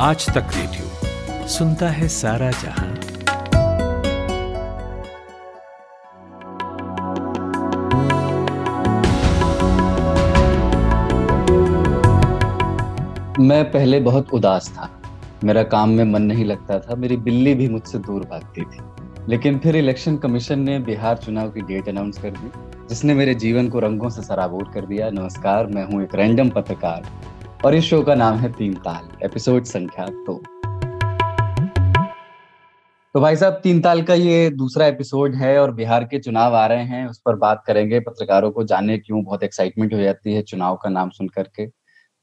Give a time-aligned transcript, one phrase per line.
[0.00, 2.88] आज तक रेडियो सुनता है सारा जहाँ।
[13.44, 14.90] मैं पहले बहुत उदास था।
[15.44, 18.78] मेरा काम में मन नहीं लगता था। मेरी बिल्ली भी मुझसे दूर भागती थी।
[19.28, 22.50] लेकिन फिर इलेक्शन कमीशन ने बिहार चुनाव की डेट अनाउंस कर दी,
[22.88, 27.06] जिसने मेरे जीवन को रंगों से सराबोर कर दिया। नमस्कार, मैं हूँ एक रैंडम पत्रकार।
[27.64, 30.34] और इस शो का नाम है तीन ताल एपिसोड संख्या दो।
[33.14, 36.66] तो भाई साहब तीन ताल का ये दूसरा एपिसोड है और बिहार के चुनाव आ
[36.66, 40.42] रहे हैं उस पर बात करेंगे। पत्रकारों को जाने क्यों बहुत एक्साइटमेंट हो जाती है
[40.42, 41.66] चुनाव का नाम सुन करके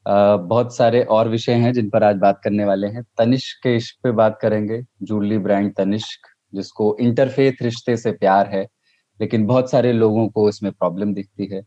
[0.05, 3.99] बहुत सारे और विषय हैं जिन पर आज बात करने वाले हैं। तनिष्क के इश्क
[4.03, 8.67] पे बात करेंगे जूली ब्रांड तनिष्क जिसको इंटरफेथ रिश्ते से प्यार है
[9.19, 11.61] लेकिन बहुत सारे लोगों को इसमें प्रॉब्लम दिखती है।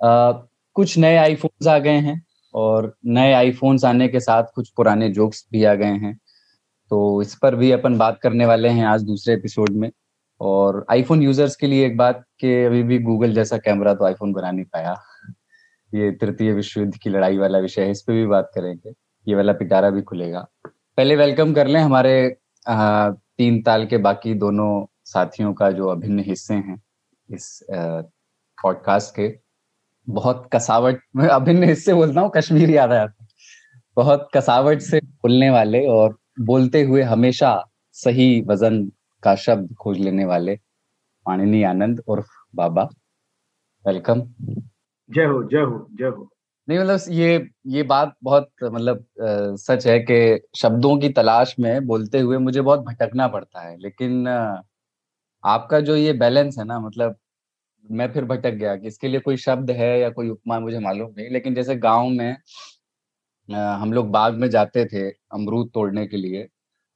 [0.00, 0.32] आ,
[0.76, 2.22] कुछ नए आईफोन्स आ गए हैं
[2.54, 6.18] और नए आईफोन्स आने के साथ कुछ पुराने जोक्स भी आ गए हैं।
[6.90, 9.90] तो इस पर भी अपन बात करने वाले हैं आज दूसरे एपिसोड में।
[10.40, 14.32] और आईफोन यूज़र्स के लिए एक बात कि अभी भी गूगल जैसा कैमरा तो आईफोन
[14.32, 14.96] बना नहीं पाया।
[15.92, 18.92] ये तृतीय विश्व युद्ध की लड़ाई वाला विषय है इस पर भी बात करेंगे।
[19.26, 24.34] ये वाला पिटारा भी खुलेगा। पहले वेलकम कर लें हमारे आ, तीन ताल के बाकी
[24.34, 26.80] दोनों साथियों का जो अभिन्न हिस्से हैं
[27.28, 29.28] इस पॉडकास्ट के।
[30.08, 33.12] बहुत कसावट मैं अभिन्न हिस्से बोलता हूँ कश्मीर याद आया
[33.96, 40.24] बहुत कसावट से बोलने वाले और बोलते हुए हमेशा सही वज़न का शब्द खोज लेने
[40.24, 40.56] वाले
[41.26, 42.88] पाणिनी आनंद और बाबा
[43.86, 44.22] वेलकम
[45.10, 46.30] जय हो जय हो जय हो।
[46.68, 49.04] नहीं मतलब ये ये बात बहुत मतलब
[49.56, 54.28] सच है कि शब्दों की तलाश में बोलते हुए मुझे बहुत भटकना पड़ता है लेकिन
[55.44, 57.16] आपका जो ये बैलेंस है ना मतलब
[57.90, 61.10] मैं फिर भटक गया कि इसके लिए कोई शब्द है या कोई उपमा मुझे मालूम
[61.18, 62.36] नहीं लेकिन जैसे गाँव में
[63.48, 66.48] हम लोग बाग में जाते थे अमरूद तोड़ने के लिए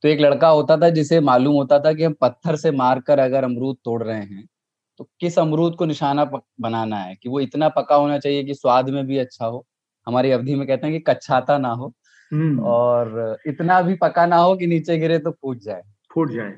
[0.02, 3.44] तो एक लड़का होता था जिसे मालूम होता था कि हम पत्थर से मारकर अगर
[3.44, 4.46] अमरूद तोड़ रहे हैं
[4.98, 6.24] तो किस अमरूद को निशाना
[6.60, 7.14] बनाना है?
[7.14, 9.66] कि वो इतना पका होना चाहिए कि स्वाद में भी अच्छा हो।
[10.06, 11.92] हमारी अवधि में कहते हैं कि कच्छाता ना हो
[12.60, 15.82] और इतना भी पका ना हो कि नीचे गिरे तो फूट जाए।
[16.14, 16.50] फूट जाए।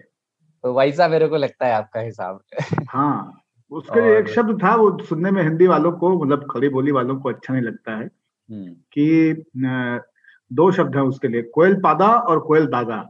[0.64, 2.40] तो वैसा मेरे को लगता है आपका हिसाब
[2.88, 6.92] हाँ। उसके लिए एक शब्द था वो सुनने में हिंदी वालों को मतलब खड़ी बोली
[6.92, 8.08] वालों को अच्छा नहीं लगता है
[8.92, 9.44] कि
[10.50, 13.02] दो शब्द है उसके लिए कोयल पादा और कोयल दागा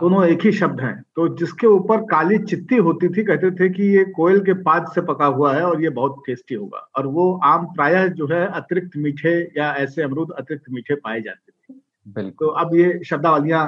[0.00, 3.82] दोनों एक ही शब्द हैं। तो जिसके ऊपर काली चित्ती होती थी कहते थे कि
[3.96, 7.32] ये कोयल के पाद से पका हुआ है और ये बहुत टेस्टी होगा। और वो
[7.44, 12.46] आम प्रायः जो है अतिरिक्त मीठे या ऐसे अमरूद अतिरिक्त मीठे पाए जाते थे। तो
[12.46, 13.66] अब ये शब्दावलियाँ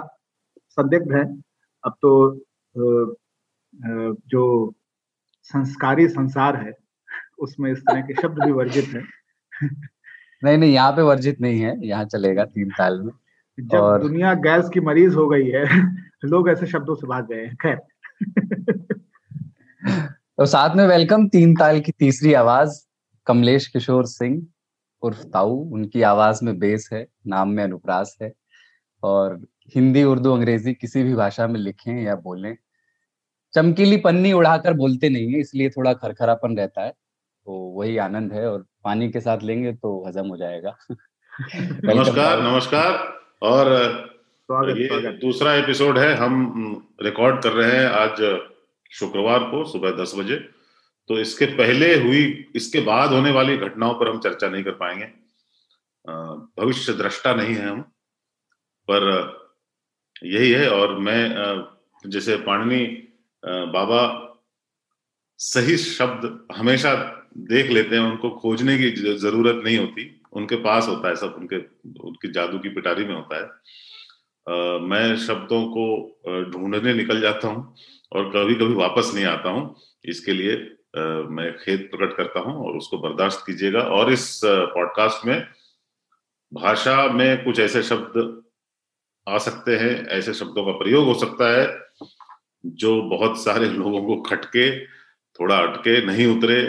[0.71, 1.25] संदिग्ध हैं।
[1.85, 2.11] अब तो
[4.27, 4.75] जो
[5.45, 6.73] संस्कारी संसार है
[7.39, 9.03] उसमें इस तरह के शब्द भी वर्जित है।
[10.43, 13.13] नहीं नहीं यहाँ पे वर्जित नहीं है यहाँ चलेगा तीन साल में।
[13.59, 14.03] जब और...
[14.03, 15.65] दुनिया गैस की मरीज़ हो गई है
[16.25, 17.79] लोग ऐसे शब्दों से भाग गए हैं खैर।
[20.39, 22.81] तो साथ में वेलकम तीन ताल की तीसरी आवाज़
[23.27, 24.41] कमलेश किशोर सिंह
[25.03, 28.33] उर्फ़ ताऊ उनकी आवाज़ में बेस है नाम में अनुप्रास है।
[29.03, 29.41] और
[29.75, 32.57] हिंदी उर्दू अंग्रेज़ी किसी भी भाषा में लिखें या बोलें
[33.55, 38.51] चमकीली पन्नी उड़ाकर बोलते नहीं है इसलिए थोड़ा खरखरापन रहता है। तो वही आनंद है
[38.51, 40.77] और पानी के साथ लेंगे तो हजम हो जाएगा।
[41.85, 42.93] नमस्कार नमस्कार।
[43.43, 43.69] और
[44.79, 48.41] ये दूसरा एपिसोड है हम रिकॉर्ड कर रहे हैं आज
[48.91, 50.37] शुक्रवार को सुबह दस बजे।
[51.09, 55.07] तो इसके पहले हुई इसके बाद होने वाली घटनाओं पर हम चर्चा नहीं कर पाएँगे।
[56.61, 57.81] भविष्य दृष्टा नहीं है हम
[58.89, 59.09] पर
[60.25, 61.21] यही है। और मैं
[62.07, 63.07] जैसे पाणनी
[63.43, 64.03] बाबा
[65.41, 66.95] सही शब्द हमेशा
[67.51, 71.57] देख लेते हैं उनको खोजने की ज़रूरत नहीं होती। उनके पास होता है सब उनके
[72.01, 77.75] उनकी जादू की पिटारी में होता है। आ, मैं शब्दों को ढूँढने निकल जाता हूँ
[78.13, 79.75] और कभी कभी वापस नहीं आता हूँ।
[80.05, 85.27] इसके लिए आ, मैं खेद प्रकट करता हूँ और उसको बर्दाश्त कीजिएगा। और इस पॉडकास्ट
[85.27, 85.47] में
[86.53, 88.43] भाषा में कुछ ऐसे शब्द
[89.27, 91.67] आ सकते हैं ऐसे शब्दों का प्रयोग हो सकता है
[92.67, 94.87] जो बहुत सारे लोगों को खटके
[95.41, 96.63] थोड़ा अटके नहीं उतरे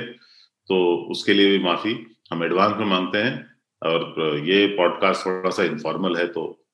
[0.68, 3.52] तो उसके लिए भी माफ़ी हम एडवांस में मांगते हैं।
[3.84, 6.66] और ये पॉडकास्ट थोड़ा सा इनफॉर्मल है तो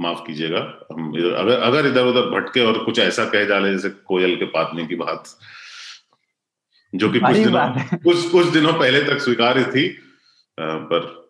[0.00, 4.36] माफ़ कीजिएगा। हम अगर अगर इधर उधर भटके और कुछ ऐसा कह डाले जैसे कोयल
[4.36, 5.38] के पातने की बात
[6.94, 7.52] जो कि कुछ दिनों
[7.98, 9.88] कुछ कुछ दिनों पहले तक स्वीकार्य थी
[10.60, 11.22] पर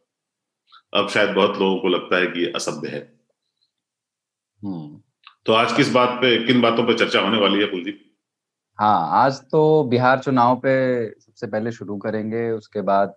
[0.94, 3.20] अब शायद बहुत लोगों को लगता है कि असभ्य है।
[4.64, 5.02] हम्म।
[5.46, 8.00] तो आज किस बात पे किन बातों पे चर्चा होने वाली है कुलदीप?
[8.78, 10.74] हाँ आज तो बिहार चुनाव पे
[11.10, 13.14] सबसे पहले शुरू करेंगे उसके बाद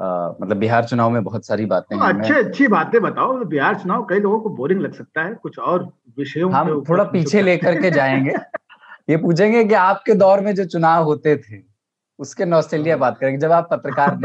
[0.00, 3.74] आ, मतलब बिहार चुनाव में बहुत सारी बातें तो हैं अच्छे अच्छी बातें बताओ। बिहार
[3.74, 7.80] चुनाव कई लोगों को बोरिंग लग सकता है कुछ और विषयों हम थोड़ा पीछे लेकर
[7.80, 8.30] के जाएँगे।
[9.10, 11.62] ये पूछेंगे कि आपके दौर में जो चुनाव होते थे
[12.18, 14.18] उसके नौस्ट्रेलिया हाँ। बात करेंगे जब आप पत्रकार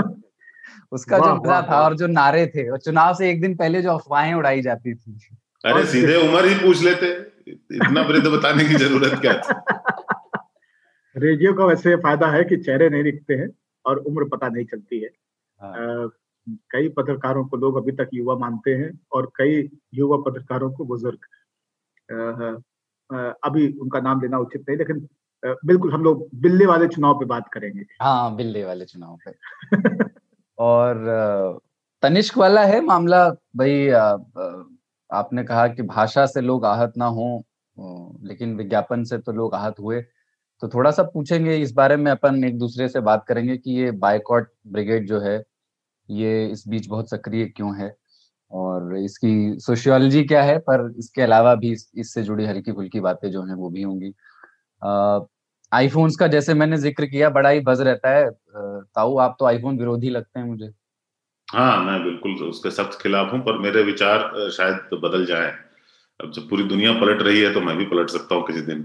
[0.91, 3.91] उसका जो मज़ा था और जो नारे थे और चुनाव से एक दिन पहले जो
[3.91, 7.07] अफवाहें उड़ाई जाती थी। अरे सीधे उम्र ही पूछ लेते।
[7.51, 9.53] इतना वृद्ध बताने की ज़रूरत क्या थी?
[11.17, 13.49] रेडियो का वैसे फ़ायदा है कि चेहरे नहीं दिखते हैं
[13.85, 15.09] और उम्र पता नहीं चलती है।
[15.61, 16.11] हाँ।
[16.49, 21.19] कई पत्रकारों को लोग अभी तक युवा मानते हैं और कई युवा पत्रकारों को बुज़ुर्ग।
[23.43, 25.07] अभी उनका नाम लेना उचित नहीं लेकिन
[25.65, 29.31] बिल्कुल हम लोग बिल्ले वाले चुनाव पे बात करेंगे। हाँ बिल्ले वाले चुनाव पे।
[30.57, 30.95] और
[32.01, 33.89] तनिष्क वाला है मामला भाई
[35.11, 37.43] आपने कहा कि भाषा से लोग आहत ना हो
[38.23, 40.01] लेकिन विज्ञापन से तो लोग आहत हुए।
[40.61, 43.91] तो थोड़ा सा पूछेंगे, इस बारे में अपन एक दूसरे से बात करेंगे कि ये
[43.93, 45.43] बाइकॉट ब्रिगेड जो है,
[46.09, 47.93] ये इस बीच बहुत सक्रिय क्यों है?
[48.51, 50.57] और इसकी सोशियोलॉजी क्या है?
[50.59, 54.13] पर इसके अलावा भी इससे जुड़ी हल्की फुल्की बातें जो हैं वो भी होंगी।
[55.71, 59.77] आईफोन्स का जैसे मैंने ज़िक्र किया, बड़ा ही बज रहता है। ताऊ, आप तो आईफोन
[59.79, 60.71] विरोधी लगते हैं मुझे।
[61.51, 65.47] हाँ मैं बिल्कुल उसके सख्त खिलाफ हूँ, पर मेरे विचार शायद तो बदल जाए।
[66.19, 68.81] अब जब पूरी दुनिया पलट रही है तो मैं भी पलट सकता हूँ किसी दिन।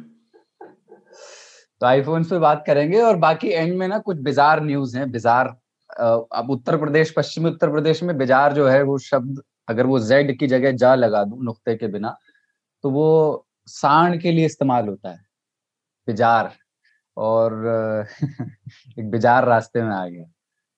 [1.80, 5.48] तो आईफोन पे बात करेंगे, और बाकी एंड में ना कुछ बिजार न्यूज़ हैं। बिजार
[5.90, 10.38] अब उत्तर प्रदेश, पश्चिमी उत्तर प्रदेश में बिजार जो है, वो शब्द अगर वो जेड
[10.38, 12.16] की जगह जा लगा दू, नुक्ते के बिना
[12.84, 15.20] तो वो सांड के लिए इस्तेमाल होता है।
[16.08, 16.52] बिजार
[17.16, 18.06] और
[18.98, 20.24] एक बिजार रास्ते में आ गया।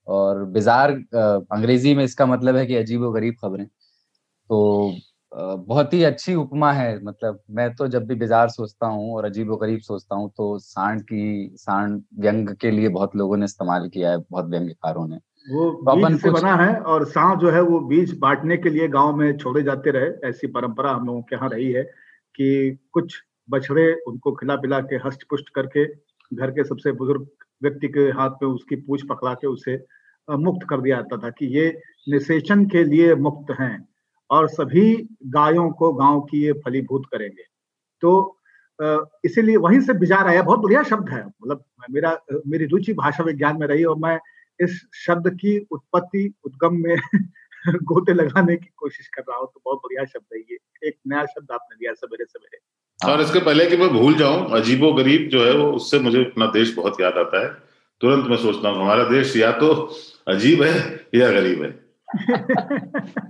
[0.08, 4.94] और बिजार अंग्रेज़ी में इसका मतलब है कि अजीब व गरीब खबरें। तो
[5.32, 9.50] बहुत ही अच्छी उपमा है मतलब मैं तो जब भी बिजार सोचता हूँ और अजीब
[9.50, 13.88] व गरीब सोचता हूँ तो सांड की सांड व्यंग के लिए बहुत लोगों ने इस्तेमाल
[13.88, 15.16] किया है बहुत व्यंग्यकारों ने।
[15.46, 18.88] वो तो बीज से बना है और सांड जो है वो बीज बांटने के लिए
[18.88, 23.20] गाँव में छोड़े जाते रहे। ऐसी परंपरा हम लोगों के यहाँ रही है कि कुछ
[23.48, 25.86] बछड़े उनको खिला पिला के हस्त पुष्ट करके
[26.32, 27.26] घर के सबसे बुज़ुर्ग
[27.62, 29.76] व्यक्ति के हाथ में उसकी पूछ पकड़ा के उसे
[30.28, 31.68] मुक्त कर दिया जाता था कि ये
[32.08, 33.88] निषेचन के लिए मुक्त हैं
[34.30, 34.94] और सभी
[35.26, 37.44] गायों को गाँव की ये फलीभूत करेंगे।
[38.02, 38.34] तो
[39.24, 43.56] इसीलिए वहीं से बिजार आया, बहुत बढ़िया शब्द है मतलब मेरा, मेरी रुचि भाषा विज्ञान
[43.60, 44.18] में रही और मैं
[44.60, 46.96] इस शब्द की उत्पत्ति उद्गम में
[47.84, 50.58] गोते लगाने की कोशिश कर रहा हूँ तो बहुत बढ़िया शब्द है ये,
[50.88, 54.92] एक नया शब्द आपने दिया सवेरे सवेरे। और इसके पहले कि मैं भूल जाऊँ अजीबो
[54.92, 57.67] गरीब जो है वो, उससे मुझे अपना देश बहुत याद आता है।
[58.00, 59.68] तुरंत मैं सोचता हूँ हमारा देश या तो
[60.28, 60.72] अजीब है
[61.14, 61.70] या गरीब है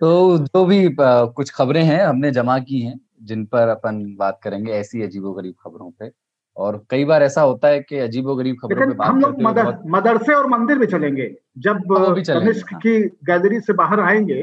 [0.00, 4.72] तो जो भी कुछ खबरें हैं हमने जमा की हैं जिन पर अपन बात करेंगे
[4.72, 6.10] ऐसी अजीबो गरीब खबरों पे
[6.56, 9.78] और कई बार ऐसा होता है कि अजीबो गरीब खबरों पे बात हम लोग मदर,
[9.86, 14.42] मदरसे और मंदिर भी चलेंगे जब हाँ, कनिष्क हाँ। की गैलरी से बाहर आएँगे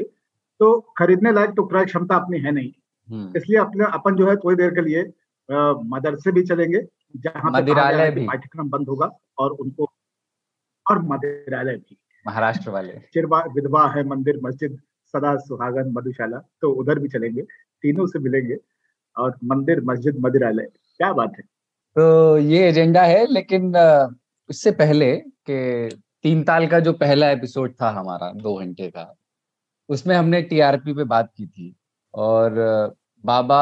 [0.60, 2.70] तो खरीदने लायक तो क्रय क्षमता अपनी है नहीं
[3.08, 5.02] हम्म। इसलिए अपने अपन जो है थोड़ी देर के लिए
[5.88, 6.78] मदरसे भी चलेंगे
[7.14, 9.90] जहाँ मदिरालय भी। पाठ्यक्रम बंद होगा और उनको
[10.86, 11.96] और मदिरालय भी।
[12.26, 14.78] महाराष्ट्र वाले। चिरवा विधवा है मंदिर मस्जिद
[15.14, 17.42] सदा सुहागन मधुशाला तो उधर भी चलेंगे
[17.84, 18.56] तीनों से मिलेंगे
[19.16, 20.68] और मंदिर मस्जिद मदिरालय
[21.00, 23.76] क्या बात है। तो ये एजेंडा है लेकिन
[24.50, 25.14] उससे पहले
[25.46, 25.88] के
[26.22, 29.12] तीन ताल का जो पहला एपिसोड था हमारा दो घंटे का
[29.88, 31.74] उसमें हमने टीआरपी पे बात की थी
[32.14, 33.58] और बाबा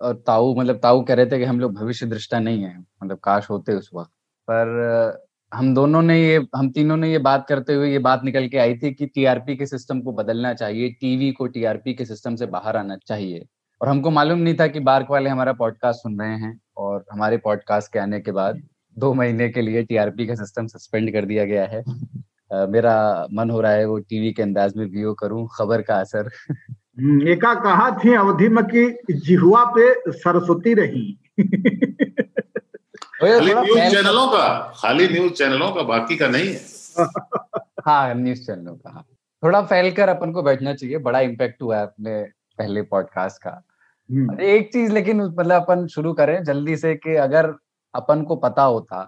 [0.00, 3.18] और ताऊ मतलब ताऊ कह रहे थे कि हम लोग भविष्य दृष्टा नहीं है मतलब
[3.18, 4.10] काश होते उस वक्त।
[4.48, 8.48] पर हम दोनों ने ये, हम तीनों ने ये बात करते हुए ये बात निकल
[8.48, 12.36] के आई थी कि टीआरपी के सिस्टम को बदलना चाहिए, टीवी को टीआरपी के सिस्टम
[12.36, 13.44] से बाहर आना चाहिए।
[13.80, 17.36] और हमको मालूम नहीं था कि बार्क वाले हमारा पॉडकास्ट सुन रहे हैं और हमारे
[17.38, 18.62] पॉडकास्ट के आने के बाद
[18.96, 21.82] दो महीने के लिए टीआरपी का सिस्टम सस्पेंड कर दिया गया है।
[22.70, 26.30] मेरा मन हो रहा है वो टीवी के अंदाज में व्यू करूँ, खबर का असर।
[26.98, 31.06] एका कहा थी अवधि में कि जिहुआ पे सरस्वती रही
[33.18, 36.60] खाली न्यूज़ चैनलों का खाली न्यूज़ चैनलों का बाकी का नहीं है
[37.86, 39.04] हाँ न्यूज़ चैनलों का हाँ।
[39.42, 42.22] थोड़ा फैल कर अपन को बैठना चाहिए बड़ा इम्पैक्ट हुआ है अपने
[42.58, 43.50] पहले पॉडकास्ट का
[44.10, 47.54] हम्म। एक चीज़ लेकिन मतलब अपन शुरू करें जल्दी से कि अगर
[47.94, 49.02] अपन को पता होता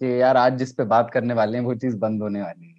[0.00, 2.75] कि यार आज जिस पे बात करने वाले हैं वो चीज़ बंद होने वाली है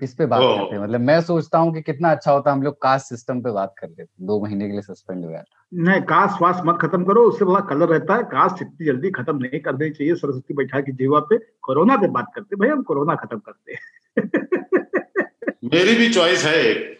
[0.00, 0.82] किस पे बात करते हैं?
[0.82, 3.88] मतलब मैं सोचता हूँ कि कितना अच्छा होता हम लोग कास्ट सिस्टम पे बात कर
[3.88, 7.44] लेते दो महीने के लिए सस्पेंड हो गया नहीं कास्ट वास्ट मत खत्म करो उससे
[7.44, 10.92] बड़ा कलर रहता है। कास्ट इतनी जल्दी खत्म नहीं कर देनी चाहिए। सरस्वती बैठा की
[10.92, 13.74] जीवा पे कोरोना पे बात करते भाई हम कोरोना खत्म करते
[15.64, 16.98] मेरी भी चॉइस है एक।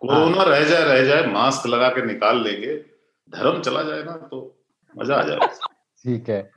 [0.00, 2.76] कोरोना हाँ। रह जाए रह जाए मास्क लगा के निकाल लेंगे।
[3.30, 4.62] धर्म चला जाए ना तो
[4.98, 5.38] मज़ा आ जाए।
[6.02, 6.50] ठीक है।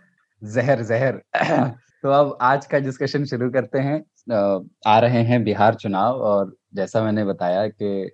[0.44, 1.22] जहर जहर।
[2.04, 7.04] तो अब आज का डिस्कशन शुरू करते हैं। आ रहे हैं बिहार चुनाव और जैसा
[7.04, 8.12] मैंने बताया कि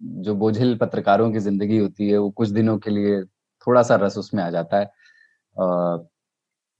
[0.00, 3.22] जो बोझिल पत्रकारों की ज़िंदगी होती है, वो कुछ दिनों के लिए
[3.66, 4.86] थोड़ा सा रस उसमें आ जाता है।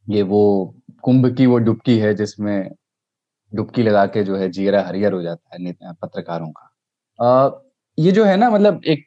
[0.07, 0.41] ये वो
[1.05, 2.71] कुंभ की वो डुबकी है जिसमें
[3.53, 7.61] डुबकी लगा के जो है जीरा हरियर हो जाता है पत्रकारों का।
[7.99, 9.05] ये जो है ना मतलब एक,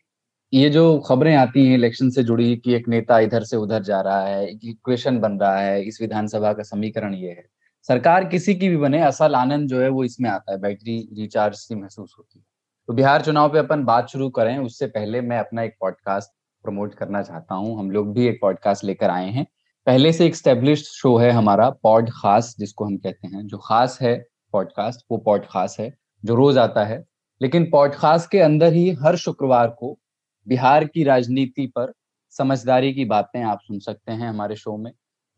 [0.54, 4.02] ये जो खबरें आती हैं इलेक्शन से जुड़ी कि एक नेता इधर से उधर जा
[4.02, 7.46] रहा है इक्वेशन बन रहा है, इस विधानसभा का समीकरण ये है।
[7.88, 11.56] सरकार किसी की भी बने, असल आनंद जो है वो इसमें आता है, बैटरी रिचार्ज
[11.56, 12.46] सी महसूस होती है।
[12.88, 16.30] तो बिहार चुनाव पे अपन बात शुरू करें, उससे पहले मैं अपना एक पॉडकास्ट
[16.64, 19.48] प्रमोट करना चाहता हूँ। हम लोग भी एक पॉडकास्ट लेकर आए हैं।
[19.86, 24.00] पहले से एक स्टेब्लिश शो है हमारा पॉड खास जिसको हम कहते हैं। जो खास
[24.02, 27.06] है पॉडकास्ट वो पॉड खास है, जो रोज आता है।
[27.42, 30.00] लेकिन पॉडकास्ट के अंदर ही हर शुक्रवार को
[30.48, 31.94] बिहार की राजनीति पर
[32.30, 34.92] समझदारी की बातें आप सुन सकते हैं हमारे शो में।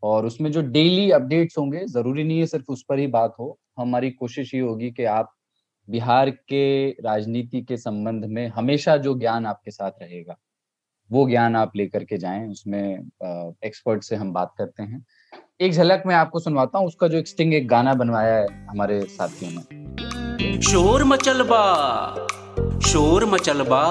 [0.04, 3.58] और उसमें जो डेली अपडेट्स होंगे, ज़रूरी नहीं है सिर्फ़ उस पर ही बात हो।
[3.80, 5.34] हमारी कोशिश ये होगी कि आप
[5.88, 10.36] बिहार के राजनीति के संबंध में हमेशा जो ज्ञान आपके साथ रहेगा,
[11.10, 13.10] वो ज्ञान आप लेकर के जाएँ। उसमें
[13.66, 15.06] एक्सपर्ट से हम बात करते हैं।
[15.62, 19.02] एक झलक मैं आपको सुनवाता हूँ, उसका जो एक स्टिंग एक गाना बनवाया है हमारे
[19.02, 21.64] साथियों ने। शोर मचलबा
[22.88, 23.84] शोर मचलबा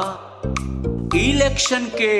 [1.17, 2.17] इलेक्शन के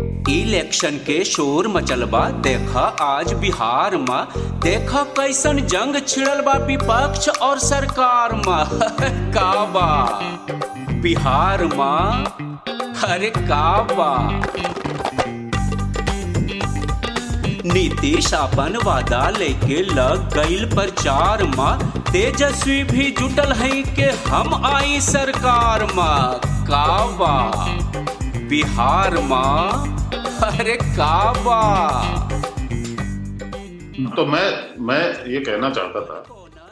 [0.00, 4.26] इलेक्शन के शोर मचलबा, देखा आज बिहार में।
[4.60, 8.66] देखा कैसन जंग छिड़ल बा विपक्ष और सरकार में।
[9.32, 10.20] काबा
[10.92, 12.24] बिहार में?
[13.04, 14.40] अरे काबा
[17.74, 25.00] नीतीश अपन वादा लेके लग गईल प्रचार में। तेजस्वी भी जुटल है के हम आई
[25.00, 27.64] सरकार में। काबा
[28.48, 29.94] बिहार में?
[30.44, 31.60] अरे काबा।
[34.16, 36.24] तो मैं मैं ये कहना चाहता था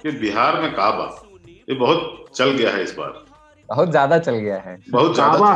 [0.03, 1.23] कि बिहार में काबा
[1.69, 3.25] ये बहुत चल गया है इस बार।
[3.69, 5.55] बहुत ज़्यादा चल गया है। बहुत ज़्यादा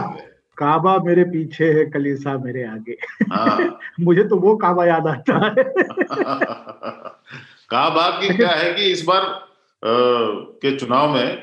[0.57, 2.97] काबा मेरे पीछे है कलीसा मेरे आगे।
[3.33, 5.65] हाँ। मुझे तो वो काबा याद आता है।
[7.71, 9.41] काबा की क्या है कि इस बार आ,
[9.83, 11.43] के चुनाव में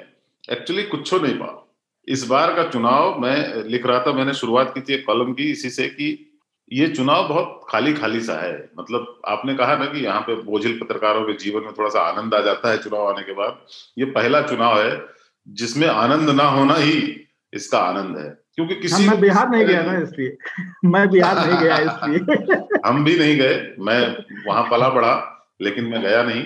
[0.52, 1.63] एक्चुअली कुछ नहीं पा।
[2.08, 5.52] इस बार का चुनाव मैं लिख रहा था मैंने शुरुआत की थी एक कॉलम की
[5.52, 6.30] इसी से कि
[6.74, 10.80] ये चुनाव बहुत खाली खाली सा है। मतलब आपने कहा ना कि यहाँ पे बोझिल
[10.84, 13.60] पत्रकारों के जीवन में थोड़ा सा आनंद आ जाता है चुनाव आने के बाद।
[14.00, 15.02] ये पहला चुनाव है
[15.48, 19.98] जिसमें आनंद ना होना ही इसका आनंद है क्योंकि किसी मैं बिहार नहीं गया ना
[20.04, 20.38] इसलिए।
[20.86, 24.02] मैं बिहार नहीं गया इसलिए। हम भी नहीं गए। मैं
[24.48, 25.14] वहाँ पला पड़ा
[25.62, 26.44] लेकिन मैं गया नहीं।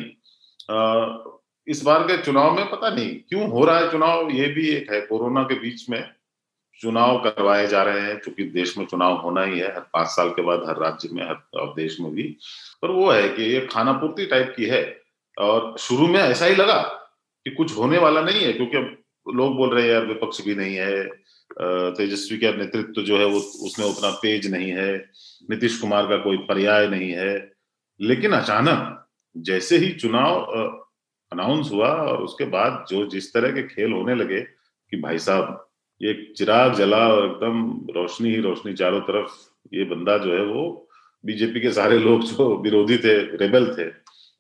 [1.67, 4.91] इस बार के चुनाव में पता नहीं क्यों हो रहा है चुनाव, ये भी एक
[4.91, 6.09] है। कोरोना के बीच में
[6.81, 10.29] चुनाव करवाए जा रहे हैं क्योंकि देश में चुनाव होना ही है, हर पाँच साल
[10.29, 12.38] के बाद हर राज्य में, हर देश में भी।
[12.81, 15.01] पर वो है कि ये खाना पूर्ति टाइप की है।
[15.39, 16.81] और शुरू में ऐसा ही लगा
[17.43, 18.97] कि कुछ होने वाला नहीं है, क्योंकि अब
[19.36, 21.07] लोग बोल रहे हैं, यार, विपक्ष भी नहीं है।
[21.62, 24.97] तेजस्वी का नेतृत्व जो है, वो उसमें उतना तेज नहीं है।
[25.50, 27.51] नीतीश कुमार का कोई पर्याय नहीं है।
[28.01, 29.07] लेकिन अचानक
[29.38, 30.87] जैसे ही चुनाव
[31.31, 35.67] अनाउंस हुआ और उसके बाद जो जिस तरह के खेल होने लगे कि भाई साहब
[36.01, 39.31] ये चिराग जला और एकदम रोशनी ही रोशनी चारों तरफ़
[39.74, 40.89] ये बंदा जो है वो
[41.24, 43.88] बीजेपी के सारे लोग जो विरोधी थे रेबल थे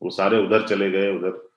[0.01, 1.49] वो सारे उधर चले गए उधर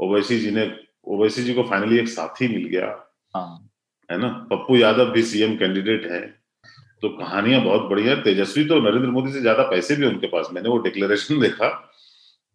[0.00, 0.70] ओवैसी जी ने
[1.06, 2.86] ओवैसी जी को फाइनली एक साथी मिल गया।
[3.34, 3.70] हाँ।
[4.10, 4.28] है ना?
[4.28, 6.20] पप्पू यादव भी सीएम कैंडिडेट है।
[7.02, 10.68] तो कहानियाँ बहुत बढ़िया तेजस्वी तो नरेंद्र मोदी से ज़्यादा पैसे भी उनके पास मैंने
[10.68, 11.68] वो डिक्लेरेशन देखा।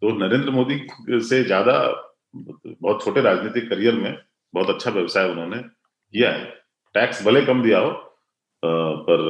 [0.01, 1.77] तो नरेंद्र मोदी से ज़्यादा
[2.35, 4.17] बहुत छोटे राजनीतिक करियर में
[4.53, 6.45] बहुत अच्छा व्यवसाय उन्होंने किया है।
[6.95, 7.91] टैक्स भले कम दिया हो
[8.63, 9.21] पर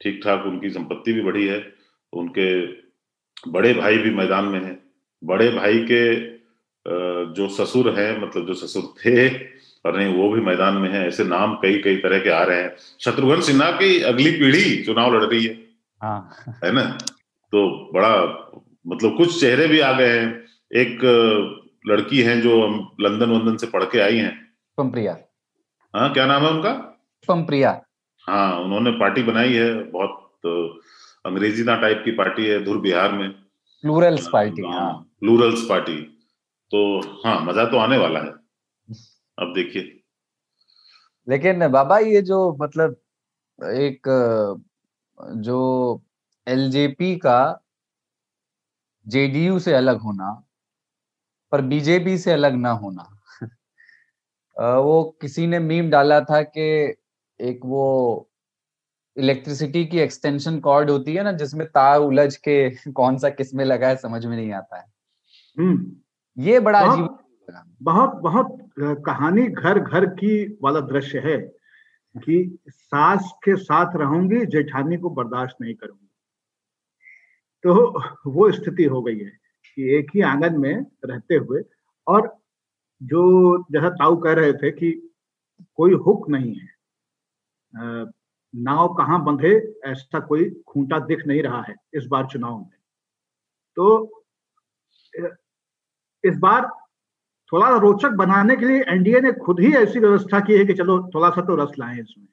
[0.00, 1.60] ठीक ठाक उनकी संपत्ति भी बढ़ी है।
[2.12, 2.50] उनके
[3.50, 4.78] बड़े भाई भी मैदान में है।
[5.22, 6.04] बड़े भाई के
[7.34, 9.28] जो ससुर हैं मतलब जो ससुर थे
[9.84, 12.62] और नहीं वो भी मैदान में है। ऐसे नाम कई कई तरह के आ रहे
[12.62, 15.54] हैं। शत्रुघ्न सिन्हा की अगली पीढ़ी चुनाव लड़ रही है।
[16.00, 16.82] हाँ। है ना?
[17.52, 18.14] तो बड़ा
[18.86, 20.98] मतलब कुछ चेहरे भी आ गए हैं। एक
[21.86, 22.54] लड़की है जो
[23.00, 24.34] लंदन वंदन से पढ़ के आई हैं।
[24.78, 25.16] पंप्रिया।
[25.94, 26.72] हाँ क्या नाम है उनका?
[27.28, 27.70] पंप्रिया।
[28.26, 30.80] हाँ उन्होंने पार्टी बनाई है बहुत तो
[31.26, 35.96] अंग्रेज़ी ना टाइप की पार्टी है धुर बिहार में। प्लूरल्स पार्टी हाँ। प्लूरल्स पार्टी
[36.70, 38.30] तो हाँ मज़ा तो आने वाला है।
[39.38, 39.92] अब देखिए।
[41.28, 42.96] लेकिन बाबा ये जो मतलब
[43.58, 44.08] एक
[45.36, 45.58] जो
[46.46, 47.38] एलजेपी का
[49.06, 50.45] जेडीयू से अलग होना
[51.52, 53.20] पर बीजेपी से अलग ना होना।
[54.58, 56.94] वो किसी ने मीम डाला था कि
[57.40, 58.30] एक वो
[59.16, 63.88] इलेक्ट्रिसिटी की एक्सटेंशन कॉर्ड होती है ना जिसमें तार उलझ के कौन सा किसमें लगा
[63.88, 64.84] है समझ में नहीं आता है।
[65.58, 65.96] हम्म।
[66.42, 67.18] ये बड़ा अजीब
[67.82, 71.38] बहुत बहुत कहानी घर घर की वाला दृश्य है
[72.16, 76.08] कि सास के साथ रहूँगी जेठानी को बर्दाश्त नहीं करूँगी।
[77.62, 78.00] तो
[78.30, 79.45] वो स्थिति हो गई है।
[79.76, 81.62] कि एक ही आँगन में रहते हुए
[82.06, 82.38] और
[83.02, 85.14] जो जैसा ताऊ कह रहे थे कि
[85.74, 86.68] कोई हुक नहीं है।
[88.56, 92.78] नाव कहाँ बंधे ऐसा कोई खूंटा दिख नहीं रहा है इस बार चुनाव में।
[93.76, 94.12] तो
[96.24, 96.68] इस बार
[97.52, 101.10] थोड़ा रोचक बनाने के लिए एनडीए ने खुद ही ऐसी व्यवस्था की है कि चलो
[101.14, 102.28] थोड़ा सा तो रस लाए इसमें।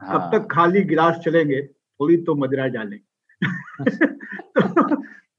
[0.00, 3.06] हाँ। कब तक खाली गिलास चलेंगे थोड़ी तो मदिरा डालेंगे
[4.60, 4.92] तो,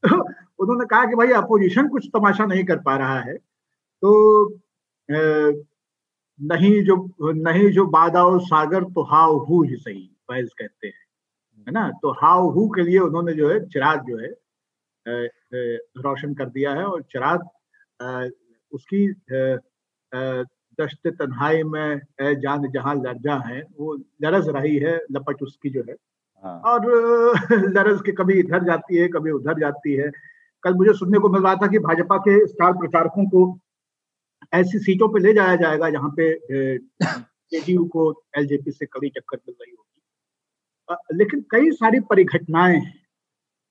[0.10, 3.36] तो उन्होंने कहा कि भाई अपोजिशन कुछ तमाशा नहीं कर पा रहा है।
[4.02, 4.60] तो
[5.10, 6.96] नहीं जो
[7.34, 11.06] नहीं जो बादाओ सागर तो हाउ हु ही सही फैज कहते हैं
[11.68, 11.90] है ना?
[12.02, 14.34] तो हाउ हु के लिए उन्होंने जो है चिराग जो है
[15.98, 17.48] रोशन कर दिया है और चिराग
[18.72, 19.08] उसकी
[20.80, 25.96] दश्त तन्हाई में जान जहाँ लर्जा है वो लरज रही है लपट उसकी जो है।
[26.44, 26.86] हाँ। और
[27.52, 30.12] लरज के कभी इधर जाती है कभी उधर जाती है।
[30.68, 33.42] कल मुझे सुनने को मिल रहा था कि भाजपा के स्टार प्रचारकों को
[34.54, 36.34] ऐसी सीटों पे ले जाया जाएगा जहाँ पे
[37.52, 38.04] जेडीयू को
[38.38, 42.94] एलजेपी से कड़ी टक्कर मिल रही होगी। लेकिन कई सारी परिघटनाएँ हैं।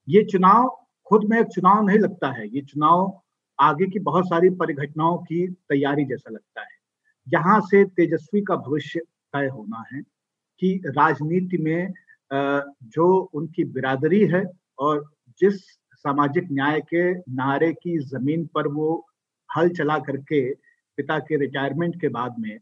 [0.09, 0.69] ये चुनाव,
[1.07, 3.21] खुद में एक चुनाव नहीं लगता है। ये चुनाव
[3.61, 6.75] आगे की बहुत सारी परिघटनाओं की तैयारी जैसा लगता है।
[7.29, 9.01] यहाँ से तेजस्वी का भविष्य
[9.33, 10.03] तय होना है
[10.61, 11.93] कि राजनीति में
[12.83, 14.45] जो उनकी बिरादरी है
[14.79, 15.11] और
[15.41, 15.61] जिस
[15.97, 18.89] सामाजिक न्याय के नारे की ज़मीन पर वो
[19.51, 20.41] हल चला करके
[20.99, 22.59] पिता के रिटायरमेंट के बाद में,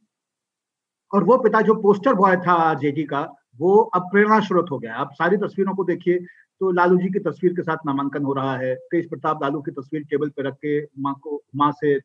[1.12, 3.20] और वो पिता जो पोस्टर बॉय था आरजेडी का,
[3.58, 6.18] वो अब प्रेरणा स्रोत हो गया। आप सारी तस्वीरों को देखिए
[6.60, 9.70] तो लालू जी की तस्वीर के साथ नामांकन हो रहा है। तेज प्रताप लालू की
[9.72, 11.98] तस्वीर टेबल पे रख के माँ को, माँ से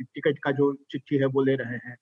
[0.00, 1.96] टिकट का जो चिट्ठी है वो ले रहे हैं।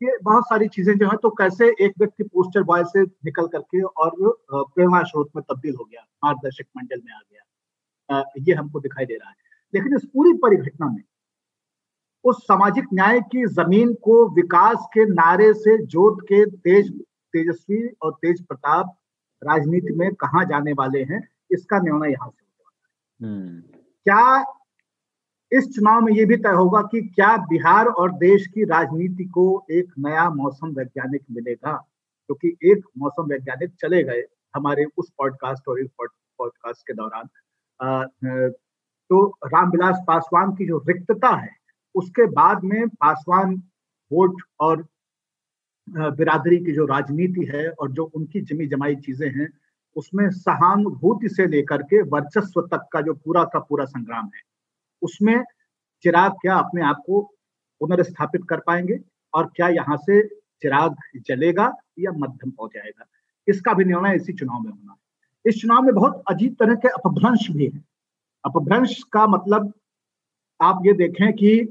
[0.00, 3.82] ये बहुत सारी चीज़ें जो है तो कैसे एक व्यक्ति पोस्टर बॉय से निकल करके
[3.82, 4.10] और
[4.52, 7.43] प्रेरणा स्रोत में तब्दील हो गया, मार्गदर्शक मंडल में आ गया।
[8.20, 9.36] ये हमको दिखाई दे रहा है।
[9.74, 11.02] लेकिन इस पूरी परिघटना में
[12.24, 17.00] उस सामाजिक न्याय की ज़मीन को विकास के नारे से जोत के तेज
[17.32, 18.96] तेजस्वी और तेज प्रताप
[19.44, 23.60] राजनीति में कहा जाने वाले हैं इसका निर्णय यहाँ से होगा हम्म।
[24.06, 24.44] क्या
[25.52, 29.66] इस चुनाव में यह भी तय होगा कि क्या बिहार और देश की राजनीति को
[29.70, 31.72] एक नया मौसम वैज्ञानिक मिलेगा?
[32.26, 34.22] क्योंकि तो एक मौसम वैज्ञानिक चले गए
[34.54, 35.88] हमारे उस पॉडकास्ट और इस
[36.38, 37.28] पॉडकास्ट के दौरान।
[37.80, 41.50] तो रामविलास पासवान की जो रिक्तता है,
[41.94, 43.54] उसके बाद में पासवान
[44.10, 44.84] वोट और
[45.88, 49.48] बिरादरी की जो राजनीति है और जो उनकी जमी जमाई चीज़ें हैं,
[49.96, 54.40] उसमें सहानुभूति से लेकर के वर्चस्व तक का जो पूरा का पूरा संग्राम है,
[55.02, 55.42] उसमें
[56.04, 57.20] चिराग क्या अपने आप को
[57.80, 58.98] पुनर्स्थापित कर पाएँगे
[59.34, 60.20] और क्या यहाँ से
[60.62, 60.96] चिराग
[61.28, 63.04] जलेगा या मध्यम हो जाएगा?
[63.48, 64.98] इसका भी निर्णय इसी चुनाव में होना है।
[65.44, 67.82] इस चुनाव में बहुत अजीब तरह के अपभ्रंश भी है।
[68.44, 69.72] अपभ्रंश का मतलब
[70.60, 71.68] आप ये देखें कि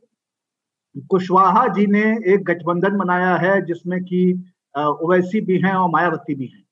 [1.09, 6.45] कुशवाहा जी ने एक गठबंधन बनाया है, जिसमें कि ओवैसी भी हैं और मायावती भी
[6.45, 6.63] हैं।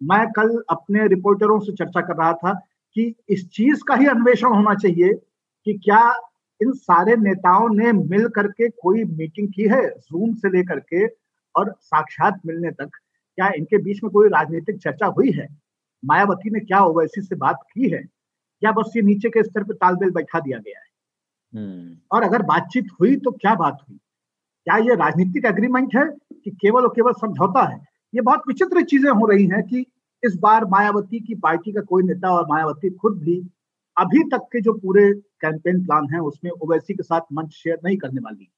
[0.00, 2.52] मैं कल अपने रिपोर्टरों से चर्चा कर रहा था
[2.96, 5.12] कि इस चीज़ का ही अन्वेषण होना चाहिए
[5.66, 6.02] कि क्या
[6.60, 11.06] इन सारे नेताओं ने मिल करके कोई मीटिंग की है जूम से लेकर के,
[11.54, 12.90] और साक्षात मिलने तक?
[13.38, 15.46] क्या इनके बीच में कोई राजनीतिक चर्चा हुई है?
[16.04, 18.04] मायावती ने क्या ओवैसी से बात की है?
[18.62, 20.84] या बस ये नीचे के स्तर पर तालमेल बैठा दिया गया है?
[21.54, 23.98] हम्म। और अगर बातचीत हुई तो क्या बात हुई?
[24.64, 26.04] क्या ये राजनीतिक एग्रीमेंट है
[26.44, 27.84] कि केवल और केवल समझौता है?
[28.14, 29.86] ये बहुत विचित्र चीज़ें हो रही हैं कि
[30.24, 33.48] इस बार मायावती की पार्टी का कोई नेता और मायावती खुद भी
[33.98, 37.96] अभी तक के जो पूरे कैंपेन प्लान है उसमें ओवैसी के साथ मंच शेयर नहीं
[37.96, 38.48] करने वाली।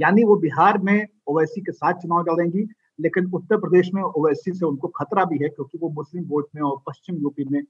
[0.00, 2.68] यानी वो बिहार में ओवैसी के साथ चुनाव लड़ेंगी।
[3.00, 6.62] लेकिन उत्तर प्रदेश में ओवैसी से उनको खतरा भी है, क्योंकि वो मुस्लिम वोट में
[6.62, 7.62] और पश्चिम यूपी में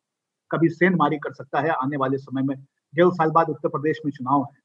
[0.50, 2.56] कभी सेन मारी कर सकता है आने वाले समय में।
[2.94, 4.61] डेढ़ साल बाद उत्तर प्रदेश में चुनाव है।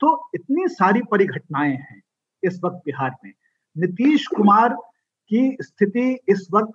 [0.00, 2.02] तो इतनी सारी परिघटनाएँ हैं
[2.42, 3.32] इस वक्त बिहार में।
[3.76, 4.68] नीतीश कुमार
[5.28, 6.72] की स्थिति इस वक्त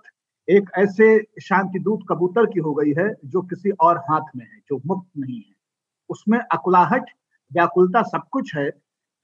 [0.50, 4.60] एक ऐसे शांति दूत कबूतर की हो गई है, जो किसी और हाथ में है,
[4.60, 5.56] जो मुक्त नहीं है।
[6.10, 7.06] उसमें अकुलाहट,
[7.54, 8.72] व्याकुलता सब कुछ है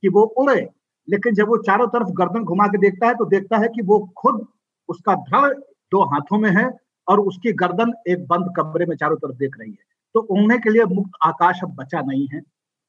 [0.02, 0.70] कि वो उड़े।
[1.08, 4.00] लेकिन जब वो चारों तरफ़ गर्दन घुमा के देखता है तो देखता है कि वो
[4.18, 4.46] खुद
[4.90, 5.54] उसका धड़
[5.92, 6.70] दो हाथों में है
[7.08, 9.78] और उसकी गर्दन एक बंद कमरे में चारों तरफ़ देख रही है।
[10.16, 12.40] तो उड़ने के लिए मुक्त आकाश अब बचा नहीं है।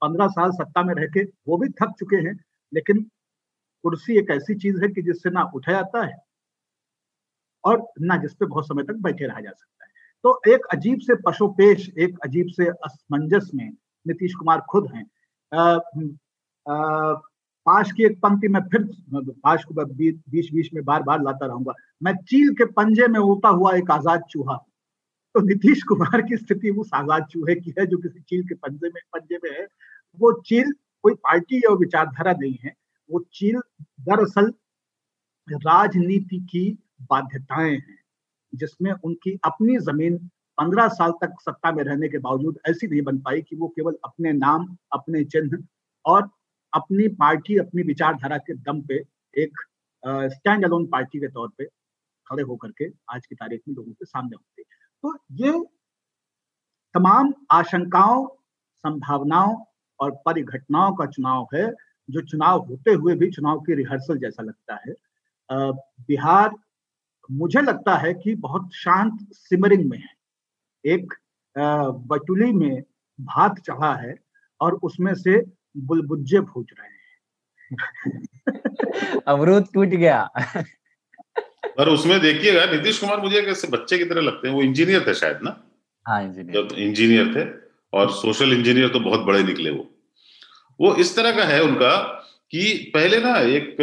[0.02, 2.34] पंद्रह साल सत्ता में रह के वो भी थक चुके हैं,
[2.72, 3.02] लेकिन
[3.84, 6.16] कुर्सी एक ऐसी चीज़ है कि जिससे ना उठा जाता है
[7.64, 9.90] और ना जिसपे बहुत समय तक बैठे रहा जा सकता है।
[10.24, 13.68] तो एक अजीब से पशुपेश, एक अजीब से असमंजस में
[14.06, 15.04] नीतीश कुमार खुद हैं।
[17.68, 18.82] पाश की एक पंक्ति में फिर
[19.14, 23.48] पाश को बीच बीच में बार बार लाता रहूँगा। मैं चील के पंजे में उता
[23.50, 24.56] हुआ एक आज़ाद चूहा।
[25.34, 28.88] तो नीतीश कुमार की स्थिति उस आज़ाद चूहे की है जो किसी चील के पंजे
[28.88, 29.66] में पंजे में है।
[30.18, 30.72] वो चील
[31.04, 32.72] कोई पार्टी या विचारधारा नहीं है।
[33.10, 33.60] वो चील
[34.08, 34.52] दरअसल
[35.48, 36.64] राजनीति की
[37.10, 37.98] बाध्यताएँ हैं,
[38.52, 40.16] जिसमें उनकी अपनी ज़मीन
[40.58, 43.96] पंद्रह साल तक सत्ता में रहने के बावजूद ऐसी नहीं बन पाई कि वो केवल
[44.04, 45.62] अपने नाम, अपने चिन्ह
[46.04, 46.28] और
[46.72, 49.02] अपनी पार्टी, अपनी विचारधारा के दम पे
[49.34, 49.60] एक
[50.32, 51.64] स्टैंड अलोन पार्टी के तौर पे
[52.26, 54.62] खड़े होकर के आज की तारीख में लोगों के सामने होते
[55.04, 55.52] तो ये
[56.94, 58.26] तमाम आशंकाओं,
[58.84, 59.56] संभावनाओं
[60.00, 61.70] और परिघटनाओं का चुनाव है,
[62.08, 64.94] जो चुनाव होते हुए भी चुनाव की रिहर्सल जैसा लगता है।
[65.50, 66.50] बिहार,
[67.28, 70.14] मुझे लगता है कि बहुत शांत सिमरिंग में है।
[70.84, 71.14] एक
[72.08, 72.82] बटुली में
[73.18, 74.14] भात चढ़ा है
[74.60, 75.38] और उसमें से
[75.78, 76.96] बुलबुज्जे फूट रहे हैं।
[79.28, 80.30] अमरूद टूट गया।
[81.76, 85.14] पर उसमें देखिएगा नीतीश कुमार मुझे कैसे बच्चे की तरह लगते हैं वो इंजीनियर थे
[85.14, 85.64] शायद ना?
[86.08, 89.94] हाँ इंजीनियर। इंजीनियर थे और सोशल इंजीनियर तो बहुत बड़े निकले वो।
[90.80, 91.96] वो इस तरह का है उनका
[92.50, 93.76] कि पहले ना एक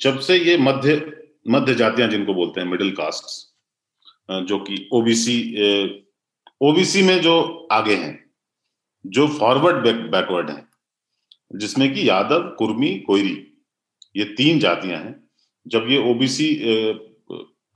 [0.00, 1.12] जब से ये मध्य
[1.48, 3.54] मध्य जातियाँ जिनको बोलते हैं मिडिल कास्ट
[4.30, 5.36] जो कि ओबीसी
[6.60, 8.30] ओबीसी में जो आगे हैं
[9.06, 10.67] जो फॉरवर्ड बैकवर्ड हैं
[11.50, 13.36] जिसमें कि यादव, कुर्मी, कोयरी,
[14.16, 15.14] ये तीन जातियाँ हैं।
[15.66, 16.54] जब ये ओबीसी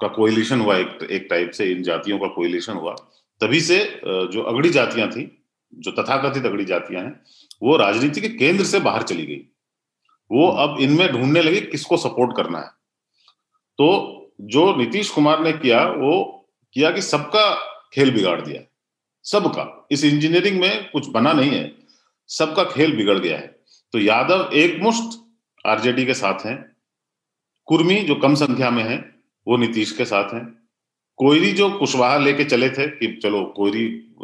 [0.00, 2.94] का कोयलेशन हुआ एक एक टाइप से, इन जातियों का कोयलिशन हुआ,
[3.40, 7.20] तभी से जो अगड़ी जातियाँ थी, जो तथाकथित अगड़ी जातियाँ हैं,
[7.62, 9.40] वो राजनीति के केंद्र से बाहर चली गई।
[10.30, 12.68] वो अब इनमें ढूँढने लगी किसको सपोर्ट करना है।
[13.78, 13.88] तो
[14.40, 17.54] जो नीतीश कुमार ने किया, वो किया कि सबका
[17.92, 18.62] खेल बिगाड़ दिया।
[19.24, 21.72] सबका। इस इंजीनियरिंग में कुछ बना नहीं है।
[22.30, 23.61] सबका खेल बिगड़ गया है।
[23.92, 25.18] तो यादव एक मुश्त
[25.66, 26.76] आरजेडी के साथ हैं।
[27.66, 28.96] कुर्मी, जो कम संख्या में है,
[29.46, 30.44] वो नीतीश के साथ हैं।
[31.16, 34.14] कोयरी, जो कुशवाहा लेके चले थे कि चलो, कोयरी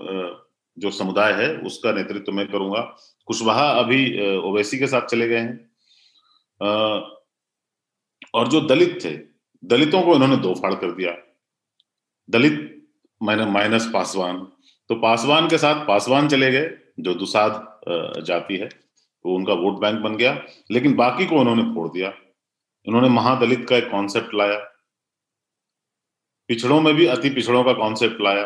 [0.78, 2.80] जो समुदाय है, उसका नेतृत्व मैं करूँगा।
[3.26, 4.00] कुशवाहा अभी
[4.36, 5.68] ओवैसी के साथ चले गए हैं।
[8.34, 9.10] और जो दलित थे,
[9.64, 11.16] दलितों को इन्होंने दो फाड़ कर दिया।
[12.30, 12.86] दलित
[13.22, 14.40] मैंने माइनस पासवान।
[14.88, 18.68] तो पासवान के साथ पासवान चले गए, जो दुसाध जाति है।
[19.28, 20.32] तो उनका वोट बैंक बन गया।
[20.70, 22.12] लेकिन बाकी को उन्होंने फोड़ दिया।
[22.86, 24.58] उन्होंने महादलित का एक कॉन्सेप्ट लाया।
[26.50, 28.44] पिछड़ों में भी अति पिछड़ों का कॉन्सेप्ट लाया।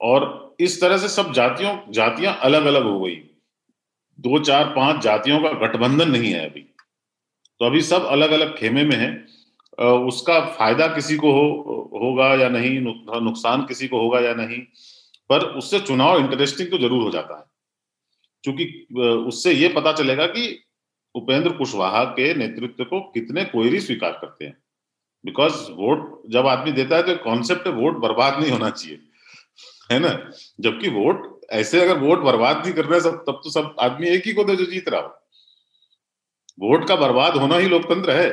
[0.00, 5.40] और इस तरह से सब जातियों, जातियाँ अलग अलग हो गई। दो, चार, पाँच जातियों
[5.40, 9.10] का गठबंधन नहीं है अभी। तो अभी सब अलग अलग खेमे में है।
[10.06, 14.60] उसका फ़ायदा किसी को हो, होगा या नहीं नुकसान किसी को होगा या नहीं,
[15.30, 17.44] पर उससे चुनाव इंटरेस्टिंग तो ज़रूर हो जाता है।
[18.48, 20.62] क्योंकि उससे ये पता चलेगा कि
[21.14, 24.56] उपेंद्र कुशवाहा के नेतृत्व को कितने कोयरी स्वीकार करते हैं।
[25.24, 28.98] बिकॉज़ वोट जब आदमी देता है तो कॉन्सेप्ट है वोट बर्बाद नहीं होना चाहिए।
[29.92, 30.30] है ना?
[30.60, 34.26] जबकि वोट ऐसे अगर वोट बर्बाद नहीं कर रहे सब तब तो सब आदमी एक
[34.26, 35.08] ही को दे जो जीत रहा हो।
[36.60, 38.28] वोट का बर्बाद होना ही लोकतंत्र है।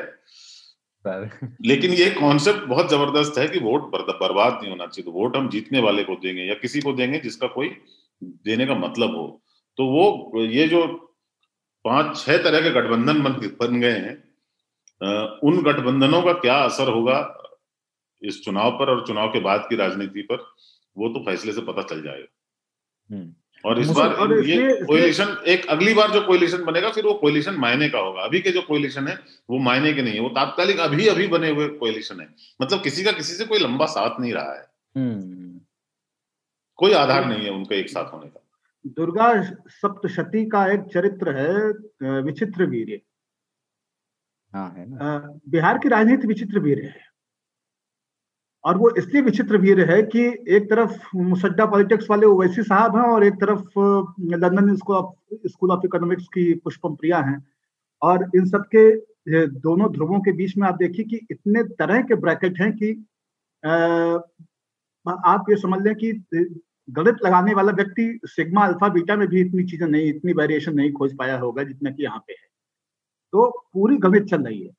[1.66, 5.50] लेकिन ये कॉन्सेप्ट बहुत ज़बरदस्त है कि वोट बर्बाद नहीं होना चाहिए। तो वोट हम
[5.50, 7.76] जीतने वाले को देंगे या किसी को देंगे जिसका कोई
[8.24, 9.42] देने का मतलब हो।
[9.78, 10.86] तो वो ये जो
[11.86, 14.26] पाँच छह तरह के गठबंधन बन बन गए हैं
[15.44, 17.18] उन गठबंधनों का क्या असर होगा
[18.22, 20.38] इस चुनाव पर और चुनाव के बाद की राजनीति पर
[20.98, 23.34] वो तो फैसले से पता चल जाएगा। हम्म।
[23.66, 27.56] और इस बार और ये कोलिशन एक अगली बार जो कोलिशन बनेगा फिर वो कोलिशन
[27.56, 30.80] मायने का होगा। अभी के जो कोलिशन है वो मायने के नहीं है। वो तात्कालिक
[30.80, 32.28] अभी अभी बने हुए कोलिशन है।
[32.62, 34.66] मतलब किसी का किसी से कोई लंबा साथ नहीं रहा है।
[34.98, 35.60] हम्म।
[36.76, 38.45] कोई आधार नहीं है उनका एक साथ होने का।
[38.86, 43.00] दुर्गा सप्तशती का एक चरित्र है विचित्र वीर।
[44.54, 46.94] हाँ है ना। बिहार की राजनीति विचित्र वीर है।
[48.64, 50.22] और वो इसलिए विचित्र वीर है कि
[50.56, 53.80] एक तरफ़ मुसड्डा पॉलिटिक्स वाले ओवैसी साहब हैं और एक तरफ़
[54.36, 57.44] लंदन स्कूल ऑफ़ इकोनॉमिक्स की पुष्पम प्रिया हैं।
[58.02, 62.16] और इन सब के दोनों ध्रुवों के बीच में आप देखिए कि इतने तरह के
[62.16, 62.92] ब्रैकेट हैं कि
[65.06, 66.12] आप ये समझ लें कि
[66.90, 70.92] गणित लगाने वाला व्यक्ति सिग्मा अल्फ़ा बीटा में भी इतनी चीज़ें नहीं, इतनी वेरिएशन नहीं
[70.94, 72.48] खोज पाया होगा जितना कि यहाँ पे है।
[73.34, 74.72] तो पूरी गणित चल रही है।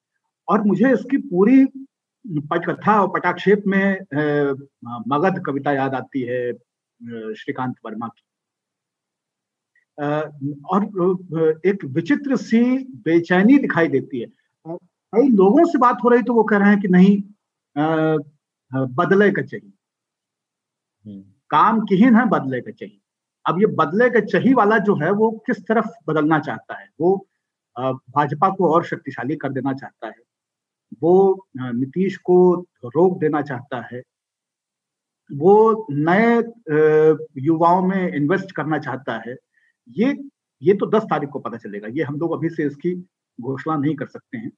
[0.48, 1.64] और मुझे इसकी पूरी
[2.24, 3.98] पटकथा और पटाक्षेप में
[5.08, 6.52] मगध कविता याद आती है
[7.34, 8.22] श्रीकांत वर्मा की।
[9.98, 10.84] और
[11.66, 12.62] एक विचित्र सी
[13.04, 14.26] बेचैनी दिखाई देती है।
[14.66, 17.22] कई लोगों से बात हो रही तो वो कह रहे हैं कि नहीं
[18.72, 19.72] बदले का चाहिए
[21.04, 23.00] हम्म। काम किहिन है बदले का चाहिए।
[23.44, 26.88] अब ये बदले का चही वाला जो है वो किस तरफ़ बदलना चाहता है?
[27.00, 27.16] वो
[27.76, 30.14] भाजपा को और शक्तिशाली कर देना चाहता है।
[31.02, 32.36] वो नीतीश को
[32.84, 34.02] रोक देना चाहता है।
[35.30, 36.36] वो नए
[37.38, 39.36] युवाओं में इन्वेस्ट करना चाहता है।
[39.88, 40.16] ये
[40.62, 42.94] ये तो दस तारीख को पता चलेगा। ये हम लोग अभी से इसकी
[43.38, 44.50] घोषणा नहीं कर सकते हैं।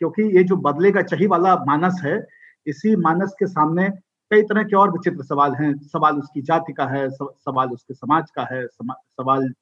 [0.00, 2.18] क्योंकि ये जो बदले का चही वाला मानस है,
[2.66, 3.88] इसी मानस के सामने
[4.30, 8.30] कई तरह के और विचित्र सवाल हैं। सवाल उसकी जाति का है सवाल उसके समाज
[8.30, 9.52] का है सवाल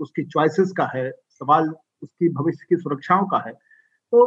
[0.00, 1.68] उसकी चॉइसेस का है, सवाल
[2.02, 4.24] उसकी भविष्य की सुरक्षाओं का है। तो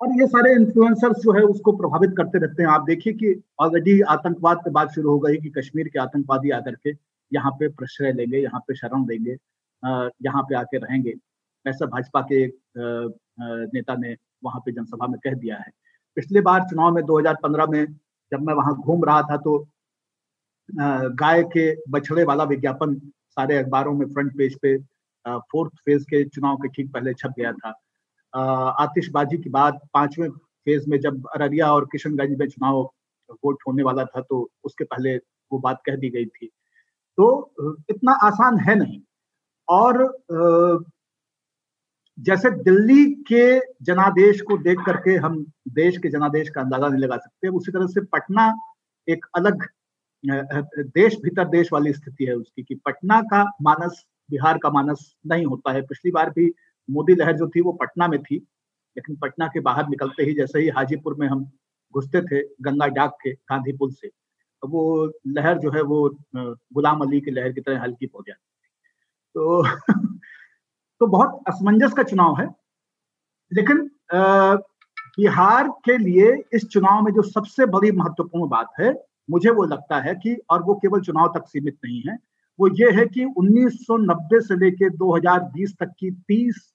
[0.00, 4.00] और ये सारे इन्फ्लुएंसर्स जो है, उसको प्रभावित करते रहते हैं। आप देखिए कि ऑलरेडी
[4.08, 6.90] आतंकवाद की बात शुरू हो गई कि कश्मीर के आतंकवादी आकर के
[7.32, 9.36] यहाँ पे प्रश्रय लेंगे, यहाँ पे शरण देंगे
[10.22, 11.14] यहाँ पे आके रहेंगे।
[11.66, 12.58] ऐसा भाजपा के एक
[13.74, 15.70] नेता ने वहाँ पे जनसभा में कह दिया है।
[16.16, 17.84] पिछले बार चुनाव में 2015 में
[18.32, 19.58] जब मैं वहाँ घूम रहा था तो
[20.68, 22.94] गाय के बछड़े वाला विज्ञापन
[23.30, 24.76] सारे अखबारों में फ्रंट पेज पे
[25.52, 27.70] फोर्थ फ़ेज़ के चुनाव के ठीक पहले छप गया था।
[28.82, 32.82] आतिशबाजी के बाद पाँचवें फ़ेज़ में जब अररिया और किशनगंज में चुनाव
[33.44, 36.46] वोट होने वाला था तो उसके पहले वो बात कह दी गई थी।
[37.18, 37.54] तो
[37.90, 39.00] इतना आसान है नहीं।
[39.68, 40.02] और
[42.18, 47.16] जैसे दिल्ली के जनादेश को देख करके हम देश के जनादेश का अंदाज़ा नहीं लगा
[47.16, 48.52] सकते, उसी तरह से पटना
[49.08, 49.66] एक अलग
[50.24, 55.44] देश भीतर देश वाली स्थिति है उसकी कि पटना का मानस, बिहार का मानस नहीं
[55.46, 56.50] होता है। पिछली बार भी
[56.90, 58.36] मोदी लहर जो थी वो पटना में थी,
[58.96, 61.44] लेकिन पटना के बाहर निकलते ही जैसे ही हाजीपुर में हम
[61.94, 64.10] घुसते थे गंगा डाक के, गांधी पुल से
[64.62, 68.46] वो लहर जो है वो गुलाम अली की लहर की तरह हल्की हो जाती
[69.34, 69.62] तो
[71.00, 72.46] तो बहुत असमंजस का चुनाव है।
[73.52, 78.92] लेकिन बिहार के लिए इस चुनाव में जो सबसे बड़ी महत्वपूर्ण बात है,
[79.30, 82.18] मुझे वो लगता है कि, और वो केवल चुनाव तक सीमित नहीं है,
[82.58, 86.74] वो ये है कि 1990 से लेकर 2020 तक की 30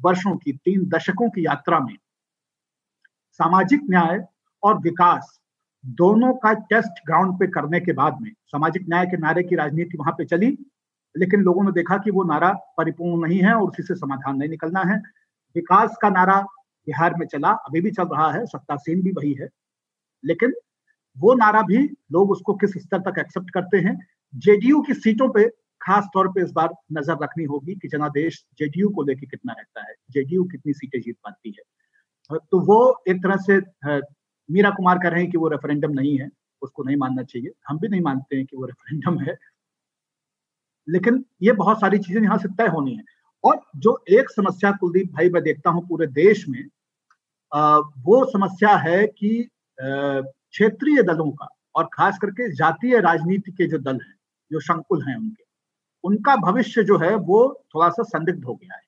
[0.00, 1.96] वर्षों की, तीन दशकों की यात्रा में
[3.40, 4.24] सामाजिक न्याय
[4.62, 5.40] और विकास
[5.84, 9.98] दोनों का टेस्ट ग्राउंड पे करने के बाद में, सामाजिक न्याय के नारे की राजनीति
[9.98, 10.56] वहाँ पे चली
[11.14, 14.48] लेकिन लोगों ने देखा कि वो नारा परिपूर्ण नहीं है और उसी से समाधान नहीं
[14.48, 14.96] निकलना है।
[15.56, 19.48] विकास का नारा बिहार में चला, अभी भी चल रहा है सत्तासीन भी वही है।
[20.24, 20.54] लेकिन
[21.16, 21.78] वो नारा भी
[22.12, 23.98] लोग उसको किस स्तर तक एक्सेप्ट करते हैं?
[24.34, 25.48] जेडीयू की सीटों पे
[25.80, 29.86] खास तौर पे इस बार नज़र रखनी होगी कि जनादेश जेडीयू को लेके कितना रहता
[29.88, 33.58] है, जेडीयू कितनी सीटें जीत पाती है। तो वो एक तरह से
[34.48, 36.28] मीरा कुमार कह रहे हैं कि वो रेफरेंडम नहीं है,
[36.62, 39.36] उसको नहीं मानना चाहिए। हम भी नहीं मानते हैं कि वो रेफरेंडम है।
[40.88, 43.04] लेकिन ये बहुत सारी चीज़ें यहाँ से तय होनी है।
[43.44, 46.64] और जो एक समस्या कुलदीप भाई मैं देखता हूँ पूरे देश में
[47.52, 53.78] आ, वो समस्या है कि क्षेत्रीय दलों का और खास करके जातीय राजनीति के जो
[53.80, 54.14] दल हैं
[54.50, 55.42] जो संकुल हैं उनके
[56.04, 57.38] उनका भविष्य जो है वो
[57.74, 58.82] थोड़ा सा संदिग्ध हो गया है।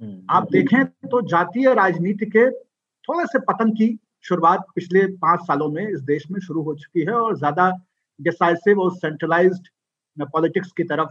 [0.00, 3.88] हम्म, आप देखें तो जातीय राजनीति के थोड़े से पतन की
[4.24, 7.70] शुरुआत पिछले पाँच सालों में इस देश में शुरू हो चुकी है और ज़्यादा
[8.18, 9.68] डिसाइसिव और सेंट्रलाइज्ड
[10.18, 11.10] पॉलिटिक्स की तरफ़,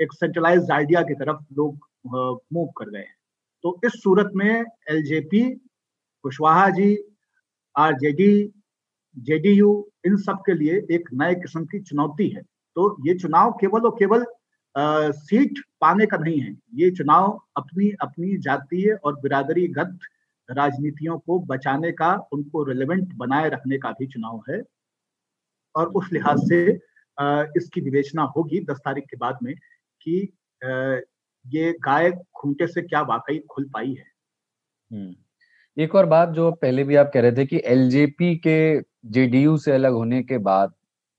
[0.00, 1.88] एक सेंट्रलाइज आइडिया की तरफ़ लोग
[2.52, 3.14] मूव कर गए हैं।
[3.64, 5.42] तो इस सूरत में LJP
[6.24, 6.96] Kushwaha ji
[7.76, 8.52] RJD
[9.16, 9.70] JDU
[10.06, 12.42] इन सब के लिए एक नए किस्म की चुनौती है।
[12.76, 14.24] तो ये चुनाव केवल और केवल
[15.12, 19.98] सीट पाने का नहीं है। ये चुनाव अपनी अपनी जातीय और बिरादरीगत
[20.48, 24.62] राजनीतियों को बचाने का, उनको रिलेवेंट बनाए रखने का भी चुनाव है।
[25.74, 26.72] और उस लिहाज से
[27.56, 29.54] इसकी विवेचना होगी दस तारीख के बाद में
[30.02, 30.32] कि
[31.46, 34.06] ये गाय खूंटे से क्या वाकई खुल पाई है।
[34.92, 35.14] हम्म।
[35.82, 39.72] एक और बात जो पहले भी आप कह रहे थे कि एलजेपी के जेडीयू से
[39.72, 40.72] अलग होने के बाद,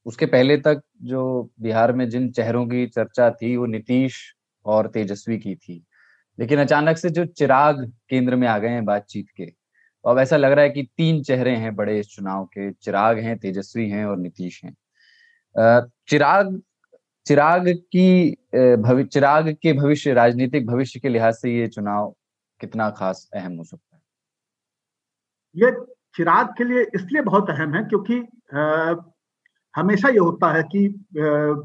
[0.06, 5.38] उसके पहले तक जो बिहार में जिन चेहरों की चर्चा थी, वो नीतीश और तेजस्वी
[5.38, 5.86] की थी।
[6.40, 9.54] लेकिन अचानक से जो चिराग केंद्र में आ गए हैं बातचीत के,
[10.08, 13.38] अब ऐसा लग रहा है कि तीन चेहरे हैं बड़े इस चुनाव के, चिराग हैं,
[13.38, 14.76] तेजस्वी हैं और नीतीश हैं।
[15.56, 16.62] चिराग
[17.26, 18.32] चिराग की
[18.78, 22.14] भवि चिराग के भविष्य राजनीतिक भविष्य के लिहाज से ये चुनाव
[22.62, 24.02] कितना खास अहम हो सकता है?
[25.56, 25.72] ये
[26.16, 28.20] चिराग के लिए इसलिए बहुत अहम है क्योंकि
[28.56, 28.96] आ,
[29.76, 31.62] हमेशा ये होता है कि आ,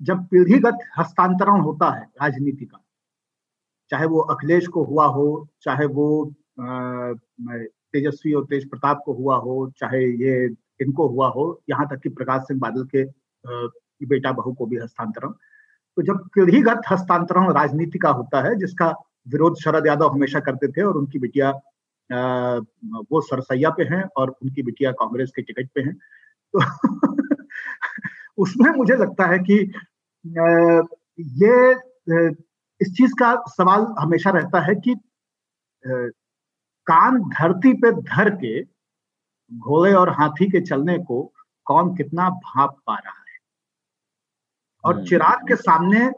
[0.00, 2.82] जब पीढ़ीगत हस्तांतरण होता है राजनीति का
[3.90, 5.26] चाहे वो अखिलेश को हुआ हो
[5.62, 6.08] चाहे वो
[6.60, 10.44] तेजस्वी और तेज प्रताप को हुआ हो चाहे ये
[10.80, 13.04] इनको हुआ हो यहाँ तक कि प्रकाश सिंह बादल के
[13.46, 15.30] बेटा बहू को भी हस्तांतरण।
[15.96, 18.88] तो जब पीढ़ीगत हस्तांतरण राजनीति का होता है, जिसका
[19.28, 21.50] विरोध शरद यादव हमेशा करते थे और उनकी बिटिया
[23.10, 25.94] वो सरसैया पे हैं और उनकी बिटिया कांग्रेस के टिकट पे हैं
[26.56, 26.60] तो
[28.38, 29.54] उसमें मुझे लगता है कि
[31.44, 31.72] ये
[32.80, 34.96] इस चीज़ का सवाल हमेशा रहता है कि
[36.86, 38.62] कान धरती पे धर के,
[39.52, 41.32] घोड़े और हाथी के चलने को
[41.64, 43.21] कौन कितना भाप पा रहा है।
[44.84, 46.10] और हम्म। चिराग के सामने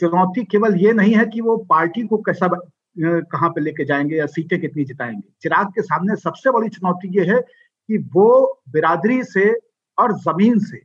[0.00, 2.48] चुनौती केवल ये नहीं है कि वो पार्टी को कैसा
[2.98, 7.24] कहाँ पे लेके जाएँगे या सीटें कितनी जिताएँगे। चिराग के सामने सबसे बड़ी चुनौती ये
[7.24, 7.40] है
[7.88, 9.50] कि वो बिरादरी से
[9.98, 10.82] और ज़मीन से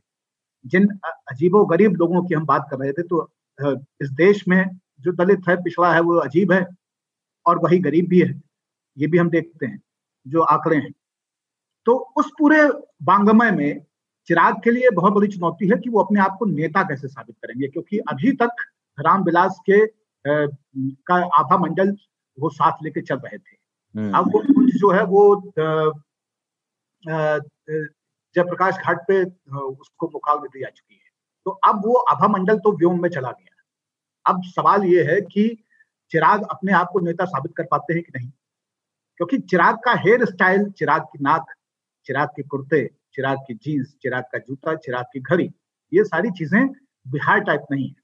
[0.66, 3.30] जिन अजीबो गरीब लोगों की हम बात कर रहे थे तो
[4.02, 4.64] इस देश में
[5.00, 6.66] जो दलित है पिछड़ा है वो अजीब है
[7.46, 8.42] और वही गरीब भी है।
[8.98, 9.80] ये भी हम देखते हैं
[10.26, 10.92] जो आंकड़े हैं।
[11.86, 12.68] तो उस पूरे
[13.02, 13.84] बांगमय में
[14.26, 17.36] चिराग के लिए बहुत बड़ी चुनौती है कि वो अपने आप को नेता कैसे साबित
[17.36, 18.48] करेंगे क्योंकि अभी तक
[19.00, 20.46] राम रामविलास के आ,
[21.06, 21.96] का आभा मंडल
[22.40, 23.56] वो साथ लेके चल रहे थे।
[23.96, 25.52] हम्म। अब वो कुछ जो है वो
[28.34, 29.24] जयप्रकाश घाट पे
[29.56, 31.10] उसको मुकाल में दी जा चुकी है।
[31.44, 33.62] तो अब वो आभा मंडल तो व्योम में चला गया।
[34.26, 35.64] अब सवाल ये है कि
[36.10, 38.30] चिराग अपने आप को नेता साबित कर पाते हैं कि नहीं?
[39.16, 41.46] क्योंकि चिराग का हेयर स्टाइल चिराग की नाक
[42.06, 45.50] चिराग के कुर्ते चिराग की जीन्स चिराग का जूता चिराग की घड़ी
[45.92, 46.66] ये सारी चीज़ें
[47.06, 47.94] बिहार टाइप नहीं है।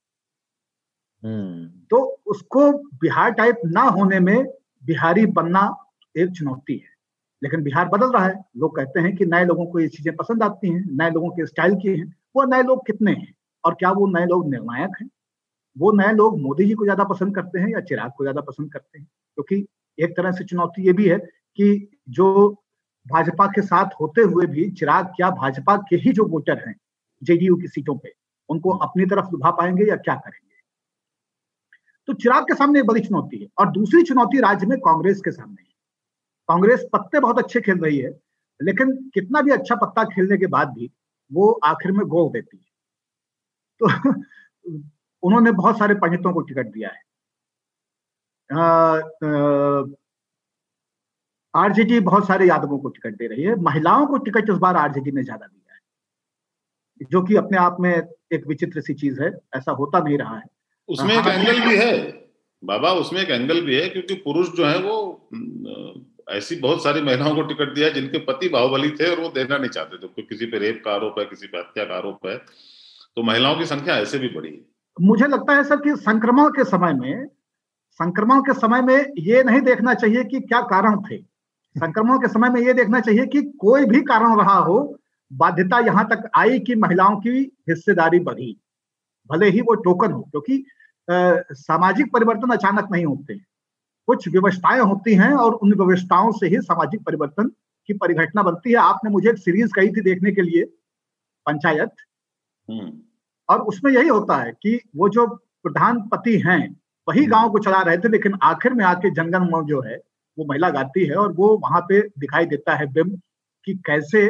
[1.23, 2.71] हम्म। तो उसको
[3.01, 4.45] बिहार टाइप ना होने में
[4.85, 5.63] बिहारी बनना
[6.15, 6.89] एक चुनौती है।
[7.43, 10.43] लेकिन बिहार बदल रहा है। लोग कहते हैं कि नए लोगों को ये चीज़ें पसंद
[10.43, 13.33] आती हैं नए लोगों के स्टाइल की हैं। वो नए लोग कितने हैं?
[13.65, 15.09] और क्या वो नए लोग निर्णायक हैं?
[15.77, 18.73] वो नए लोग मोदी जी को ज़्यादा पसंद करते हैं या चिराग को ज़्यादा पसंद
[18.73, 19.07] करते हैं?
[19.39, 19.67] क्योंकि
[19.99, 21.19] एक तरह से चुनौती ये भी है
[21.59, 22.29] कि जो
[23.13, 26.75] भाजपा के साथ होते हुए भी चिराग क्या भाजपा के ही जो वोटर हैं,
[27.23, 28.13] जेडीयू की सीटों पे,
[28.49, 30.51] उनको अपनी तरफ़ लुभा पाएँगे या क्या करेंगे?
[32.09, 35.31] तो चिराग के सामने एक बड़ी चुनौती है और दूसरी चुनौती राज्य में कांग्रेस के
[35.31, 35.69] सामने है।
[36.49, 38.11] कांग्रेस पत्ते बहुत अच्छे खेल रही है,
[38.61, 40.91] लेकिन कितना भी अच्छा पत्ता खेलने के बाद भी
[41.33, 42.71] वो आखिर में गोल देती है।
[43.81, 43.87] तो
[45.23, 47.03] उन्होंने बहुत सारे पंडितों को टिकट दिया है।
[51.55, 55.11] आरजेडी बहुत सारे यादवों को टिकट दे रही है। महिलाओं को टिकट इस बार आरजेडी
[55.11, 59.73] ने ज़्यादा दिया है जो कि अपने आप में एक विचित्र सी चीज़ है ऐसा
[59.73, 60.43] होता नहीं रहा है।
[60.89, 61.93] उसमें एक एंगल भी है
[62.63, 64.97] बाबा उसमें एक एंगल भी है क्योंकि पुरुष जो है वो
[66.31, 69.71] ऐसी बहुत सारी महिलाओं को टिकट दिया जिनके पति बाहुबली थे और वो देना नहीं
[69.71, 72.37] चाहते थे तो किसी पे रेप का आरोप है किसी पे हत्या का आरोप है
[72.37, 74.61] तो महिलाओं की संख्या ऐसे भी बढ़ी है।
[74.97, 77.27] मुझे लगता है सर कि संक्रमण के समय में
[78.01, 81.17] संक्रमण के समय में ये नहीं देखना चाहिए कि क्या कारण थे।
[81.77, 84.79] संक्रमण के समय में ये देखना चाहिए कि कोई भी कारण रहा हो
[85.31, 88.57] बाध्यता यहाँ तक आई कि महिलाओं की हिस्सेदारी बढ़ी
[89.31, 90.65] भले ही वो टोकन हो क्योंकि
[91.55, 93.35] सामाजिक परिवर्तन अचानक नहीं होते
[94.09, 97.51] कुछ व्यवस्थाएँ होती हैं और उन व्यवस्थाओं से ही सामाजिक परिवर्तन
[97.89, 100.65] की परिघटना बनती है आपने मुझे एक सीरीज़ कही थी देखने के लिए
[101.47, 101.91] पंचायत
[102.69, 102.93] हम्म।
[103.49, 105.27] और उसमें यही होता है कि वो जो
[105.63, 106.61] प्रधानपति हैं
[107.09, 110.01] वही हम्म। गाँव को चला रहे थे लेकिन आखिर में आके जंगल जो है
[110.41, 113.11] वो महिला गाती है और वो वहाँ पे दिखाई देता है बिम
[113.65, 114.27] कि कैसे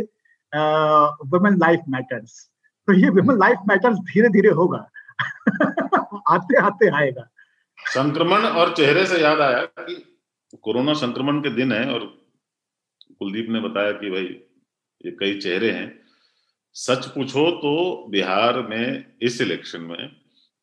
[1.27, 2.51] वुमेन लाइफ मैटर्स
[2.87, 4.91] तो ये वुमेन लाइफ मैटर्स धीरे धीरे होगा।
[6.29, 7.29] आते आते आएगा।
[7.81, 9.95] संक्रमण और चेहरे से याद आया कि
[10.63, 12.05] कोरोना संक्रमण के दिन है और
[13.19, 14.27] कुलदीप ने बताया कि भाई
[15.07, 15.89] ये कई चेहरे हैं।
[16.75, 17.73] सच पूछो तो
[18.11, 20.17] बिहार में इस इलेक्शन में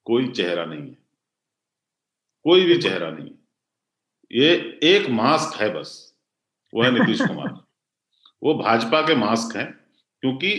[0.06, 0.98] कोई चेहरा नहीं है।
[2.44, 3.30] कोई भी चेहरा नहीं
[4.32, 5.92] ये एक मास्क है बस
[6.74, 7.50] वो है नीतीश कुमार।
[8.44, 9.72] वो भाजपा के मास्क हैं
[10.24, 10.54] क्योंकि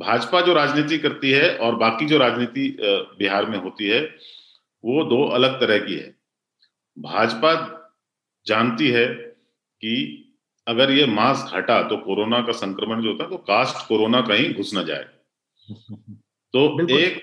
[0.00, 2.76] भाजपा जो राजनीति करती है और बाकी जो राजनीति
[3.18, 4.00] बिहार में होती है
[4.84, 6.14] वो दो अलग तरह की है।
[6.96, 7.52] भाजपा
[8.46, 9.94] जानती है कि
[10.66, 14.52] अगर ये मास्क हटा तो कोरोना का संक्रमण जो होता है तो कास्ट कोरोना कहीं
[14.54, 15.04] घुस ना जाए।
[16.54, 17.22] तो एक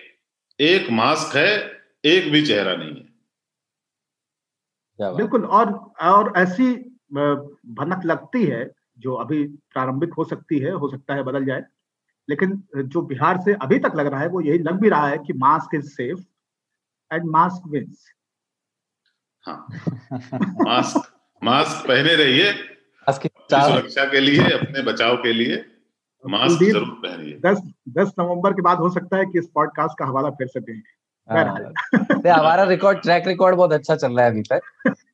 [0.60, 1.52] एक मास्क है
[2.06, 3.11] एक भी चेहरा नहीं है।
[5.10, 6.74] बिल्कुल और और ऐसी
[7.14, 11.64] भनक लगती है जो अभी प्रारंभिक हो सकती है हो सकता है बदल जाए
[12.30, 15.18] लेकिन जो बिहार से अभी तक लग रहा है वो यही लग भी रहा है
[15.18, 16.20] कि mask is safe
[17.14, 18.06] and mask wins
[20.62, 22.54] mask mask पहने रहिए
[23.72, 25.66] सुरक्षा के लिए अपने बचाव के लिए
[26.26, 30.06] मास्क ज़रूर पहनिए। दस दस नवंबर के बाद हो सकता है कि इस पॉडकास्ट का
[30.06, 34.42] हवाला फिर से दें। हाँ। हमारा रिकॉर्ड ट्रैक रिकॉर्ड बहुत अच्छा चल रहा है अभी
[34.52, 34.62] तक।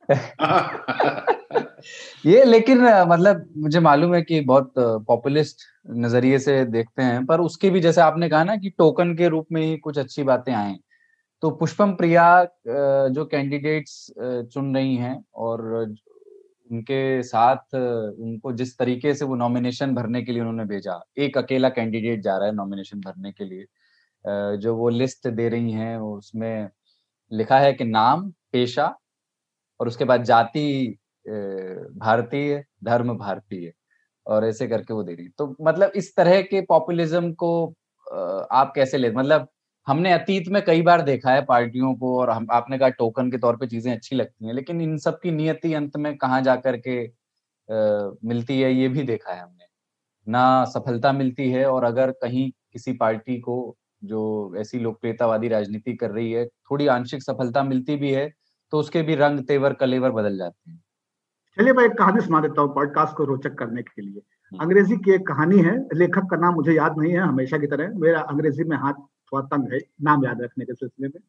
[2.25, 7.69] ये लेकिन मतलब मुझे मालूम है कि बहुत पॉपुलिस्ट नज़रिए से देखते हैं पर उसकी
[7.69, 10.75] भी जैसे आपने कहा ना कि टोकन के रूप में ही कुछ अच्छी बातें आए।
[11.43, 12.43] तो पुष्पम प्रिया
[13.07, 14.11] जो कैंडिडेट्स
[14.53, 15.61] चुन रही हैं और
[16.71, 21.69] उनके साथ उनको जिस तरीके से वो नॉमिनेशन भरने के लिए उन्होंने भेजा एक अकेला
[21.69, 23.65] कैंडिडेट जा रहा है नॉमिनेशन भरने के लिए
[24.57, 26.69] जो वो लिस्ट दे रही हैं उसमें
[27.31, 28.95] लिखा है कि नाम पेशा
[29.79, 30.97] और उसके बाद जाति
[31.97, 33.73] भारतीय धर्म भारतीय
[34.25, 37.51] और ऐसे करके वो दे रही तो मतलब इस तरह के पॉपुलिज्म को
[38.51, 39.47] आप कैसे ले मतलब
[39.87, 43.37] हमने अतीत में कई बार देखा है पार्टियों को और हम आपने कहा टोकन के
[43.37, 46.77] तौर पे चीज़ें अच्छी लगती हैं लेकिन इन सब की नियति अंत में कहाँ जाकर
[46.87, 49.65] के आ, मिलती है ये भी देखा है हमने।
[50.27, 56.11] ना सफलता मिलती है और अगर कहीं किसी पार्टी को जो ऐसी लोकप्रियतावादी राजनीति कर
[56.11, 58.29] रही है थोड़ी आंशिक सफलता मिलती भी है
[58.73, 60.81] तो उसके भी रंग तेवर कलेवर बदल जाते हैं।
[61.57, 64.21] चलिए मैं एक कहानी सुना देता हूँ पॉडकास्ट को रोचक करने के लिए।
[64.51, 67.67] हम्म। अंग्रेज़ी की एक कहानी है लेखक का नाम मुझे याद नहीं है हमेशा की
[67.67, 71.21] तरह। मेरा अंग्रेज़ी में हाथ थोड़ा तंग है नाम याद रखने के सिलसिले में।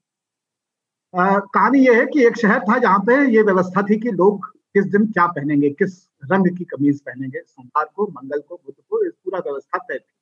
[1.15, 4.85] कहानी यह है कि एक शहर था जहाँ पे ये व्यवस्था थी कि लोग किस
[4.87, 9.13] दिन क्या पहनेंगे किस रंग की कमीज पहनेंगे सोमवार को मंगल को बुध को इस
[9.15, 10.15] पूरा व्यवस्था तय थी।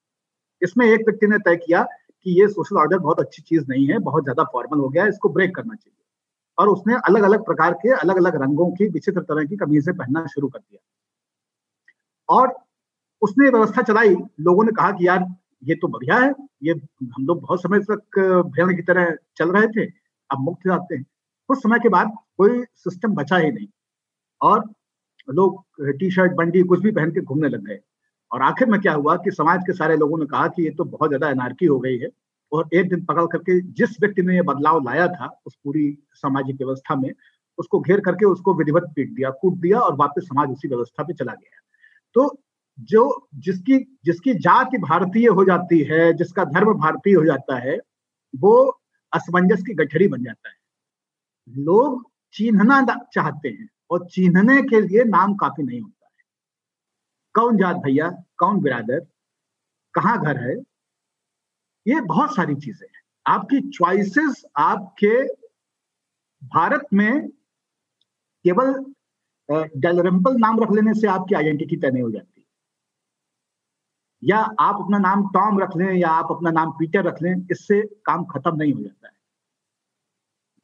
[0.63, 1.87] इसमें एक व्यक्ति ने तय किया
[2.27, 5.09] कि ये सोशल ऑर्डर बहुत अच्छी चीज़ नहीं है, बहुत ज़्यादा फॉर्मल हो गया है,
[5.09, 6.05] इसको ब्रेक करना चाहिए।
[6.59, 10.27] और उसने अलग अलग प्रकार के अलग अलग रंगों की, विचित्र तरह की कमीजें पहनना
[10.27, 10.81] शुरू कर दिया।
[12.29, 12.55] और
[13.23, 15.27] उसने व्यवस्था चलाई। लोगों ने कहा कि यार,
[15.65, 16.73] ये तो बढ़िया है, ये
[17.17, 18.19] हम लोग बहुत समय तक
[18.57, 19.87] भेड़ की तरह चल रहे थे,
[20.31, 21.05] अब मुक्त जाते हैं।
[21.49, 23.67] कुछ समय के बाद कोई सिस्टम बचा ही नहीं।
[24.41, 24.65] और
[25.31, 25.65] लोग
[25.99, 27.79] टी शर्ट बंडी कुछ भी पहन के घूमने लग गए।
[28.33, 30.85] और आखिर में क्या हुआ कि समाज के सारे लोगों ने कहा कि ये तो
[30.85, 32.09] बहुत ज़्यादा एनार्की हो गई है
[32.53, 36.57] और एक दिन पकड़ करके जिस व्यक्ति ने ये बदलाव लाया था उस पूरी सामाजिक
[36.57, 37.11] व्यवस्था में,
[37.59, 41.15] उसको घेर करके उसको विधिवत पीट दिया, कूट दिया और वापस समाज उसी व्यवस्था पे
[41.15, 41.61] चला गया।
[42.17, 42.39] तो
[42.79, 47.79] जो जिसकी जिसकी जाति भारतीय हो जाती है, जिसका धर्म भारतीय हो जाता है,
[48.35, 48.81] वो
[49.13, 50.55] असमंजस की गठरी बन जाता है।
[51.65, 52.03] लोग
[52.35, 52.83] चिन्हना
[53.15, 55.96] चाहते हैं और चिन्हने के लिए नाम काफ़ी नहीं होता।
[57.37, 58.09] कौन जात भैया?
[58.39, 59.01] कौन बिरादर?
[59.95, 60.55] कहाँ घर है?
[61.87, 65.23] ये बहुत सारी चीज़ें हैं। आपकी चॉइसेस आपके
[66.43, 67.29] भारत में
[68.45, 68.75] केवल
[69.79, 72.45] डेलरेम्पल नाम रख लेने से आपकी आइडेंटिटी तय नहीं हो जाती।
[74.23, 77.81] या आप अपना नाम टॉम रख लें, या आप अपना नाम पीटर रख लें, इससे
[78.07, 79.15] काम खत्म नहीं हो जाता है।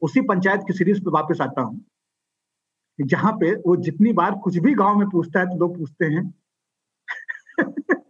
[0.03, 1.81] उसी पंचायत की सीरीज़ पे वापस आता हूँ,
[2.99, 6.23] जहाँ पे वो जितनी बार कुछ भी गाँव में पूछता है तो लोग पूछते हैं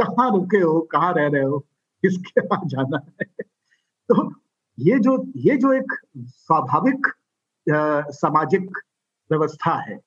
[0.00, 1.58] कहाँ रुके हो, कहाँ रह रहे हो,
[2.02, 3.26] किसके पास जाना है?
[4.10, 4.30] तो
[4.78, 7.06] ये जो ये जो एक स्वाभाविक
[8.14, 8.70] सामाजिक
[9.30, 9.98] व्यवस्था है,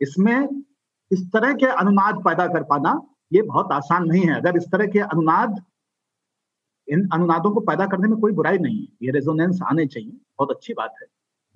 [0.00, 0.62] इसमें
[1.10, 3.00] इस तरह के अनुनाद पैदा कर पाना
[3.32, 5.62] ये बहुत आसान नहीं है। अगर इस तरह के अनुनाद,
[6.88, 10.50] इन अनुनादों को पैदा करने में कोई बुराई नहीं है, ये रेजोनेंस आने चाहिए, बहुत
[10.50, 11.06] अच्छी बात है।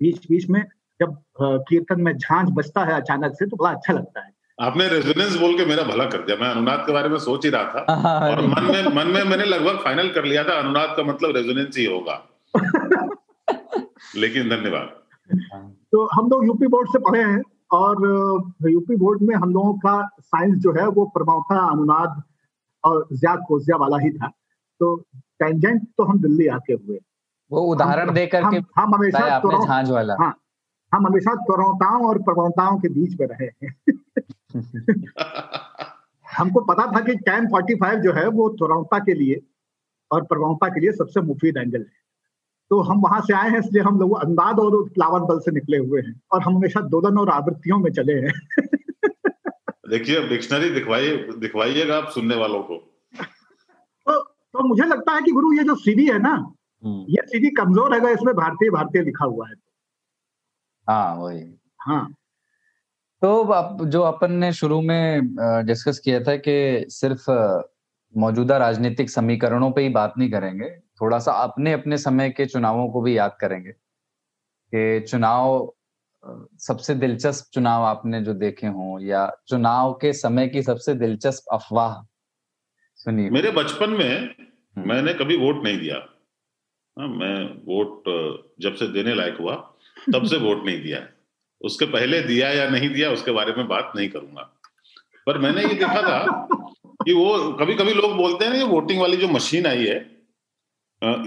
[0.01, 0.63] बीच बीच में
[0.99, 4.31] जब कीर्तन में झांझ बजता है अचानक से तो बड़ा अच्छा लगता है।
[4.61, 7.51] आपने रेजोनेंस बोल के मेरा भला कर दिया। मैं अनुनाद के बारे में सोच ही
[7.51, 10.59] रहा था हाँ, हाँ, और मन में मन में मैंने लगभग फाइनल कर लिया था।
[10.59, 12.15] अनुनाद का मतलब रेजोनेंस ही होगा।
[14.15, 14.95] लेकिन धन्यवाद।
[15.91, 17.41] तो हम लोग यूपी बोर्ड से पढ़े हैं
[17.71, 17.95] और
[18.69, 22.23] यूपी बोर्ड में हम लोगों का साइंस जो है वो प्रमावता अनुनाद
[22.83, 24.27] और ज़्यादा कोजिया वाला ही था।
[24.79, 24.95] तो
[25.39, 26.99] टेंजेंट तो हम दिल्ली आके हुए।
[27.51, 30.33] वो उदाहरण देकर के हम हमेशा झांझ वाला। हाँ
[30.93, 33.75] हम हमेशा तुरौताओं और प्रवणताओं के बीच में रहे हैं।
[36.37, 39.41] हमको पता था कि कैन 45 जो है वो तुरौता के लिए
[40.11, 42.07] और प्रवणता के लिए सबसे मुफीद एंगल है।
[42.69, 45.77] तो हम वहाँ से आए हैं इसलिए हम लोग अंदाज और प्लावन बल से निकले
[45.77, 48.33] हुए हैं और हम हमेशा दोलन और आवृत्तियों में चले हैं।
[49.89, 52.75] देखिए डिक्शनरी दिखवाइए दिखवाइएगा आप सुनने वालों को।
[54.07, 56.53] तो, तो मुझे लगता है कि गुरु ये जो सीडी है ना
[56.85, 59.53] हम्म। ये सीडी कमज़ोर है इसमें भारतीय भारतीय लिखा हुआ है।
[60.89, 62.13] हाँ वही। हाँ।
[63.21, 67.31] तो आप जो अपन ने शुरू में डिस्कस किया था कि सिर्फ़
[68.17, 72.89] मौजूदा राजनीतिक समीकरणों पे ही बात नहीं करेंगे थोड़ा सा अपने अपने समय के चुनावों
[72.89, 73.71] को भी याद करेंगे
[74.73, 75.73] कि चुनाव
[76.59, 82.05] सबसे दिलचस्प चुनाव आपने जो देखे हों या चुनाव के समय की सबसे दिलचस्प अफवाह
[82.95, 88.03] सुनिए मेरे बचपन में हम्म। मैंने कभी वोट नहीं दिया। हाँ, मैं वोट
[88.61, 89.55] जब से देने लायक हुआ
[90.13, 91.16] तब से वोट नहीं दिया। है
[91.61, 94.41] उसके पहले दिया या नहीं दिया, उसके बारे में बात नहीं करूँगा।
[95.27, 96.47] पर मैंने ये देखा था
[97.03, 99.99] कि वो कभी कभी लोग बोलते हैं ना, ये वोटिंग वाली जो मशीन आई है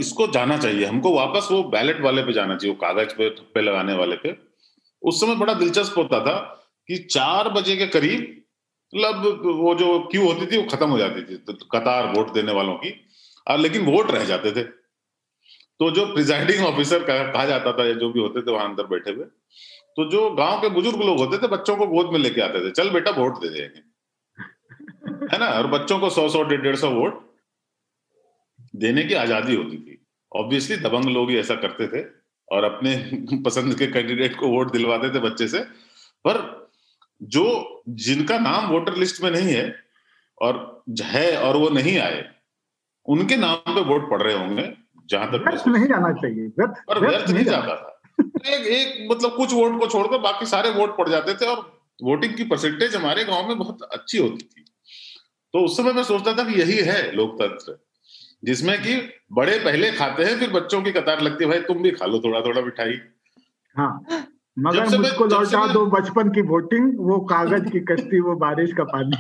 [0.01, 3.61] इसको जाना चाहिए। हमको वापस वो बैलेट वाले पे जाना चाहिए, वो कागज़ पे पे
[3.61, 4.37] लगाने वाले पे।
[5.03, 6.37] उस समय बड़ा दिलचस्प होता था
[6.89, 8.37] कि चार बजे के करीब
[8.93, 12.53] मतलब वो जो क्यू होती थी, वो खत्म हो जाती थी तो कतार वोट देने
[12.53, 12.95] वालों की।
[13.47, 18.11] और लेकिन वोट रह जाते थे। तो जो प्रिजाइडिंग ऑफिसर कहा जाता था, या जो
[18.13, 19.25] भी होते थे, वहाँ अंदर बैठे हुए
[20.01, 22.71] तो जो गाँव के बुज़ुर्ग लोग होते थे बच्चों को गोद में लेके आते थे
[22.71, 23.81] चल बेटा वोट दे देंगे।
[25.33, 25.47] है ना?
[25.47, 27.19] और बच्चों को सौ सौ डेढ़ डेढ़ सौ वोट
[28.77, 29.99] देने की आज़ादी होती थी।
[30.33, 32.03] ऑब्वियसली दबंग लोग ही ऐसा करते थे
[32.49, 32.95] और अपने
[33.47, 35.61] पसंद के कैंडिडेट को वोट दिलवाते थे बच्चे से।
[36.25, 36.41] पर
[37.21, 37.45] जो
[37.89, 39.75] जिनका नाम वोटर लिस्ट में नहीं है
[40.39, 42.25] और है और वो नहीं आए
[43.07, 44.73] उनके नाम पे वोट पड़ रहे होंगे
[45.11, 47.90] जहाँ तक नहीं जाना चाहिए। पर व्यर्थ नहीं जाता था।
[48.21, 51.61] एक एक मतलब कुछ वोट को छोड़कर बाकी सारे वोट पड़ जाते थे और
[52.03, 54.65] वोटिंग की परसेंटेज हमारे गाँव में बहुत अच्छी होती थी।
[55.55, 57.79] तो उस समय मैं सोचता था कि यही है लोकतंत्र
[58.45, 58.97] जिसमें कि
[59.33, 62.21] बड़े पहले खाते हैं फिर बच्चों की कतार लगती है भाई तुम भी खा लो
[62.21, 62.99] थोड़ा थोड़ा मिठाई।
[63.77, 63.91] हाँ
[64.59, 69.17] मगर मुझको लौटा दो बचपन की वोटिंग वो कागज़ की कश्ती वो बारिश का पानी।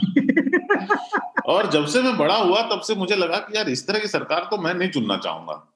[1.47, 4.09] और जब से मैं बड़ा हुआ तब से मुझे लगा कि यार इस तरह की
[4.09, 5.75] सरकार तो मैं नहीं चुनना चाहूँगा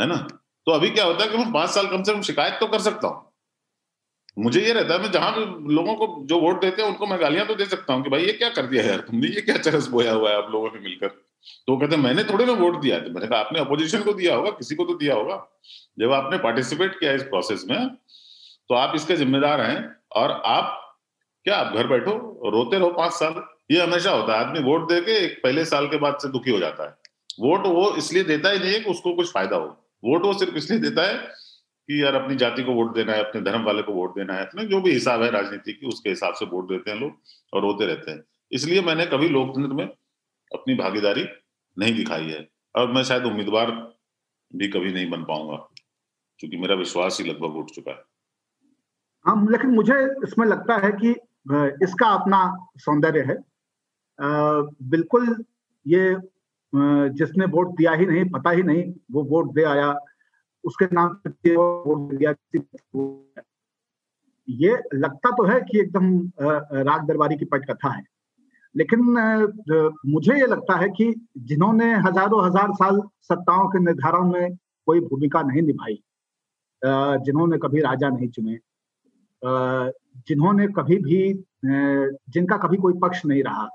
[0.00, 0.26] है ना?
[0.66, 2.80] तो अभी क्या होता है कि मैं पाँच साल कम से कम शिकायत तो कर
[2.80, 3.30] सकता हूँ।
[4.36, 5.34] मुझे ये रहता है, मैं जहाँ
[5.70, 8.24] लोगों को जो वोट देते हैं, उनको मैं गालियाँ तो दे सकता हूँ कि भाई
[8.24, 10.80] ये क्या कर दिया यार तुमने, ये क्या चरस बोया हुआ है आप लोगों ने
[10.80, 11.08] मिलकर?
[11.08, 14.34] तो कहते हैं, मैंने थोड़े ना वोट दिया तो मैंने कहा, आपने अपोजिशन को दिया
[14.34, 15.36] होगा, किसी को तो दिया होगा।
[15.98, 17.88] जब आपने पार्टिसिपेट किया इस प्रोसेस में
[18.70, 19.78] तो आप इसके जिम्मेदार हैं
[20.12, 20.78] और आप
[21.46, 22.12] क्या, आप घर बैठो,
[22.50, 25.96] रोते रहो पाँच साल। ये हमेशा होता है, आदमी वोट दे के पहले साल के
[25.98, 26.96] बाद से दुखी हो जाता है।
[27.40, 30.54] वोट वो इसलिए देता ही नहीं है कि उसको कुछ फ़ायदा हो। वोट वो सिर्फ़
[30.54, 31.16] इसलिए देता है
[31.88, 34.46] कि यार अपनी जाति को वोट देना है अपने धर्म वाले को वोट देना है
[34.46, 37.12] अपने जो भी हिसाब है राजनीति की उसके हिसाब से वोट देते हैं लोग
[37.52, 38.22] और रोते रहते हैं।
[38.52, 41.26] इसलिए मैंने कभी लोकतंत्र में अपनी भागीदारी
[41.76, 43.70] नहीं दिखाई है। और मैं शायद उम्मीदवार
[44.50, 45.56] भी कभी नहीं बन पाऊँगा
[46.40, 48.04] क्योंकि मेरा विश्वास ही लगभग उठ चुका है।
[49.26, 49.94] हाँ लेकिन मुझे
[50.24, 51.10] इसमें लगता है कि
[51.84, 52.40] इसका अपना
[52.78, 55.44] सौंदर्य है। आ, बिल्कुल
[55.86, 56.14] ये
[56.74, 59.94] जिसने वोट दिया ही नहीं, पता ही नहीं, वो वोट दे आया,
[60.64, 61.08] उसके नाम
[61.48, 62.34] वोट दिया
[64.48, 66.06] ये लगता तो है कि एकदम
[66.40, 68.02] राग दरबारी की पट कथा है।
[68.74, 69.00] लेकिन
[70.06, 74.56] मुझे ये लगता है कि जिन्होंने हज़ारों, हज़ार साल सत्ताओं के निर्धारण में
[74.86, 76.02] कोई भूमिका नहीं निभाई
[76.82, 78.58] जिन्होंने कभी राजा नहीं चुने
[80.28, 81.20] जिन्होंने कभी भी
[81.64, 83.68] जिनका कभी कोई पक्ष नहीं रहा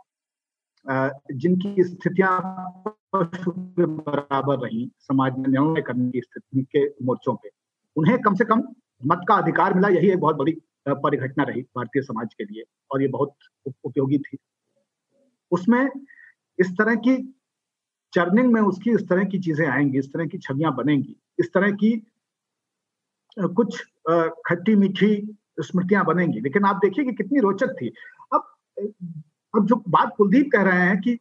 [0.88, 2.84] जिनकी स्थितियाँ
[3.16, 7.50] बराबर रही समाज में निर्णय करने की स्थिति के मोर्चों पे,
[7.96, 8.64] उन्हें कम से कम
[9.06, 10.58] मत का अधिकार मिला, यही एक बहुत बड़ी
[10.88, 13.34] परिघटना रही भारतीय समाज के लिए और ये बहुत
[13.86, 14.38] उपयोगी थी।
[15.52, 15.90] उसमें
[16.60, 17.16] इस तरह की
[18.14, 21.72] चर्निंग में उसकी, इस तरह की चीज़ें आएँगी, इस तरह की छवियाँ बनेंगी, इस तरह
[21.74, 21.92] की
[23.38, 23.82] कुछ
[24.48, 27.92] खट्टी मीठी स्मृतियाँ बनेंगी, लेकिन आप देखिए कि कितनी रोचक थी।
[28.34, 28.44] अब
[29.54, 31.18] अब जो बात कुलदीप कह रहे हैं कि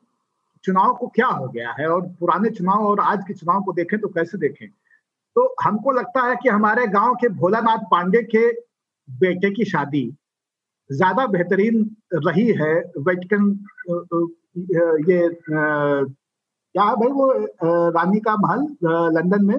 [0.65, 3.99] चुनाव को क्या हो गया है और पुराने चुनाव और आज के चुनाव को देखें
[4.01, 4.69] तो कैसे देखें?
[4.69, 8.49] तो हमको लगता है कि हमारे गाँव के भोलानाथ पांडे के
[9.09, 10.05] बेटे की शादी
[10.91, 11.85] ज़्यादा बेहतरीन
[12.27, 12.73] रही है
[13.07, 13.49] वेटिकन
[15.11, 17.31] ये क्या है भाई वो
[17.91, 18.67] रानी का महल
[19.17, 19.59] लंदन में?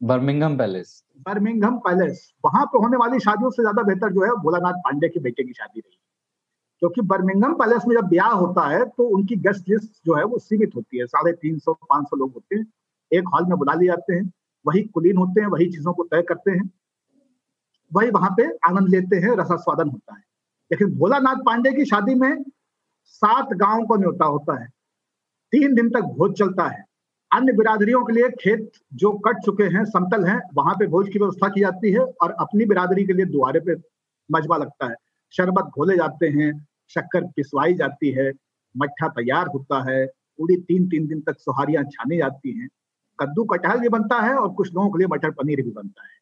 [0.00, 1.02] Birmingham palace.
[1.26, 2.32] Birmingham palace.
[2.44, 5.52] वहाँ पर होने वाली शादियों से ज़्यादा बेहतर जो है भोलानाथ पांडे के बेटे की
[5.52, 5.98] शादी रही।
[6.82, 10.38] क्योंकि बर्मिंगम पैलेस में जब ब्याह होता है तो उनकी गेस्ट लिस्ट जो है वो
[10.38, 12.66] सीमित होती है। साढ़े तीन सौ, पाँच सौ लोग होते हैं।
[13.12, 14.32] एक हॉल में बुला लिए जाते हैं।
[14.66, 16.70] वही कुलीन होते हैं, वही चीज़ों को तय करते हैं।
[17.94, 20.22] वही वहाँ पे आनंद लेते हैं, रसास्वादन होता है।
[20.72, 22.44] लेकिन भोलानाथ पांडे की शादी में
[23.04, 24.68] सात गाँव को न्योता होता है।
[25.52, 26.84] तीन दिन तक भोज चलता है।
[27.32, 31.18] अन्य बिरादरियों के लिए खेत जो कट चुके हैं, समतल हैं, वहाँ पे भोज की
[31.18, 33.74] व्यवस्था की जाती है और अपनी बिरादरी के लिए द्वारे पे
[34.30, 34.94] मजबा लगता है।
[35.30, 38.32] शरबत घोले जाते हैं शक्कर पिसवाई जाती है,
[38.76, 42.68] मट्ठा तैयार होता है, पूरी तीन तीन दिन तक सुहारियाँ छानी जाती हैं।
[43.18, 46.18] कद्दू कटहल भी बनता है और कुछ लोगों के लिए मटर पनीर भी बनता है।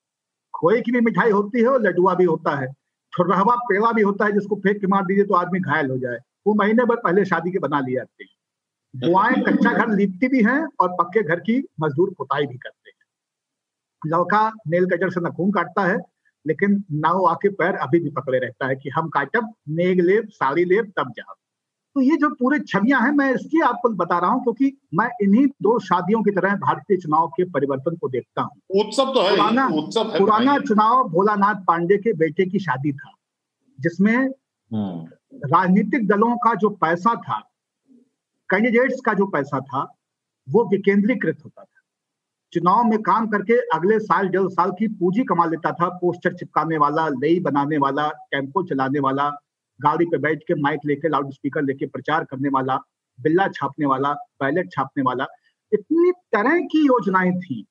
[0.54, 2.72] खोए की भी मिठाई होती है और लड्डुआ भी होता है।
[3.12, 6.18] छुरहवा पेड़ा भी होता है जिसको फेंक के मार दीजिए तो आदमी घायल हो जाए।
[6.46, 8.30] वो महीने भर पहले शादी के बना लिए जाते हैं।
[8.94, 12.96] बुआएँ कच्चा घर लिपती भी हैं और पक्के घर की मजदूर पुताई भी करते हैं।
[14.06, 15.98] लड़का नेल कटर से नखून काटता है।
[16.48, 20.64] लेकिन नाव आके पैर अभी भी पकड़े रहता है कि हम काटब नेग लेब साड़ी
[20.64, 21.34] लेब तब जाओ।
[21.96, 25.46] तो ये जो पूरे छवियाँ हैं मैं इसलिए आपको बता रहा हूँ क्योंकि मैं इन्हीं
[25.62, 29.66] दो शादियों की तरह भारतीय चुनाव के परिवर्तन को देखता हूँ। उत्सव तो है पुराना
[29.74, 33.12] उत्सव है पुराना चुनाव भोलानाथ पांडे के बेटे की शादी था
[33.78, 37.40] जिसमें हम्म। राजनीतिक दलों का जो पैसा था
[38.50, 39.82] कैंडिडेट्स का जो पैसा था
[40.48, 41.77] वो विकेंद्रीकृत होता था।
[42.52, 46.78] चुनाव में काम करके अगले साल डेढ़ साल की पूंजी कमा लेता था, पोस्टर चिपकाने
[46.78, 49.28] वाला लई बनाने वाला, टेंपो चलाने वाला,
[49.80, 52.76] गाड़ी पे बैठ के माइक लेके लाउड स्पीकर लेके प्रचार करने वाला,
[53.20, 55.26] बिल्ला छापने वाला बैलेट छापने वाला,
[55.72, 57.64] इतनी तरह की योजनाएँ थी।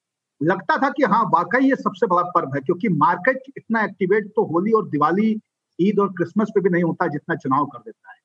[0.43, 4.45] लगता था कि हाँ वाकई ये सबसे बड़ा पर्व है, क्योंकि मार्केट इतना एक्टिवेट तो
[4.45, 5.39] होली और दिवाली,
[5.79, 8.17] ईद और क्रिसमस पे भी नहीं होता जितना चुनाव कर देता है।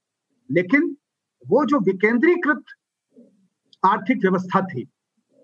[0.50, 0.96] लेकिन
[1.48, 2.62] वो जो विकेंद्रीकृत
[3.86, 4.88] आर्थिक व्यवस्था थी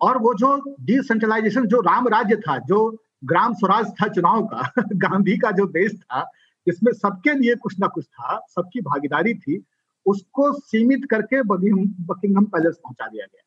[0.03, 5.38] और वो जो डिसेंट्रलाइजेशन जो राम राज्य था, जो ग्राम स्वराज था चुनाव का, गांधी
[5.38, 6.30] का जो देश था,
[6.66, 9.64] इसमें सबके लिए कुछ ना कुछ था, सबकी भागीदारी थी,
[10.07, 13.42] उसको सीमित करके बकिंगम पैलेस पहुँचा दिया गया।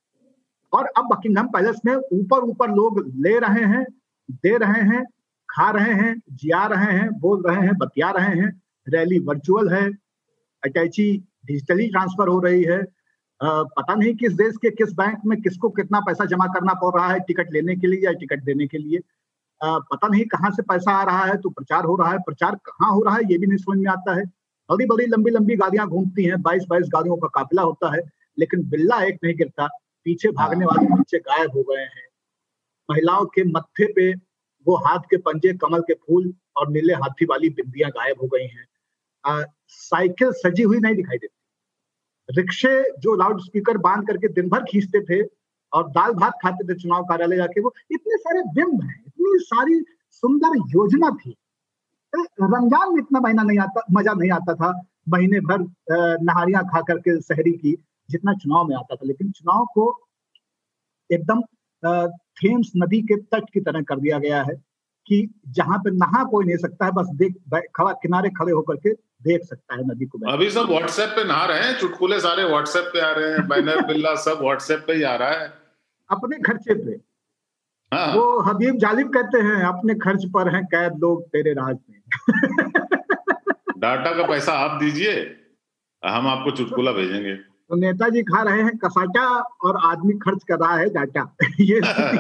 [0.73, 3.85] और अब बकिंगम पैलेस में ऊपर ऊपर लोग ले रहे हैं,
[4.31, 5.05] दे रहे हैं,
[5.49, 9.91] खा रहे हैं, जिया रहे हैं, बोल रहे हैं, बतिया रहे हैं, रैली वर्चुअल है,
[10.63, 13.00] अटैची डिजिटली ट्रांसफ़र हो रही है
[13.41, 17.07] पता नहीं किस देश के किस बैंक में किसको कितना पैसा जमा करना पड़ रहा
[17.11, 18.99] है टिकट लेने के लिए या टिकट देने के लिए।
[19.61, 22.91] पता नहीं कहाँ से पैसा आ रहा है तो प्रचार हो रहा है। प्रचार कहाँ
[22.91, 24.25] हो रहा है ये भी नहीं समझ में आता है।
[24.69, 28.01] बड़ी बड़ी लंबी लंबी गाड़ियाँ घूमती हैं बाईस बाईस गाड़ियों का काफिला होता है
[28.37, 29.67] लेकिन बिल्ला एक नहीं गिरता
[30.05, 32.07] पीछे भागने वाले बच्चे गायब हो गए हैं।
[32.89, 34.13] महिलाओं के मत्थे पे
[34.67, 38.47] वो हाथ के पंजे कमल के फूल और नीले हाथी वाली बिंदियाँ गायब हो गई
[38.47, 41.35] हैं। साइकिल सजी हुई नहीं दिखाई देती।
[42.31, 45.21] रिक्शे जो लाउड स्पीकर बाँध करके दिन भर खींचते थे
[45.73, 49.79] और दाल भात खाते थे चुनाव कार्यालय जाके, वो इतने सारे बिंब है, इतनी सारी
[50.11, 51.35] सुंदर योजना थी।
[52.13, 54.71] रमज़ान में इतना महीना नहीं आता, मज़ा नहीं आता था,
[55.09, 55.61] महीने भर
[56.23, 57.75] नहारियाँ खा करके शहरी की,
[58.09, 59.85] जितना चुनाव में आता था। लेकिन चुनाव को
[61.09, 61.41] एकदम
[62.37, 64.55] थेम्स नदी के तट की तरह कर दिया गया है।
[65.07, 67.35] कि जहाँ पे नहा कोई नहीं सकता है बस देख
[67.75, 68.93] खड़ा किनारे खड़े होकर के
[69.23, 72.83] देख सकता है नदी को अभी सब व्हाट्सएप पे नहा रहे हैं चुटकुले सारे व्हाट्सएप
[72.93, 75.53] पे आ रहे हैं बैनर बिल्ला सब व्हाट्सएप पे ही आ रहा है।
[76.09, 76.99] अपने खर्चे पे।
[77.95, 82.01] हाँ। वो हबीब जालिब कहते हैं अपने खर्च पर हैं कैद लोग तेरे राज में।
[83.77, 85.37] डाटा का पैसा आप दीजिए
[86.05, 89.27] हम आपको चुटकुला भेजेंगे। तो नेताजी खा रहे हैं कसाटा
[89.63, 91.77] और आदमी खर्च कर रहा है डाटा। ये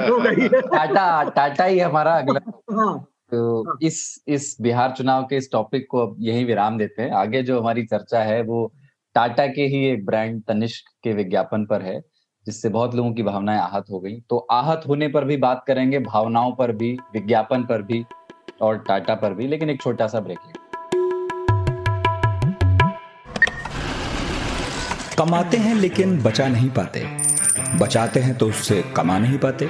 [0.09, 2.39] हो गई है। टाटा टाटा ही हमारा अगला।
[2.73, 7.01] हाँ, तो हाँ। इस इस बिहार चुनाव के इस टॉपिक को अब यही विराम देते
[7.01, 8.73] हैं। आगे जो हमारी चर्चा है वो
[9.15, 11.99] टाटा के ही एक ब्रांड तनिष्क के विज्ञापन पर है
[12.45, 15.99] जिससे बहुत लोगों की भावनाएँ आहत हो गई। तो आहत होने पर भी बात करेंगे
[15.99, 18.05] भावनाओं पर भी विज्ञापन पर भी
[18.61, 20.60] और टाटा पर भी। लेकिन एक छोटा सा ब्रेक लेंगे
[25.21, 27.03] कमाते हैं, लेकिन बचा नहीं पाते।
[27.79, 29.65] बचाते हैं तो उससे कमा नहीं पाते।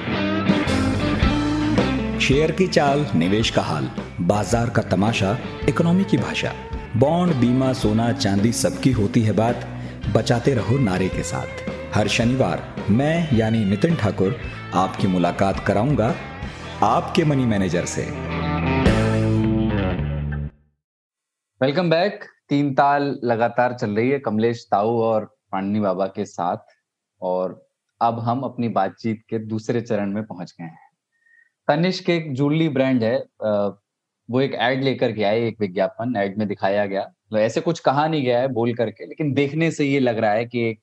[2.20, 3.90] शेयर की चाल, निवेश का हाल,
[4.20, 5.36] बाज़ार का तमाशा,
[5.68, 6.52] इकोनॉमी की भाषा।
[6.96, 9.66] बॉन्ड, बीमा, सोना, चांदी सबकी होती है बात।
[10.14, 14.36] बचाते रहो नारे के साथ। हर शनिवार मैं, यानी नितिन ठाकुर,
[14.74, 16.14] आपकी मुलाकात कराऊँगा
[16.82, 18.02] आपके मनी मैनेजर से।
[21.60, 26.74] वेलकम बैक तीन ताल लगातार चल रही है। कमलेश ताऊ और पांडनी बाबा के साथ
[27.22, 27.60] और
[28.00, 30.90] अब हम अपनी बातचीत के दूसरे चरण में पहुँच गए हैं।
[31.68, 33.16] तनिष्क एक जूलरी ब्रांड है
[34.28, 37.80] वो एक एड लेकर के आए, एक विज्ञापन एड में दिखाया गया। तो ऐसे कुछ
[37.80, 40.80] कहा नहीं गया है बोल करके, लेकिन देखने से ये लग रहा है कि एक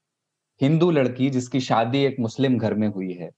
[0.61, 3.29] हिंदू लड़की जिसकी शादी एक मुस्लिम घर में हुई है,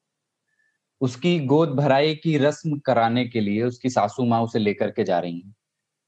[1.02, 5.20] उसकी गोद भराई की रस्म कराने के लिए उसकी सासू माँ उसे लेकर के जा
[5.20, 5.54] रही है।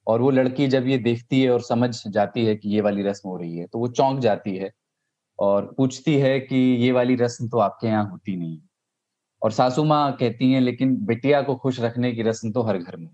[0.07, 3.29] और वो लड़की जब ये देखती है और समझ जाती है कि ये वाली रस्म
[3.29, 4.71] हो रही है तो वो चौंक जाती है।
[5.43, 8.59] और पूछती है कि ये वाली रस्म तो आपके यहाँ होती नहीं।
[9.41, 12.95] और सासू माँ कहती हैं, लेकिन बिटिया को खुश रखने की रस्म तो हर घर
[12.97, 13.09] में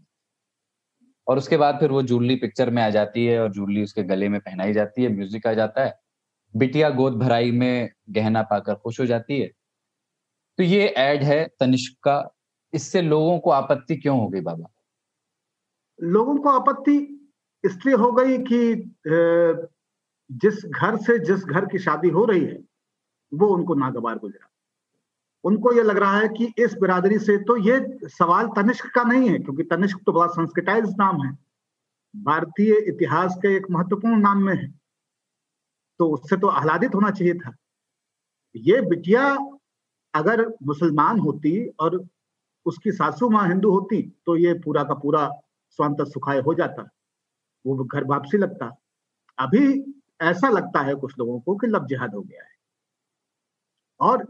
[1.27, 4.29] और उसके बाद फिर वो जूली पिक्चर में आ जाती है और जूली उसके गले
[4.29, 5.93] में पहनाई जाती है म्यूज़िक आ जाता है।
[6.53, 9.47] बिटिया गोद भराई में गहना पाकर खुश हो जाती है।
[10.59, 12.35] तो ये एड है तनिष्क का।
[12.73, 14.69] इससे लोगों को आपत्ति क्यों हो गई बाबा?
[15.99, 16.97] लोगों को आपत्ति
[17.63, 18.73] इसलिए हो गई कि
[20.29, 22.59] जिस घर से जिस घर की शादी हो रही है,
[23.31, 24.47] वो उनको नागवार गुजरा।
[25.43, 29.29] उनको ये लग रहा है कि इस बिरादरी से तो ये सवाल तनिष्क का नहीं
[29.29, 31.31] है, क्योंकि तनिष्क तो बड़ा संस्कृताइज नाम है।
[32.15, 34.67] भारतीय इतिहास के एक महत्वपूर्ण नाम में है।
[35.99, 37.55] तो उससे तो आह्लादित होना चाहिए था।
[38.55, 39.23] ये बिटिया
[40.13, 42.03] अगर मुसलमान होती और
[42.65, 45.27] उसकी सासू माँ हिंदू होती तो ये पूरा का पूरा
[45.79, 46.89] स्वांत सुखाय हो जाता।
[47.65, 48.65] वो घर वापसी लगता।
[49.37, 49.67] अभी
[50.19, 52.49] ऐसा लगता है कुछ लोगों को कि लब जिहाद हो गया है।
[53.99, 54.25] और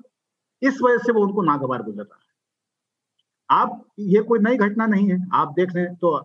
[0.61, 2.27] इस वजह से वो उनको नागवार गुजर रहा है।
[3.49, 6.15] आप, ये कोई नई घटना नहीं है। आप देख रहे हैं तो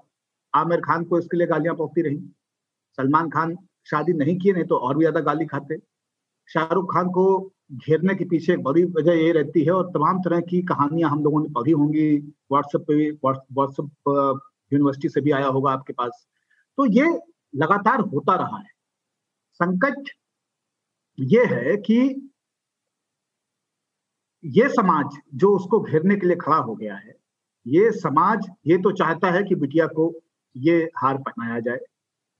[0.54, 2.16] आमिर खान को इसके लिए गालियाँ पौती रही।
[2.98, 3.56] सलमान खान
[3.88, 5.78] शादी नहीं किए, नहीं तो और भी ज़्यादा गाली खाते।
[6.50, 7.24] शाहरुख खान को
[7.74, 11.22] घेरने के पीछे एक बड़ी वजह ये रहती है और तमाम तरह की कहानियाँ हम
[11.24, 12.16] लोगों ने पढ़ी होंगी।
[12.52, 13.90] व्हाट्सएप पे भी व्हाट्सएप
[14.72, 16.26] यूनिवर्सिटी से भी आया होगा आपके पास।
[16.78, 17.08] तो ये
[17.54, 18.72] लगातार होता रहा है।
[19.60, 20.08] संकट
[21.18, 21.98] ये है कि
[24.44, 27.14] ये समाज जो उसको घेरने के लिए खड़ा हो गया है,
[27.66, 30.12] ये समाज ये तो चाहता है कि बिटिया को
[30.56, 31.78] ये हार पहनाया जाए।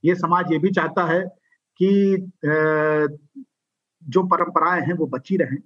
[0.05, 1.21] ये समाज ये भी चाहता है
[1.81, 2.17] कि
[4.03, 5.59] जो परंपराएँ हैं वो बची रहें,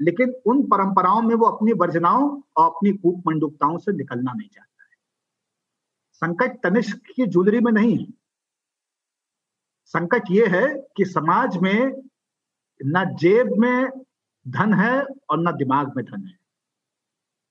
[0.00, 4.84] लेकिन उन परंपराओं में वो अपनी वर्जनाओं और अपनी कूप मंडुकताओं से निकलना नहीं चाहता
[4.84, 4.96] है।
[6.22, 8.06] संकट तनिष्क की ज्वेलरी में नहीं है।
[9.92, 12.02] संकट ये है कि समाज में
[12.84, 13.88] न जेब में
[14.48, 16.38] धन है और न दिमाग में धन है।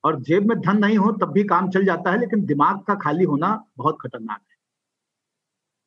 [0.04, 2.96] और जेब में धन नहीं हो तब भी काम चल जाता है, लेकिन दिमाग का
[2.96, 4.58] खाली होना बहुत खतरनाक है।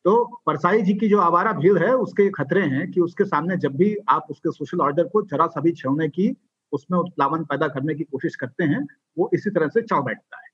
[0.05, 3.77] तो परसाई जी की जो आवारा भीड़ है, उसके खतरे हैं कि उसके सामने जब
[3.77, 6.37] भी आप उसके सोशल ऑर्डर को जरा सा भी छेड़ने की,
[6.73, 8.87] उसमें उत्प्लावन पैदा करने की कोशिश करते हैं,
[9.19, 10.49] वो इसी तरह से चाव बैठता है।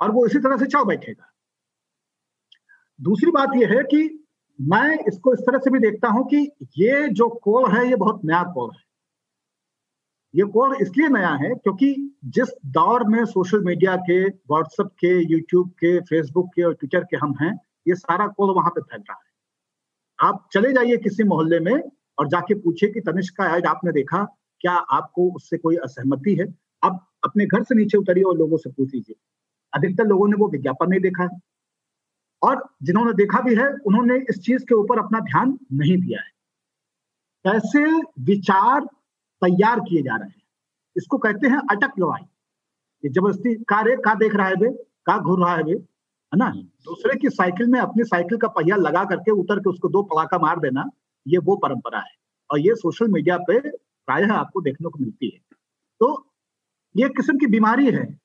[0.00, 1.32] और वो इसी तरह से चाव बैठेगा।
[3.00, 4.26] दूसरी बात यह है कि
[4.60, 8.20] मैं इसको इस तरह से भी देखता हूँ कि ये जो कोल है, ये बहुत
[8.24, 8.82] नया कोल है।
[10.34, 15.70] ये कोल इसलिए नया है क्योंकि जिस दौर में सोशल मीडिया के, व्हाट्सएप के, यूट्यूब
[15.70, 19.18] के, फेसबुक के और ट्विटर के हम हैं, ये सारा कोल वहाँ पे फैल रहा
[19.18, 19.30] है।
[20.28, 21.82] आप चले जाइए किसी मोहल्ले में
[22.18, 26.46] और जाके पूछिए कि, तनिष्क का एड आपने देखा, क्या आपको उससे कोई असहमति है?
[26.82, 29.16] अब अपने घर से नीचे उतरिए और लोगों से पूछ लीजिए।
[29.74, 31.28] अधिकतर लोगों ने वो विज्ञापन नहीं देखा। है
[32.42, 36.30] और जिन्होंने देखा भी है, उन्होंने इस चीज़ के ऊपर अपना ध्यान नहीं दिया है।
[37.44, 37.84] कैसे
[38.24, 38.84] विचार
[39.42, 40.42] तैयार किए जा रहे हैं?
[40.96, 42.22] इसको कहते हैं अटक लड़ाई।
[43.04, 44.68] ये ज़बरदस्ती का रे का देख रहा है बे
[45.06, 46.50] का घूर रहा है बे है ना?
[46.84, 50.38] दूसरे की साइकिल में अपनी साइकिल का पहिया लगा करके उतर के उसको दो पड़ाका
[50.38, 50.90] मार देना,
[51.26, 52.14] ये वो परंपरा है।
[52.50, 55.56] और ये सोशल मीडिया पे प्रायः आपको देखने को मिलती है।
[56.00, 56.26] तो
[56.96, 58.20] ये किस्म की बीमारी है।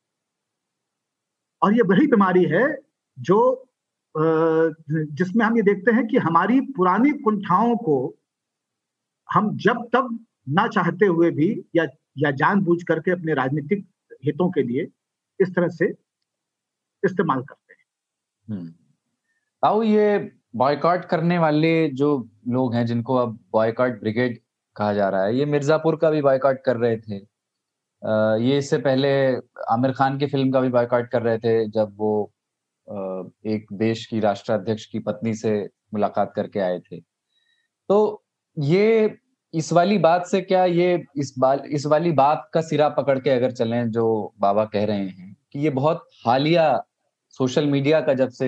[1.62, 2.78] और ये वही बीमारी है
[3.20, 3.68] जो
[4.16, 7.98] जिसमें हम ये देखते हैं कि हमारी पुरानी कुंठाओं को
[9.30, 10.18] हम जब तब
[10.50, 11.86] ना चाहते हुए भी या
[12.18, 13.86] या जानबूझ करके अपने राजनीतिक
[14.26, 14.88] हितों के लिए
[15.40, 15.94] इस तरह से
[17.04, 18.74] इस्तेमाल करते हैं हम्म।
[19.64, 20.18] आओ ये
[20.56, 22.10] बॉयकॉट करने वाले जो
[22.50, 24.40] लोग हैं, जिनको अब बॉयकॉट ब्रिगेड
[24.76, 27.16] कहा जा रहा है, ये मिर्जापुर का भी बॉयकॉट कर रहे थे
[28.44, 29.10] ये इससे पहले
[29.72, 32.32] आमिर खान की फ़िल्म का भी बॉयकॉट कर रहे थे, जब वो
[32.88, 35.54] एक देश की राष्ट्राध्यक्ष की पत्नी से
[35.94, 37.00] मुलाकात करके आए थे।
[37.90, 38.24] तो
[38.58, 39.16] ये
[39.54, 43.30] इस वाली बात से क्या ये इस बाल, इस वाली बात का सिरा पकड़ के
[43.30, 46.84] अगर चलें जो बाबा कह रहे हैं कि ये बहुत हालिया
[47.34, 48.48] सोशल मीडिया का जब से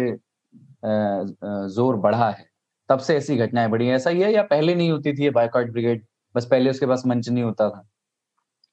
[0.85, 2.45] ज़ोर बढ़ा है,
[2.89, 5.71] तब से ऐसी घटनाएँ बढ़ी ऐसा ही है या पहले नहीं होती थी ये बाइकआउट
[5.71, 7.87] ब्रिगेड बस पहले उसके पास मंच नहीं होता था।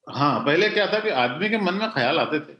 [0.06, 2.56] हाँ पहले क्या था कि आदमी के मन में ख्याल आते थे।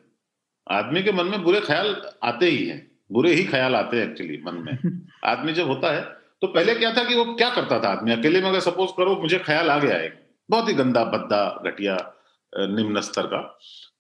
[0.67, 1.95] आदमी के मन में बुरे ख्याल
[2.25, 2.81] आते ही हैं।
[3.15, 6.01] बुरे ही ख्याल आते हैं एक्चुअली मन में। आदमी जब होता है
[6.43, 8.13] तो पहले क्या था कि वो क्या करता था आदमी?
[8.13, 10.15] अकेले में अगर सपोज़ करो मुझे ख्याल आ गया एक
[10.51, 11.97] बहुत ही गंदा बद्दा घटिया
[12.53, 13.41] निम्न स्तर का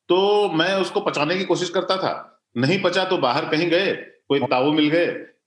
[0.08, 3.92] तो मैं उसको पचाने की कोशिश करता था। नहीं पचा तो बाहर कहीं गए
[4.28, 5.06] कोई ताऊ मिल गए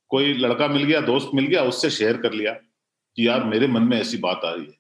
[0.10, 2.52] कोई लड़का मिल गया दोस्त मिल गया उससे शेयर कर लिया
[3.18, 4.78] कि यार मेरे मन में ऐसी बात आ रही है।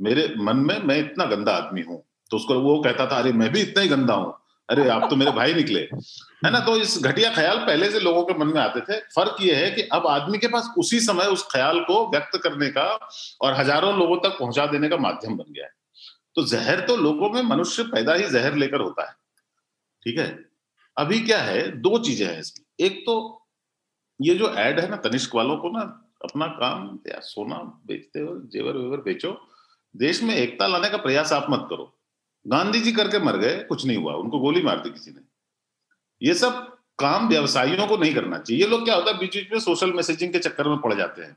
[0.00, 3.52] मेरे मन में मैं इतना गंदा आदमी हूँ। तो उसको वो कहता था अरे मैं
[3.52, 4.34] भी इतना ही गंदा हूँ।
[4.68, 6.60] अरे, आप तो मेरे भाई निकले। है ना?
[6.60, 9.70] तो इस घटिया ख्याल पहले से लोगों के मन में आते थे। फ़र्क ये है
[9.70, 12.98] कि अब आदमी के पास उसी समय उस ख्याल को व्यक्त करने का
[13.40, 15.72] और हज़ारों लोगों तक पहुँचा देने का माध्यम बन गया है।
[16.34, 19.14] तो जहर तो लोगों में मनुष्य पैदा ही जहर लेकर होता है।
[20.02, 20.44] ठीक है?
[20.96, 21.80] अभी क्या है?
[21.80, 23.46] दो चीज़ें हैं इसमें। एक तो
[24.22, 25.80] ये जो एड है ना, तनिष्क वालों को ना,
[26.24, 27.56] अपना काम या सोना
[27.86, 29.48] बेचते हो, जेवर वेवर बेचो।
[29.96, 31.96] देश में एकता लाने का प्रयास आप मत करो।
[32.46, 35.20] गांधी जी करके मर गए, कुछ नहीं हुआ, उनको गोली मार दी किसी ने।
[36.26, 39.52] ये सब काम व्यवसायियों को नहीं करना चाहिए। ये लोग क्या होता है, बीच बीच
[39.52, 41.36] में सोशल मैसेजिंग के चक्कर में पड़ जाते हैं।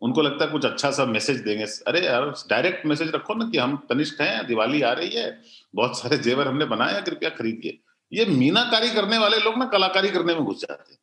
[0.00, 3.58] उनको लगता है कुछ अच्छा सा मैसेज देंगे। अरे यार डायरेक्ट मैसेज रखो ना कि
[3.58, 5.42] हम तनिष्ठ हैं, दिवाली आ रही है,
[5.74, 7.78] बहुत सारे जेवर हमने बनाए हैं कृपया खरीदिए।
[8.12, 10.98] ये मीनाकारी करने वाले लोग ना कलाकारी करने में घुस जाते हैं।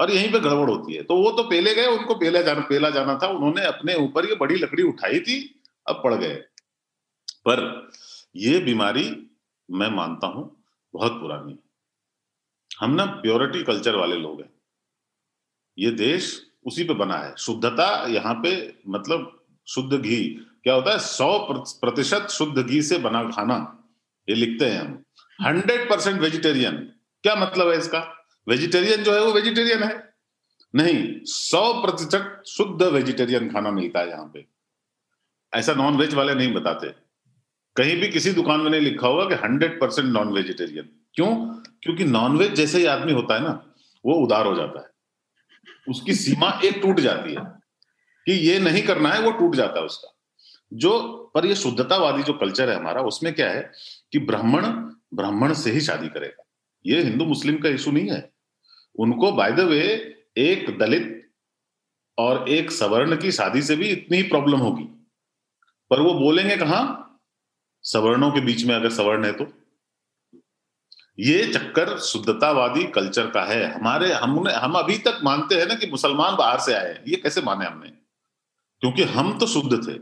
[0.00, 2.90] और यहीं पे गड़बड़ होती है। तो वो तो पेले गए, उनको पेला जाना पेला
[2.90, 6.34] जाना था। उन्होंने अपने ऊपर ये बड़ी लकड़ी उठाई थी, अब पड़ गए।
[7.30, 7.90] पर
[8.34, 9.04] ये बीमारी
[9.68, 10.44] मैं मानता हूँ
[10.94, 11.58] बहुत पुरानी है।
[12.80, 14.50] हम ना प्योरिटी कल्चर वाले लोग हैं।
[15.78, 16.30] ये देश
[16.66, 18.52] उसी पे बना है। शुद्धता यहाँ पे
[18.88, 20.24] मतलब शुद्ध घी,
[20.62, 20.98] क्या होता है?
[20.98, 21.38] सौ
[21.80, 23.56] प्रतिशत शुद्ध घी से बना खाना।
[24.28, 25.04] ये लिखते हैं हम।
[25.38, 26.76] हंड्रेड परसेंट वेजिटेरियन
[27.24, 27.98] क्या मतलब है इसका?
[28.48, 30.12] वेजिटेरियन जो है वो वेजिटेरियन है।
[30.74, 34.46] नहीं, सौ प्रतिशत शुद्ध वेजिटेरियन खाना मिलता है यहाँ पे।
[35.52, 37.01] ऐसा नॉन वेज वाले नहीं बताते।
[37.76, 41.34] कहीं भी किसी दुकान में नहीं लिखा होगा कि हंड्रेड परसेंट नॉन वेजिटेरियन क्यों?
[41.82, 43.74] क्योंकि नॉनवेज जैसे ही आदमी होता है ना,
[44.06, 44.88] वो उदार हो जाता है।
[45.88, 47.40] उसकी सीमा एक टूट जाती है
[48.26, 50.18] कि ये नहीं करना है, वो टूट जाता है उसका।
[50.72, 51.00] जो,
[51.34, 53.72] पर ये शुद्धतावादी जो कल्चर है हमारा, उसमें क्या है
[54.12, 54.66] कि ब्राह्मण
[55.14, 56.44] ब्राह्मण से ही शादी करेगा।
[56.86, 58.32] ये हिंदू मुस्लिम का इशू नहीं है।
[58.98, 61.30] उनको बाय द वे एक दलित
[62.18, 64.84] और एक सवर्ण की शादी से भी इतनी ही प्रॉब्लम होगी।
[65.90, 67.08] पर वो बोलेंगे कहा?
[67.82, 69.52] सवर्णों के बीच में अगर सवर्ण है तो?
[71.18, 75.86] ये चक्कर शुद्धतावादी कल्चर का है। हमारे, हमने, हम अभी तक मानते हैं ना कि
[75.86, 77.88] मुसलमान बाहर से आए ये कैसे माने हमने?
[78.80, 79.98] क्योंकि हम तो शुद्ध थे।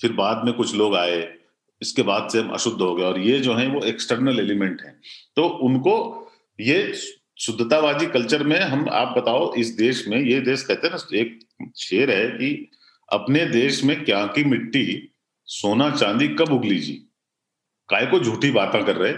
[0.00, 1.38] फिर बाद में कुछ लोग आए।
[1.82, 5.00] इसके बाद से हम अशुद्ध हो गए और ये जो है वो एक्सटर्नल एलिमेंट है।
[5.36, 6.26] तो उनको
[6.60, 6.94] ये
[7.38, 11.38] शुद्धतावादी कल्चर में हम, आप बताओ, इस देश में, ये देश कहते हैं ना, एक
[11.76, 12.70] शेर है कि
[13.12, 15.12] अपने देश में क्या की मिट्टी
[15.46, 16.92] सोना चांदी कब उगली जी?
[17.88, 19.12] काय को झूठी बातें कर रहे?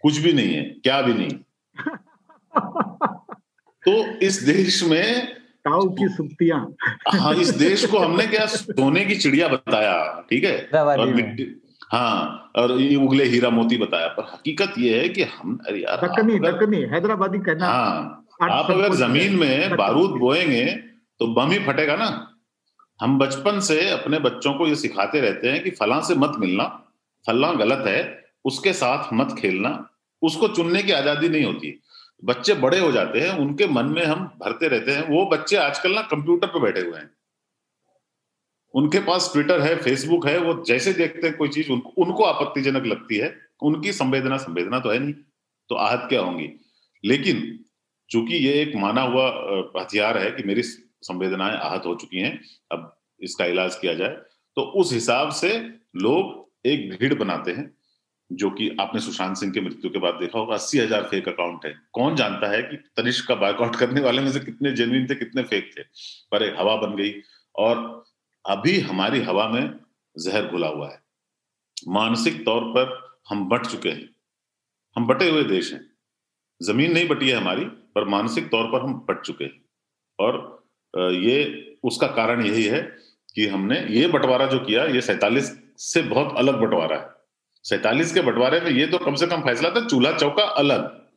[0.00, 1.30] कुछ भी नहीं है क्या भी नहीं।
[3.82, 6.74] तो इस देश में ताऊ की सुप्तियाँ
[7.20, 10.68] हाँ इस देश को हमने क्या सोने की चिड़िया बताया ठीक है?
[10.74, 11.46] और
[11.92, 15.96] हाँ और ये उगले हीरा मोती बताया पर हकीकत ये है कि हम अरे यार
[15.96, 20.64] दक्कनी दक्कनी हैदराबादी कहना हाँ आप अगर ज़मीन में बारूद बोएँगे
[21.18, 22.31] तो बम ही फटेगा ना।
[23.02, 26.64] हम बचपन से अपने बच्चों को ये सिखाते रहते हैं कि फला से मत मिलना,
[27.26, 29.88] फला गलत है, उसके साथ मत खेलना,
[30.22, 31.82] उसको चुनने की आज़ादी नहीं होती।
[32.24, 35.94] बच्चे बड़े हो जाते हैं, उनके मन में हम भरते रहते हैं। वो बच्चे आजकल
[35.94, 37.10] ना कंप्यूटर पे बैठे हुए हैं।
[38.74, 42.86] उनके पास ट्विटर है, फेसबुक है, वो जैसे देखते हैं कोई चीज़, उनको उनको आपत्तिजनक
[42.86, 45.14] लगती है। उनकी संवेदना संवेदना तो है नहीं
[45.70, 46.48] तो आहत क्या होंगी?
[47.04, 47.64] लेकिन
[48.10, 49.26] चूँकि ये एक माना हुआ
[49.76, 50.62] हथियार है कि मेरी
[51.02, 52.40] संवेदनाएँ आहत हो चुकी हैं,
[52.72, 54.16] अब इसका इलाज किया जाए।
[54.56, 55.58] तो उस हिसाब से
[55.96, 57.76] लोग एक भीड़ बनाते हैं,
[58.32, 61.66] जो कि आपने सुशांत सिंह के मृत्यु के बाद देखा होगा, अस्सी हज़ार फेक अकाउंट
[61.66, 65.14] है। कौन जानता है कि तनिष्क का बायकआउट करने वाले में से कितने जेन्युइन थे,
[65.14, 65.82] कितने फेक थे?
[66.30, 67.14] पर एक हवा बन गई,
[67.54, 68.04] और
[68.46, 69.80] अभी हमारी हवा में
[70.18, 71.02] जहर घुला हुआ है।
[71.88, 74.08] मानसिक तौर पर हम बट चुके हैं।
[74.96, 75.90] हम बटे हुए देश हैं।
[76.62, 79.64] ज़मीन नहीं बटी है हमारी, पर मानसिक तौर पर हम बट चुके हैं।
[80.18, 80.61] और
[80.98, 82.80] ये उसका कारण यही है
[83.34, 87.08] कि हमने ये बंटवारा जो किया ये सैतालीस से बहुत अलग बंटवारा है।
[87.62, 91.08] सैतालीस के बंटवारे में ये तो कम से कम फैसला था चूल्हा चौका अलग।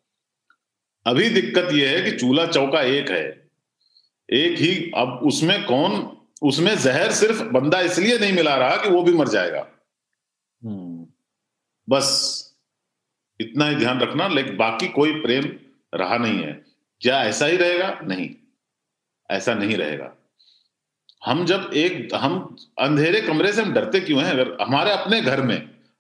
[1.06, 3.50] अभी दिक्कत यह है कि चूल्हा चौका एक है।
[4.34, 9.04] एक ही अब उसमें कौन उसमें जहर सिर्फ़ बंदा इसलिए नहीं मिला रहा कि वो
[9.04, 9.68] भी मर जाएगा।
[10.64, 11.08] हम्म।
[11.90, 12.42] बस
[13.42, 15.44] इतना ही ध्यान रखना लेकिन बाकी कोई प्रेम
[15.96, 16.66] रहा नहीं है।
[17.02, 18.00] क्या ऐसा ही रहेगा?
[18.04, 18.30] नहीं।
[19.30, 20.12] ऐसा नहीं रहेगा।
[21.26, 24.32] हम जब एक, हम अंधेरे कमरे से हम डरते क्यों हैं?
[24.32, 25.58] अगर हमारे अपने घर में,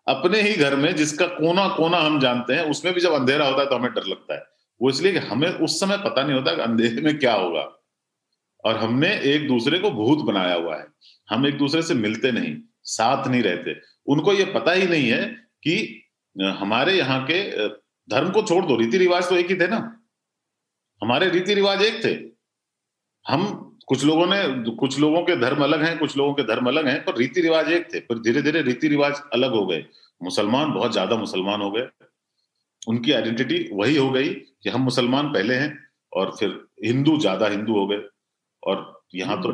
[0.07, 3.61] अपने ही घर में जिसका कोना कोना हम जानते हैं, उसमें भी जब अंधेरा होता
[3.61, 4.43] है तो हमें डर लगता है।
[4.82, 7.71] वो इसलिए कि हमें उस समय पता नहीं होता कि अंधेरे में क्या होगा।
[8.65, 10.86] और हमने एक दूसरे को भूत बनाया हुआ है।
[11.30, 13.76] हम एक दूसरे से मिलते नहीं, साथ नहीं रहते।
[14.07, 15.26] उनको ये पता ही नहीं है
[15.63, 16.03] कि
[16.36, 17.67] हमारे यहाँ के
[18.09, 19.78] धर्म को छोड़ दो। रीति रिवाज तो एक ही थे ना।
[21.01, 22.34] हमारे रीति रिवाज एक थे।
[23.26, 23.45] हम
[23.88, 27.03] कुछ लोगों ने कुछ लोगों के धर्म अलग हैं कुछ लोगों के धर्म अलग हैं
[27.05, 29.86] पर रीति रिवाज एक थे पर धीरे धीरे रीति रिवाज अलग हो गए।
[30.21, 31.88] मुसलमान बहुत ज़्यादा मुसलमान हो गए।
[32.82, 35.78] उनकी आइडेंटिटी वही हो गई कि हम मुसलमान पहले हैं
[36.13, 36.49] और फिर
[36.86, 38.01] हिंदू ज़्यादा हिंदू हो गए
[38.63, 38.84] और
[39.15, 39.51] यहाँ तो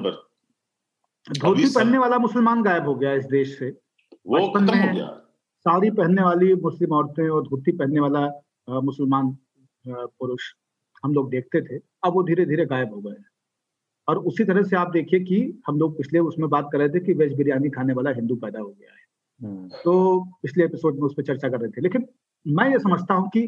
[1.27, 3.69] धोती पहनने वाला मुसलमान गायब हो गया इस देश से।
[4.27, 5.07] वो खत्म हो गया।
[5.65, 8.25] साड़ी पहनने वाली मुस्लिम औरतें और धोती पहनने वाला
[8.81, 9.35] मुसलमान
[9.85, 10.53] पुरुष
[11.03, 13.15] हम लोग देखते थे अब वो धीरे धीरे गायब हो गए
[14.07, 16.99] और उसी तरह से आप देखिए कि हम लोग पिछले उसमें बात कर रहे थे
[16.99, 18.99] कि वेज बिरयानी खाने वाला हिंदू पैदा हो गया है।
[19.41, 22.05] हम्म। तो पिछले एपिसोड में उस पर चर्चा कर रहे थे। लेकिन
[22.45, 23.39] मैं ये समझता हूँ कि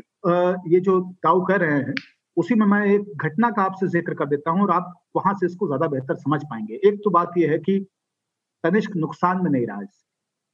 [0.74, 1.93] ये जो ताऊ कह रहे हैं
[2.38, 5.45] उसी में मैं एक घटना का आपसे ज़िक्र कर देता हूँ और आप वहाँ से
[5.45, 7.80] इसको ज़्यादा बेहतर समझ पाएँगे। एक तो बात यह है कि
[8.64, 9.82] तनिष्क नुकसान में नहीं रहा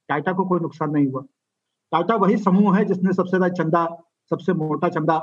[0.08, 1.22] टाटा को कोई नुकसान नहीं हुआ।
[1.92, 3.84] टाटा वही समूह है जिसने सबसे ज़्यादा चंदा
[4.30, 5.16] सबसे मोटा चंदा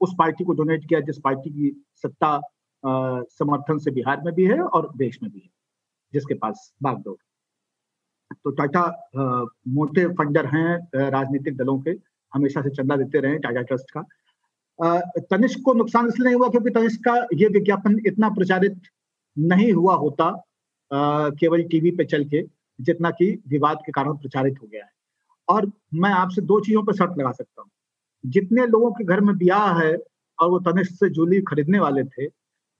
[0.00, 2.36] उस पार्टी को डोनेट किया जिस पार्टी की सत्ता
[2.84, 5.48] समर्थन से बिहार में भी है और देश में भी है,
[6.12, 7.16] जिसके पास बागडोर
[8.34, 8.82] तो टाटा
[9.68, 11.90] मोटे फंडर हैं राजनीतिक दलों के,
[12.32, 14.02] हमेशा से चंदा देते रहे टाटा ट्रस्ट का।
[15.30, 18.80] तनिष्क को नुकसान इसलिए नहीं हुआ क्योंकि तनिष्क का ये विज्ञापन इतना प्रचारित
[19.36, 20.30] नहीं हुआ होता
[20.90, 22.42] केवल टीवी पे चल के,
[22.78, 24.90] जितना कि विवाद के कारण प्रचारित हो गया है।
[25.48, 27.70] और मैं आपसे दो चीज़ों पर शर्त लगा सकता हूँ।
[28.24, 29.96] जितने लोगों के घर में ब्याह है
[30.38, 32.26] और वो तनिष्क से जूली खरीदने वाले थे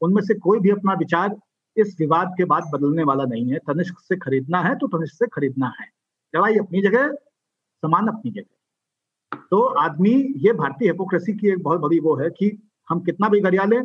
[0.00, 1.36] उनमें से कोई भी अपना विचार
[1.76, 5.26] इस विवाद के बाद बदलने वाला नहीं है। तनिष्क से खरीदना है तो तनिष्क से
[5.26, 5.86] खरीदना है।
[6.34, 11.98] लड़ाई अपनी जगह, समान अपनी जगह। तो आदमी, ये भारतीय हिपोक्रेसी की एक बहुत बड़ी
[12.00, 12.50] वो है कि
[12.88, 13.84] हम कितना भी गरिया लें,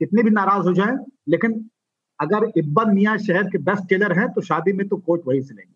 [0.00, 0.96] कितने भी नाराज़ हो जाए,
[1.28, 1.70] लेकिन
[2.18, 5.54] अगर इब्बन मियाँ शहर के बेस्ट टेलर हैं तो शादी में तो कोट वही से
[5.54, 5.74] लेंगे।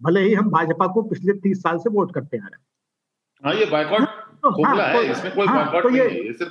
[0.00, 2.64] भले ही हम भाजपा को पिछले तीस साल से वोट करते आ रहे हैं।
[3.44, 6.04] हाँ ये बाइकआउट तो, हाँ, तो, इसमें कोई हाँ, तो ये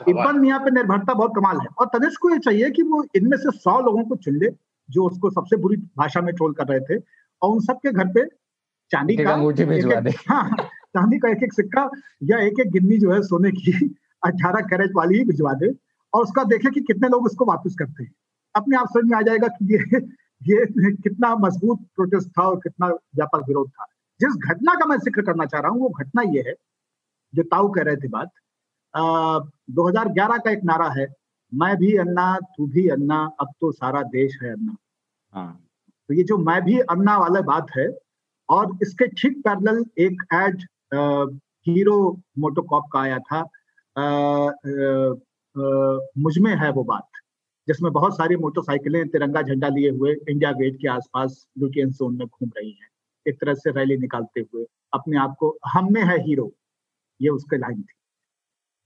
[0.09, 3.37] इब्बन मियाँ पे निर्भरता बहुत कमाल है। और तनिष्क को ये चाहिए कि वो इनमें
[3.37, 4.49] से सौ लोगों को चुन ले
[4.89, 7.03] जो उसको सबसे बुरी भाषा में ट्रोल कर रहे थे
[7.41, 8.25] और उन सबके घर पे
[8.91, 9.35] चांदी का
[10.27, 11.89] हाँ चांदी का एक एक सिक्का
[12.23, 15.67] या एक एक गिन्नी जो है सोने की अठारह कैरेट वाली ही भिजवा दे
[16.13, 18.11] और उसका देखे कि कितने लोग उसको वापस करते हैं।
[18.55, 19.77] अपने आप समझ में आ जाएगा कि ये
[20.41, 23.85] ये कितना मज़बूत प्रोटेस्ट था और कितना व्यापक विरोध था।
[24.19, 26.53] जिस घटना का मैं ज़िक्र करना चाह रहा हूँ वो घटना ये है
[27.35, 28.29] जो ताऊ कह रहे थे बात
[28.93, 29.39] आ,
[29.71, 31.07] 2011 का एक नारा है
[31.51, 34.75] मैं भी अन्ना तू भी अन्ना अब तो सारा देश है अन्ना।
[35.33, 35.61] हाँ।
[36.09, 37.87] तो ये जो मैं भी अन्ना वाला बात है
[38.49, 40.63] और इसके ठीक पैरेलल एक एड
[41.67, 41.97] हीरो
[42.39, 43.41] मोटोकॉप का आया था
[46.17, 47.07] मुझमें है वो बात
[47.67, 52.27] जिसमें बहुत सारी मोटरसाइकिलें तिरंगा झंडा लिए हुए इंडिया गेट के आसपास ल्यूटियन जोन में
[52.27, 52.89] घूम रही हैं
[53.25, 56.51] एक तरह से रैली निकालते हुए अपने आप को हम में है हीरो।
[57.21, 57.93] ये उसके लाइन थी।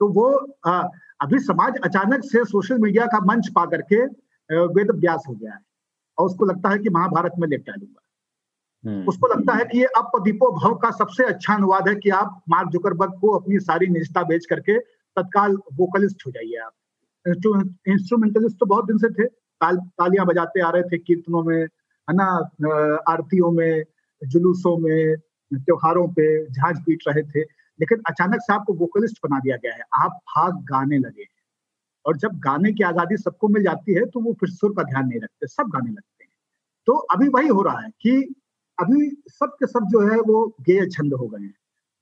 [0.01, 0.27] तो वो
[0.65, 0.81] आ,
[1.21, 4.05] अभी समाज अचानक से सोशल मीडिया का मंच पा करके
[4.49, 5.59] वेद व्यास हो गया है
[6.17, 8.01] और उसको लगता है कि महाभारत में लेट डालूँगा
[8.83, 12.41] हम्म। उसको लगता है कि ये अपदीपो भव का सबसे अच्छा अनुवाद है कि आप
[12.49, 14.79] मार्क जुकरबर्ग को अपनी सारी निजता बेच करके
[15.17, 16.73] तत्काल वोकलिस्ट हो जाइए आप।
[17.25, 19.25] इंस्ट्रूमेंटलिस्ट तो बहुत दिन से थे
[19.61, 22.27] ताल तालियाँ बजाते आ रहे थे कीर्तनों में है ना
[23.07, 23.83] आरतियों में
[24.21, 25.17] जुलूसों में
[25.53, 27.41] त्योहारों पे झांझ पीट रहे थे।
[27.79, 31.37] लेकिन अचानक से आपको वोकलिस्ट बना दिया गया है। आप भाग गाने लगे हैं।
[32.05, 35.07] और जब गाने की आज़ादी सबको मिल जाती है तो वो फिर सुर का ध्यान
[35.07, 36.31] नहीं रखते, सब गाने लगते हैं।
[36.87, 38.35] तो अभी वही हो रहा है कि
[38.77, 41.53] अभी सब के सब जो है, वो गेय छंद हो गए हैं।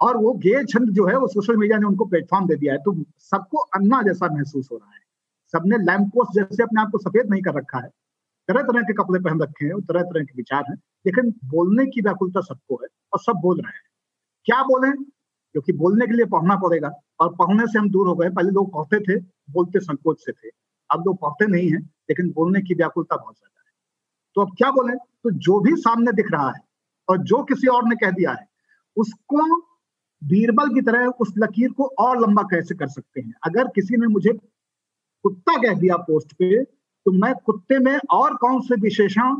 [0.01, 2.79] और वो गेय छंद जो है, वो सोशल मीडिया ने उनको प्लेटफॉर्म दे दिया है।
[2.79, 4.99] तो सबको अन्ना जैसा महसूस हो रहा है।
[5.53, 7.89] सबने लैम्प पोस्ट जैसे अपने आप को सफ़ेद नहीं कर रखा है।
[8.49, 10.75] तरह तरह के कपड़े पहन रखे हैं तरह तरह के विचार हैं।
[11.05, 13.81] लेकिन बोलने की व्याकुलता सबको है और सब बोल रहे हैं।
[14.45, 14.91] क्या बोले?
[15.57, 16.89] क्योंकि बोलने के लिए पढ़ना पड़ेगा।
[17.19, 19.19] और पढ़ने से हम दूर हो गए। पहले लोग पढ़ते थे,
[19.51, 20.49] बोलते संकोच से थे।
[20.89, 23.73] अब लोग पढ़ते नहीं है, लेकिन बोलने की व्याकुलता बहुत ज़्यादा है।
[24.35, 24.95] तो अब क्या बोले?
[24.95, 26.61] तो जो भी सामने दिख रहा है
[27.07, 28.45] और जो किसी और ने कह दिया है,
[28.97, 29.61] उसको
[30.21, 33.33] बीरबल की तरह उस लकीर को और लंबा कैसे कर सकते हैं?
[33.43, 34.33] अगर किसी ने मुझे
[35.25, 39.35] कुत्ता कह दिया पोस्ट पे तो मैं कुत्ते में और कौन से विशेषण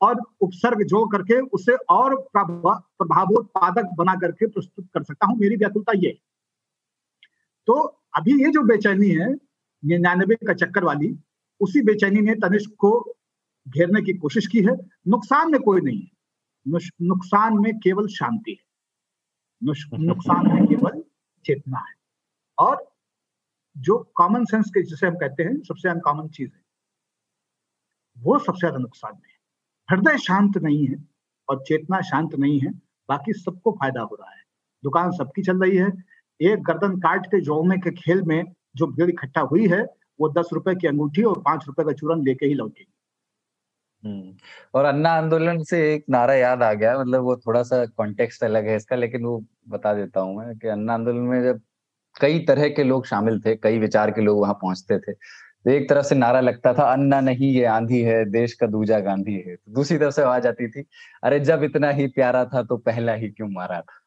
[0.00, 5.92] और उपसर्ग जोड़ करके उसे और प्रभावोत्पादक बना करके प्रस्तुत कर सकता हूँ। मेरी व्याकुलता
[5.96, 6.18] ये
[7.68, 7.74] तो
[8.16, 11.08] अभी ये जो बेचैनी है निन्यानवे का चक्कर वाली,
[11.60, 12.90] उसी बेचैनी ने तनिष्क को
[13.66, 14.74] घेरने की कोशिश की है।
[15.08, 16.10] नुकसान में कोई नहीं है।
[17.02, 18.64] नुकसान में केवल शांति है।
[20.00, 21.02] नुकसान में केवल
[21.44, 21.94] चेतना है।
[22.58, 22.84] और
[23.76, 26.62] जो कॉमन सेंस के जिसे हम कहते हैं, सबसे अनकॉमन चीज़ है,
[28.16, 29.33] वो सबसे ज़्यादा नुकसान है।
[29.88, 30.96] हृदय शांत नहीं है
[31.48, 32.70] और चेतना शांत नहीं है
[33.08, 34.42] बाकी सबको फ़ायदा हो रहा है।
[34.84, 35.88] दुकान सबकी चल रही है।
[36.40, 38.44] एक गर्दन काट के जोड़ने के खेल में
[38.76, 39.82] जो भीड़ इकट्ठा हुई है
[40.20, 42.92] वो दस रुपए की अंगूठी और पाँच रुपए का चूरन लेके ही लौटेगी।
[44.04, 44.34] हम्म,
[44.74, 48.66] और अन्ना आंदोलन से एक नारा याद आ गया मतलब वो थोड़ा सा कॉन्टेक्स्ट अलग
[48.66, 51.60] है इसका लेकिन वो बता देता हूँ मैं कि अन्ना आंदोलन में जब
[52.20, 55.12] कई तरह के लोग शामिल थे कई विचार के लोग वहाँ पहुँचते थे
[55.68, 59.32] एक तरफ़ से नारा लगता था अन्ना नहीं ये आंधी है देश का दूजा गांधी
[59.32, 60.84] है। तो दूसरी तरफ़ से आवाज़ आती थी
[61.22, 64.00] अरे जब इतना ही प्यारा था तो पहला ही क्यों मारा था?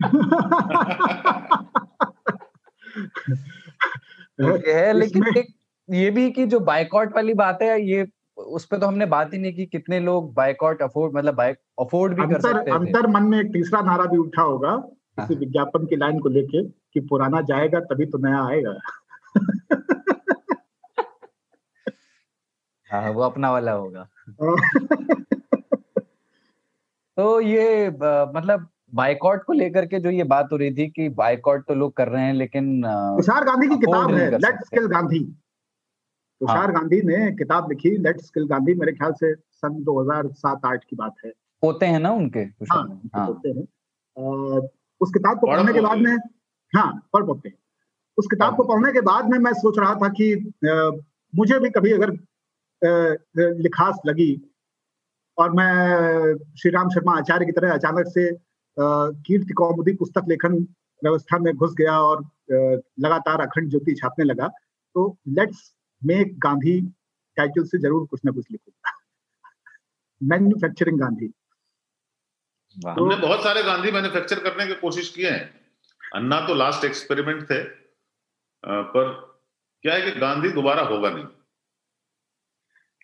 [4.68, 5.46] है लेकिन एक
[5.90, 9.38] ये भी कि जो बाइकआउट वाली बात है ये उस पर तो हमने बात ही
[9.38, 13.22] नहीं की कितने लोग बाइकआउट अफोर्ड मतलब बाइक अफोर्ड भी अंतर, कर सकते अंतर मन
[13.22, 17.00] में एक तीसरा नारा भी उठा होगा किसी हाँ। विज्ञापन की लाइन को लेके कि
[17.00, 18.80] पुराना जाएगा तभी तो नया आएगा।
[22.90, 24.08] हाँ वो अपना वाला होगा।
[27.16, 31.66] तो ये मतलब बाइकआउट को लेकर के जो ये बात हो रही थी कि बाइकआउट
[31.68, 35.18] तो लोग कर रहे हैं लेकिन तुषार गांधी की किताब है लेट्स किल गांधी
[36.40, 40.96] तुषार हाँ। गांधी ने किताब लिखी लेट्स किल गांधी मेरे ख्याल से सन 2007-8 की
[40.96, 41.32] बात है।
[41.62, 43.66] होते हैं ना उनके हाँ, हाँ। होते हैं।
[45.00, 46.16] उस किताब को पढ़ने के बाद में
[46.72, 47.52] हाँ। पढ़ पाते
[48.18, 50.32] उस किताब को पढ़ने के बाद में मैं सोच रहा था कि
[50.68, 50.90] आ,
[51.34, 52.10] मुझे भी कभी अगर
[52.82, 54.32] लिखास लगी।
[55.38, 58.30] और मैं श्री राम शर्मा आचार्य की तरह अचानक से
[58.76, 60.54] कीर्ति कौमुदी पुस्तक लेखन
[61.02, 62.22] व्यवस्था में घुस गया और
[63.00, 65.72] लगातार अखंड ज्योति छापने लगा। तो लेट्स
[66.02, 66.80] मेक गांधी
[67.36, 68.92] टाइटल से ज़रूर कुछ ना कुछ लिखूँगा।
[70.20, 71.32] मैन्युफैक्चरिंग गांधी
[72.76, 75.60] हमने तो, बहुत सारे गांधी मैन्युफैक्चर करने की कोशिश किए हैं।
[76.14, 77.62] अन्ना तो लास्ट एक्सपेरिमेंट थे।
[78.64, 79.10] पर
[79.84, 81.24] क्या है कि गांधी दोबारा होगा नहीं?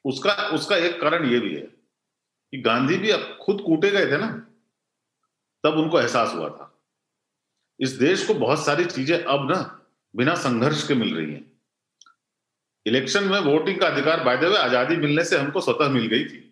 [0.07, 4.19] उसका उसका एक कारण ये भी है कि गांधी भी अब खुद कूटे गए थे
[4.19, 4.29] ना
[5.65, 6.73] तब उनको एहसास हुआ था।
[7.81, 9.61] इस देश को बहुत सारी चीज़ें अब ना
[10.15, 11.45] बिना संघर्ष के मिल रही हैं।
[12.87, 16.25] इलेक्शन में वोटिंग का अधिकार बाय द वे आज़ादी मिलने से हमको स्वतः मिल गई
[16.25, 16.43] थी।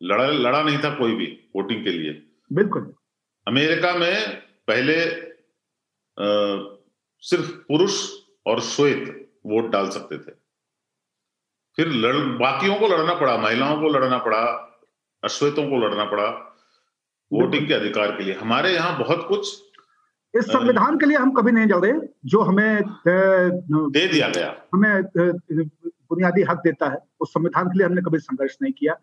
[0.00, 2.12] लड़ा लड़ा नहीं था कोई भी वोटिंग के लिए।
[2.50, 2.94] बिल्कुल।
[3.46, 4.36] अमेरिका में
[4.68, 4.96] पहले
[6.16, 6.26] आ,
[7.22, 7.94] सिर्फ़ पुरुष
[8.46, 9.06] और श्वेत
[9.46, 10.32] वोट डाल सकते थे।
[11.78, 14.40] फिर लड़ बाकियों को लड़ना पड़ा महिलाओं को लड़ना पड़ा
[15.22, 16.26] अश्वेतों को लड़ना पड़ा
[17.30, 19.62] वोटिंग के अधिकार के लिए। हमारे यहाँ बहुत कुछ
[20.34, 21.92] इस संविधान के लिए हम कभी नहीं लड़े
[22.26, 28.02] जो हमें दे दिया गया। हमें बुनियादी हक देता है उस संविधान के लिए हमने
[28.02, 28.96] कभी संघर्ष नहीं किया।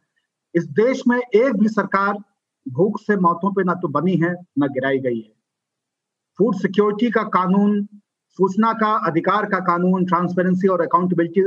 [0.55, 2.17] इस देश में एक भी सरकार
[2.65, 5.33] भूख से मौतों पे ना तो बनी है ना गिराई गई है।
[6.39, 7.83] फ़ूड सिक्योरिटी का कानून
[8.39, 11.41] सूचना का अधिकार का कानून ट्रांसपेरेंसी और अकाउंटेबिलिटी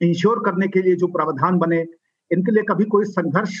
[0.00, 1.84] इंश्योर करने के लिए जो प्रावधान बने
[2.30, 3.54] इनके लिए कभी कोई संघर्ष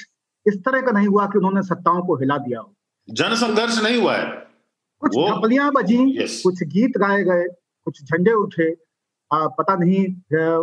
[0.46, 2.72] इस तरह का नहीं हुआ कि उन्होंने सत्ताओं को हिला दिया हो।
[3.08, 4.26] जन संघर्ष नहीं हुआ है।
[5.02, 5.98] कुछ थपलियाँ बजी
[6.42, 7.44] कुछ गीत गाए गए
[7.86, 8.70] कुछ झंडे उठे।
[9.30, 10.06] आ, पता नहीं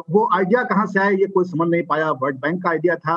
[0.09, 3.15] वो आइडिया कहाँ से आया ये कोई समझ नहीं पाया। वर्ल्ड बैंक का आइडिया था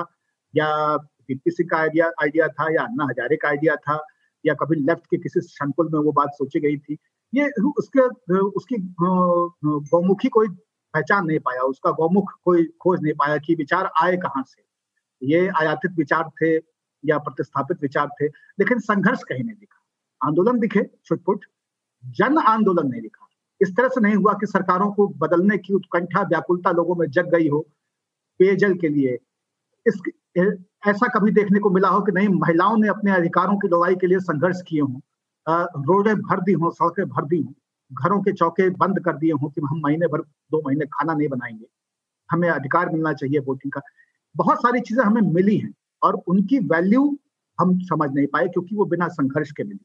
[0.54, 4.00] या पीपी सिंह का आइडिया आइडिया था या अन्ना हजारे का आइडिया था
[4.44, 6.96] या कभी लेफ़्ट के किसी संकुल में वो बात सोची गई थी।
[7.32, 7.48] ये
[7.78, 8.00] उसके
[8.59, 10.48] उसकी गौमुखी कोई
[10.95, 14.62] पहचान नहीं पाया, उसका गौमुख कोई खोज नहीं पाया कि विचार आए कहाँ से।
[15.22, 16.55] ये आयातित विचार थे
[17.05, 21.45] या प्रतिस्थापित विचार थे, लेकिन संघर्ष कहीं नहीं दिखा। आंदोलन दिखे, छुटपुट।
[22.05, 23.26] जन आंदोलन नहीं दिखा।
[23.61, 27.30] इस तरह से नहीं हुआ कि सरकारों को बदलने की उत्कंठा, व्याकुलता लोगों में जग
[27.34, 27.61] गई हो,
[28.41, 29.18] पेयजल के लिए।
[29.87, 30.01] इस
[30.87, 34.07] ऐसा कभी देखने को मिला हो कि नहीं, महिलाओं ने अपने अधिकारों की लड़ाई के
[34.07, 35.01] लिए संघर्ष किए हों
[35.49, 37.53] रोडें भर दी हों, सड़कें भर दी हों।
[37.93, 41.28] घरों के चौके बंद कर दिए हों कि हम महीने भर, दो महीने खाना नहीं
[41.28, 41.66] बनाएँगे।
[42.30, 43.80] हमें अधिकार मिलना चाहिए वोटिंग का।
[44.37, 45.72] बहुत सारी चीज़ें हमें मिली हैं
[46.03, 47.05] और उनकी वैल्यू
[47.59, 49.80] हम समझ नहीं पाए क्योंकि वो बिना संघर्ष के मिली।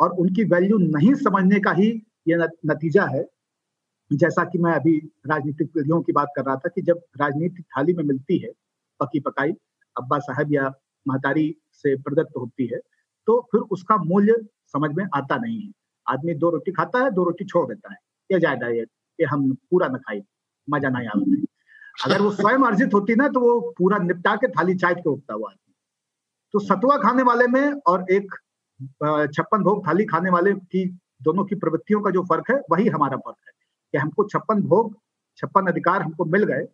[0.00, 1.90] और उनकी वैल्यू नहीं समझने का ही
[2.28, 3.24] ये नतीजा है।
[4.10, 7.94] जैसा कि मैं अभी राजनीतिक पीढ़ियों की बात कर रहा था कि जब राजनीति थाली
[7.94, 8.50] में मिलती है,
[9.00, 9.52] पकी पकाई,
[9.96, 10.72] अब्बा साहब या
[11.06, 12.80] महतारी से प्रदत्त होती है
[13.28, 14.34] तो फिर उसका मूल्य
[14.74, 15.72] समझ में आता नहीं है।
[16.06, 17.98] आदमी दो रोटी खाता है, दो रोटी छोड़ देता है।
[18.30, 20.22] ये ज़्यादा है कि हम पूरा न खाए,
[20.68, 21.42] मज़ा नहीं आता।
[22.04, 25.34] अगर वो स्वयं अर्जित होती ना तो वो पूरा निपटा के थाली चाट के उठता
[25.34, 25.74] हुआ आदमी।
[26.54, 28.34] तो सतुआ खाने वाले में और एक
[29.34, 30.84] छप्पन भोग थाली खाने वाले की,
[31.22, 33.52] दोनों की प्रवृत्तियों का जो फ़र्क है, वही हमारा फ़र्क है।
[33.94, 34.94] कि हमको छप्पन भोग,
[35.38, 36.66] छप्पन अधिकार हमको मिल गए,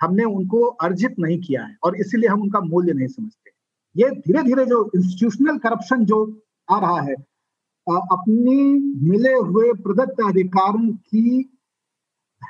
[0.00, 3.50] हमने उनको अर्जित नहीं किया है और इसीलिए हम उनका मूल्य नहीं समझते।
[3.96, 6.18] ये धीरे धीरे जो इंस्टीट्यूशनल करप्शन जो
[6.68, 7.14] आ रहा है
[7.96, 8.56] अपनी
[9.10, 11.54] मिले हुए प्रदत्त अधिकारों की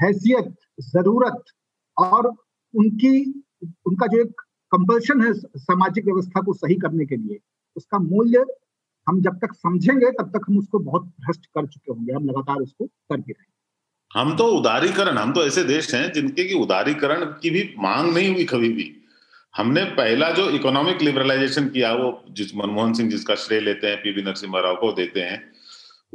[0.02, 1.44] हैसियत, ज़रूरत
[1.96, 2.26] और
[2.74, 3.44] उनकी,
[3.86, 4.40] उनका जो एक
[4.72, 7.38] कंपल्शन है सामाजिक व्यवस्था को सही करने के लिए,
[7.76, 8.44] उसका मूल्य
[9.08, 12.56] हम जब तक समझेंगे, तब तक हम उसको बहुत भ्रष्ट कर चुके होंगे। हम लगातार
[12.56, 17.50] उसको करके रहेंगे हम तो उदारीकरण, हम तो ऐसे देश हैं जिनके की उदारीकरण की
[17.50, 18.97] भी मांग नहीं हुई कभी भी।
[19.54, 24.22] हमने पहला जो इकोनॉमिक लिबरलाइजेशन किया वो जिस मनमोहन सिंह जिसका श्रेय लेते हैं पीवी
[24.22, 25.38] नरसिम्हा राव को देते हैं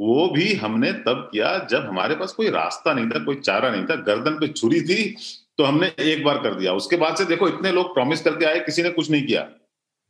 [0.00, 3.84] वो भी हमने तब किया जब हमारे पास कोई रास्ता नहीं था कोई चारा नहीं
[3.84, 5.04] था गर्दन पे छुरी थी
[5.58, 8.60] तो हमने एक बार कर दिया। उसके बाद से देखो इतने लोग प्रॉमिस करके आए
[8.60, 9.40] किसी ने कुछ नहीं किया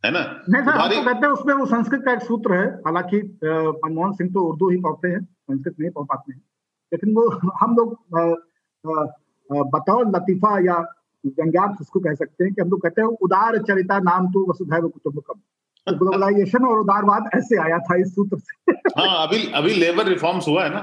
[0.05, 0.21] है ना?
[0.51, 4.31] नहीं सर तो कहते हैं उसमें वो संस्कृत का एक सूत्र है हालाँकि मनमोहन सिंह
[4.35, 6.41] तो उर्दू ही पढ़ते हैं संस्कृत नहीं पढ़ पाते हैं।
[6.93, 7.29] लेकिन वो
[7.61, 7.89] हम लोग
[9.75, 10.79] बतौर लतीफा या
[11.27, 14.89] व्यंग्यार्थ उसको कह सकते हैं कि हम लोग कहते हैं उदार चरिता नाम तो वसुधैव
[14.89, 15.41] कुटुंबकम
[15.87, 20.49] तो ग्लोबलाइजेशन और उदारवाद ऐसे आया था इस सूत्र से। हाँ अभी अभी लेबर रिफॉर्म्स
[20.49, 20.83] हुआ है ना।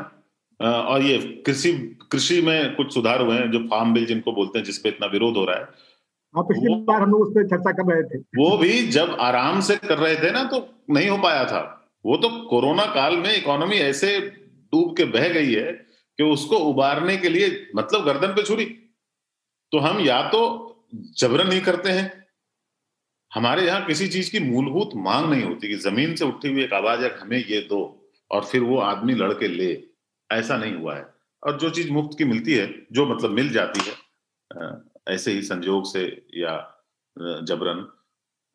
[0.59, 1.71] और ये कृषि
[2.11, 5.37] कृषि में कुछ सुधार हुए हैं जो फार्म बिल जिनको बोलते हैं जिसपे इतना विरोध
[5.37, 5.63] हो रहा है।
[6.35, 9.59] हाँ पिछली बार हम लोग उस पर चर्चा कर रहे थे। वो भी जब आराम
[9.61, 11.61] से कर रहे थे ना तो नहीं हो पाया था।
[12.05, 15.71] वो तो कोरोना काल में इकोनॉमी ऐसे डूब के बह गई है
[16.19, 18.65] कि उसको उबारने के लिए मतलब गर्दन पे छुरी।
[19.73, 20.41] तो हम या तो
[21.19, 22.09] जबरन नहीं करते हैं।
[23.31, 26.73] हमारे यहाँ किसी चीज़ की मूलभूत मांग नहीं होती कि ज़मीन से उठी हुई एक
[26.73, 27.79] आवाज़ है, हमें ये दो
[28.31, 29.71] और फिर वो आदमी लड़के ले।
[30.29, 31.05] ऐसा नहीं हुआ है।
[31.43, 33.95] और जो चीज़ मुफ़्त की मिलती है, जो मतलब मिल जाती है
[35.09, 36.03] ऐसे ही संजोग से
[36.35, 36.55] या
[37.17, 37.85] जबरन,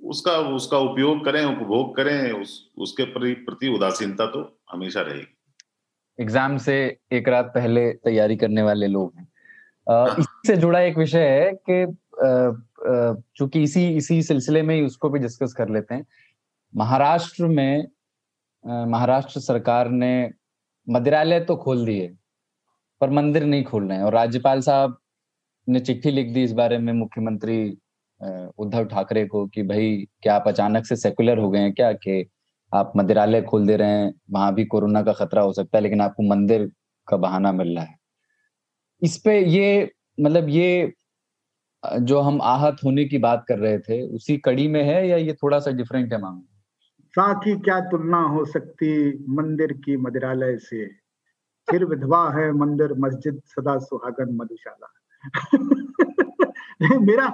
[0.00, 5.26] उसका उसका उपयोग करें, उपभोग करें, उस, उसके प्रति उदासीनता तो हमेशा रहेगी।
[6.18, 6.76] एग्ज़ाम से
[7.12, 9.25] एक रात पहले तैयारी करने वाले लोग हैं।
[9.86, 11.84] इससे जुड़ा एक विषय है कि
[13.36, 16.06] चूँकि इसी इसी सिलसिले में ही उसको भी डिस्कस कर लेते हैं।
[16.74, 17.86] महाराष्ट्र में
[18.64, 20.30] महाराष्ट्र सरकार ने
[20.86, 22.08] मंदिरालय तो खोल दिए,
[23.00, 24.96] पर मंदिर नहीं खोल रहे हैं। और राज्यपाल साहब
[25.68, 27.58] ने चिट्ठी लिख दी इस बारे में मुख्यमंत्री
[28.58, 32.24] उद्धव ठाकरे को कि भाई, क्या आप अचानक से सेकुलर हो गए हैं क्या कि
[32.72, 34.12] आप मंदिरालय खोल दे रहे हैं?
[34.30, 36.70] वहाँ भी कोरोना का खतरा हो सकता है, लेकिन आपको मंदिर
[37.08, 37.94] का बहाना मिल रहा है।
[39.02, 40.92] इस पे ये मतलब ये
[42.00, 45.32] जो हम आहत होने की बात कर रहे थे, उसी कड़ी में है या ये
[45.32, 46.42] थोड़ा सा डिफरेंट है मांग
[47.14, 50.86] साकी क्या तुलना हो सकती मंदिर की मदिरालय से?
[51.70, 54.92] फिर विधवा है मंदिर, मस्जिद, सदा सुहागन मधुशाला।
[57.00, 57.26] मेरा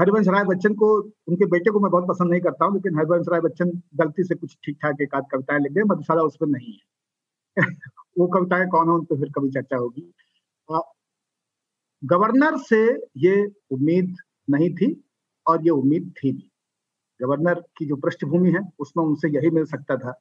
[0.00, 3.26] हरिवंश राय बच्चन को, उनके बेटे को मैं बहुत पसंद नहीं करता हूँ, लेकिन हरिवंश
[3.28, 6.72] राय बच्चन गलती से कुछ ठीक ठाक एक आध कविताएँ लिख गए, मधुशाला उसमें नहीं
[6.72, 6.88] है।
[8.18, 10.12] वो कविताएँ कौन हो, उन पर फिर कभी चर्चा होगी।
[12.04, 12.86] गवर्नर से
[13.16, 14.16] ये उम्मीद
[14.50, 15.04] नहीं थी
[15.46, 16.50] और ये उम्मीद थी भी
[17.20, 20.20] गवर्नर की जो पृष्ठभूमि है, उसमें उनसे यही मिल सकता था,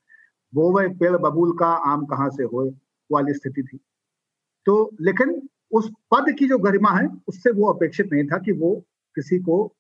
[0.56, 2.74] वो वह पेड़ बबूल का आम कहाँ से हो
[3.12, 3.80] वाली स्थिति थी।
[4.66, 8.76] तो लेकिन उस पद की जो गरिमा है, उससे वो अपेक्षित नहीं था कि वो
[9.16, 9.76] किसी को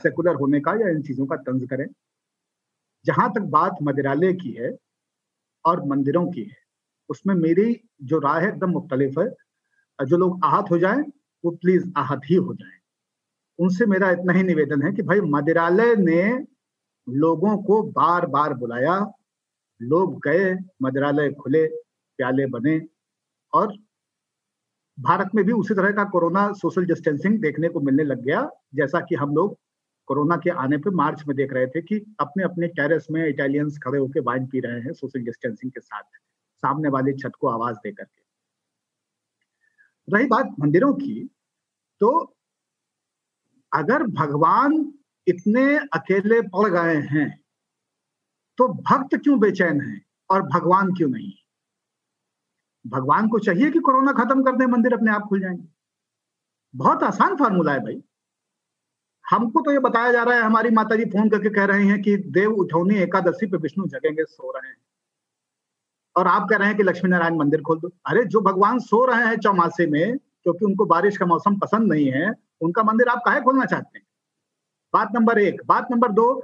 [0.00, 1.86] सेकुलर होने का या इन चीज़ों का तंज करें।
[3.04, 4.76] जहाँ तक बात मदिरालय की है
[5.64, 6.69] और मंदिरों की है
[7.10, 9.28] उसमें मेरी जो राय है, एकदम मुख्तलिफ़ है।
[10.06, 11.00] जो लोग आहत हो जाए,
[11.44, 12.78] वो प्लीज़ आहत ही हो जाए।
[13.58, 16.46] उनसे मेरा इतना ही निवेदन है कि भाई मदिरालय ने
[17.08, 19.12] लोगों को बार बार बुलाया।
[19.82, 21.66] लोग गए मदिरालय खुले,
[22.16, 22.86] प्याले बने।
[23.54, 23.76] और
[25.00, 29.00] भारत में भी उसी तरह का कोरोना सोशल डिस्टेंसिंग देखने को मिलने लग गया, जैसा
[29.00, 29.58] कि हम लोग
[30.06, 33.78] कोरोना के आने पे मार्च में देख रहे थे कि अपने अपने टेरेस में इटालियंस
[33.78, 36.02] खड़े होकर वाइन पी रहे हैं सोशल डिस्टेंसिंग के साथ।
[36.62, 38.20] सामने वाली छत को आवाज़ दे करके।
[40.08, 41.30] रही बात मंदिरों की
[42.00, 42.36] तो
[43.72, 44.72] अगर भगवान
[45.26, 47.40] इतने अकेले पड़ गए हैं
[48.58, 50.00] तो भक्त क्यों बेचैन है
[50.30, 51.32] और भगवान क्यों नहीं?
[52.86, 55.68] भगवान को चाहिए कि कोरोना खत्म कर दे, मंदिर अपने आप खुल जाएँगे।
[56.74, 58.02] बहुत आसान फार्मूला है भाई।
[59.24, 62.02] हमको तो ये बताया जा रहा है, हमारी माता जी फ़ोन करके कह रहे हैं
[62.02, 64.76] कि देव उठौनी एकादशी पे विष्णु जगेंगे, सो रहे हैं।
[66.16, 69.04] और आप कह रहे हैं कि लक्ष्मी नारायण मंदिर खोल दो। अरे, जो भगवान सो
[69.04, 72.30] रहे हैं चौमासे में, क्योंकि उनको बारिश का मौसम पसंद नहीं है,
[72.60, 74.06] उनका मंदिर आप काहे खोलना चाहते हैं?
[74.94, 76.34] बात नंबर एक। बात नंबर दो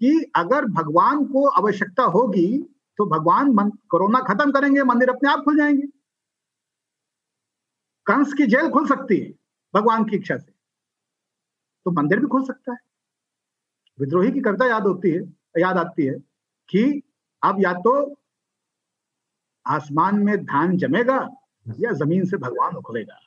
[0.00, 2.62] कि अगर भगवान को आवश्यकता होगी
[2.98, 5.86] तो भगवान कोरोना खत्म करेंगे, मंदिर अपने आप खुल जाएँगे।
[8.06, 9.32] कंस की जेल खुल सकती है,
[9.74, 10.52] भगवान की इच्छा से।
[11.84, 12.78] तो मंदिर भी खुल सकता है।
[14.00, 15.22] विद्रोही की कविता याद होती है,
[15.58, 16.14] याद आती है
[16.68, 17.02] कि
[17.42, 18.14] अब या तो
[19.66, 21.18] आसमान में धान जमेगा
[21.66, 23.20] या ज़मीन से भगवान उखड़ेगा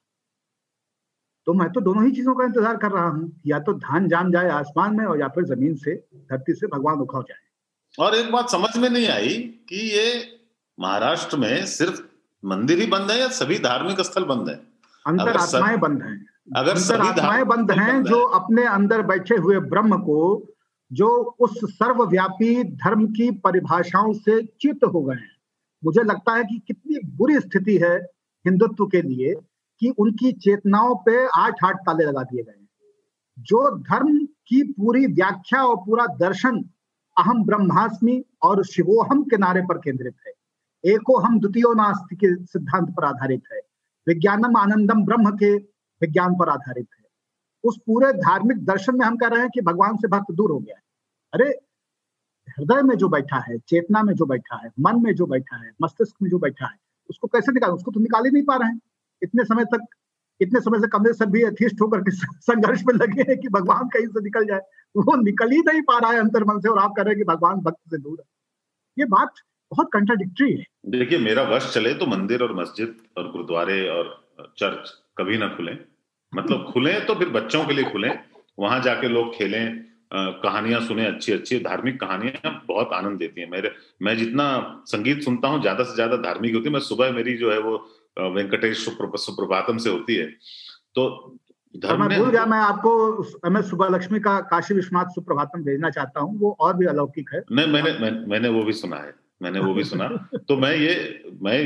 [1.48, 4.32] तो मैं तो दोनों ही चीज़ों का इंतज़ार कर रहा हूँ। या तो धान जाम
[4.32, 5.96] जाए आसमान में और या फिर ज़मीन से
[6.32, 7.38] धरती से भगवान उखड़ जाए।
[7.98, 9.38] और एक बात समझ में नहीं आई
[9.70, 10.12] कि ये
[10.78, 12.02] महाराष्ट्र में सिर्फ़
[12.44, 14.56] मंदिर ही बंद है या सभी धार्मिक स्थल बंद है?
[15.06, 16.16] अंतर आत्माएँ बंद हैं।
[16.56, 20.20] अगर अंतर आत्माएँ बंद हैं जो अपने अंदर बैठे हुए ब्रह्म को
[20.92, 21.10] जो
[21.40, 25.36] उस सर्वव्यापी धर्म की परिभाषाओं से चित हो गए हैं।
[25.84, 27.96] मुझे लगता है कि कितनी बुरी स्थिति है
[28.46, 29.34] हिंदुत्व के लिए
[29.80, 32.66] कि उनकी चेतनाओं पे आठ आठ ताले लगा दिए गए
[33.40, 36.70] जो धर्म की पूरी व्याख्या और पूरा दर्शन
[37.18, 40.34] अहम ब्रह्मास्मि और शिवोहम के नारे पर केंद्रित है।
[40.86, 43.60] एको हम द्वितीय नास्ति के सिद्धांत पर आधारित है।
[44.08, 45.56] विज्ञानम आनंदम ब्रह्म के
[46.02, 47.06] विज्ञान पर आधारित है।
[47.64, 50.60] उस पूरे धार्मिक दर्शन में हम कह रहे हैं कि भगवान से भक्त दूर हो
[50.60, 50.82] गया है।
[51.34, 51.69] अरे
[52.60, 55.72] हृदय में जो बैठा है, चेतना में जो बैठा है, मन में जो बैठा है,
[55.82, 56.78] मस्तिष्क में जो बैठा है,
[57.10, 58.80] उसको कैसे निकाल, उसको तो निकाल ही नहीं पा रहे हैं।
[59.22, 59.86] इतने समय तक,
[60.42, 63.88] इतने समय से कमरे सर भी अथिष्ट होकर के संघर्ष में लगे हैं कि भगवान
[63.88, 64.60] कहीं से निकल जाए।
[64.96, 67.18] वो निकल ही नहीं पा रहा है अंतर मन से और आप कह रहे हैं
[67.18, 68.26] कि भगवान भक्त से दूर है।
[68.98, 69.34] ये बात
[69.72, 74.16] बहुत कंट्राडिक्टरी है। देखिए, मेरा वश चले तो मंदिर और मस्जिद और गुरुद्वारे और
[74.58, 75.72] चर्च कभी ना खुले।
[76.34, 78.10] मतलब खुले तो फिर बच्चों के लिए खुले,
[78.60, 83.72] वहाँ जाके लोग खेलें कहानियाँ सुने अच्छी अच्छी धार्मिक कहानियाँ बहुत आनंद देती हैं। मेरे
[84.02, 84.46] मैं जितना
[84.88, 87.78] संगीत सुनता हूँ ज़्यादा से ज़्यादा धार्मिक होती है। मैं सुबह मेरी जो है वो
[88.36, 90.26] वेंकटेश सुप्रभातम से होती है।
[90.96, 91.06] तो
[91.76, 96.20] धर्म मैं भूल गया मैं आपको मैं सुबह लक्ष्मी का काशी विश्वनाथ सुप्रभातम भेजना चाहता
[96.20, 99.60] हूँ। वो और भी अलौकिक है। नहीं मैंने मैं, मैंने वो भी सुना है। मैंने
[99.60, 100.08] वो भी सुना।
[100.48, 101.60] तो मैं ये मैं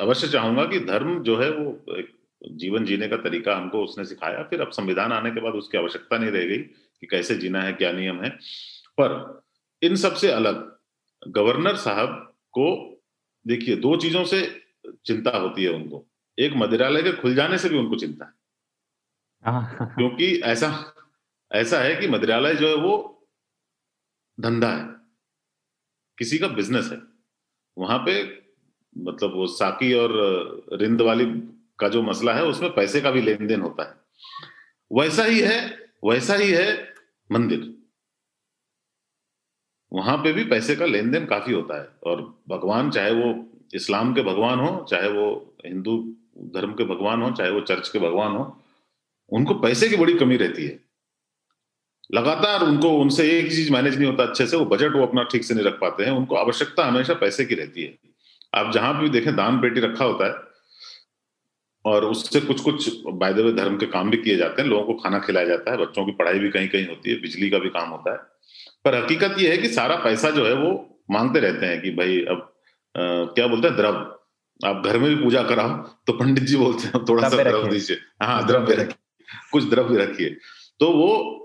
[0.00, 2.02] अवश्य चाहूँगा कि धर्म जो है वो
[2.42, 6.18] जीवन जीने का तरीका हमको उसने सिखाया। फिर अब संविधान आने के बाद उसकी आवश्यकता
[6.18, 6.58] नहीं रह गई।
[7.00, 8.30] कि कैसे जीना है क्या नियम है।
[9.00, 9.42] पर
[9.82, 10.76] इन सबसे अलग
[11.28, 12.96] गवर्नर साहब को
[13.46, 14.62] देखिए दो चीज़ों से
[15.06, 16.06] चिंता होती है उनको।
[16.38, 18.32] एक मदिरालय के खुल जाने से भी उनको चिंता है।
[19.42, 20.94] हाँ। क्योंकि ऐसा
[21.52, 23.26] ऐसा है कि मदिरालय जो है वो
[24.40, 24.88] धंधा है।
[26.18, 27.02] किसी का बिज़नेस है।
[27.78, 28.42] वहाँ पे
[28.98, 30.10] मतलब वो साकी और
[30.72, 31.24] रिंद वाली
[31.78, 33.94] का जो मसला है उसमें पैसे का भी लेन देन होता है।
[34.92, 36.94] वैसा ही है वैसा ही है
[37.32, 37.74] मंदिर।
[39.92, 44.14] वहाँ पे भी पैसे का लेन देन काफ़ी होता है और भगवान, चाहे वो इस्लाम
[44.14, 48.32] के भगवान हो, चाहे वो हिंदू धर्म के भगवान हो, चाहे वो चर्च के भगवान
[48.32, 48.62] हो,
[49.32, 50.84] उनको पैसे की बड़ी कमी रहती है।
[52.14, 55.44] लगातार उनको, उनसे एक चीज़ मैनेज नहीं होता अच्छे से, वो बजट वो अपना ठीक
[55.44, 57.98] से नहीं रख पाते हैं, उनको आवश्यकता हमेशा पैसे की रहती है।
[58.54, 60.53] आप जहाँ भी देखें, दान पेटी रखा होता है
[61.84, 65.18] और उससे कुछ कुछ वायदे धर्म के काम भी किए जाते हैं लोगों को खाना
[65.18, 67.88] खिलाया जाता है बच्चों की पढ़ाई भी कहीं कहीं होती है बिजली का भी काम
[67.88, 68.18] होता है।
[68.84, 72.20] पर हकीकत यह है कि सारा पैसा जो है वो मांगते रहते हैं कि भाई
[72.20, 72.36] अब
[72.96, 73.96] आ, क्या बोलते हैं द्रव
[74.66, 77.96] आप घर में भी पूजा कराओ तो पंडित जी बोलते हैं थोड़ा सा द्रव दीजिए।
[78.22, 80.36] हाँ द्रव्य रखिए। कुछ द्रव्य रखिए।
[80.80, 81.40] तो वो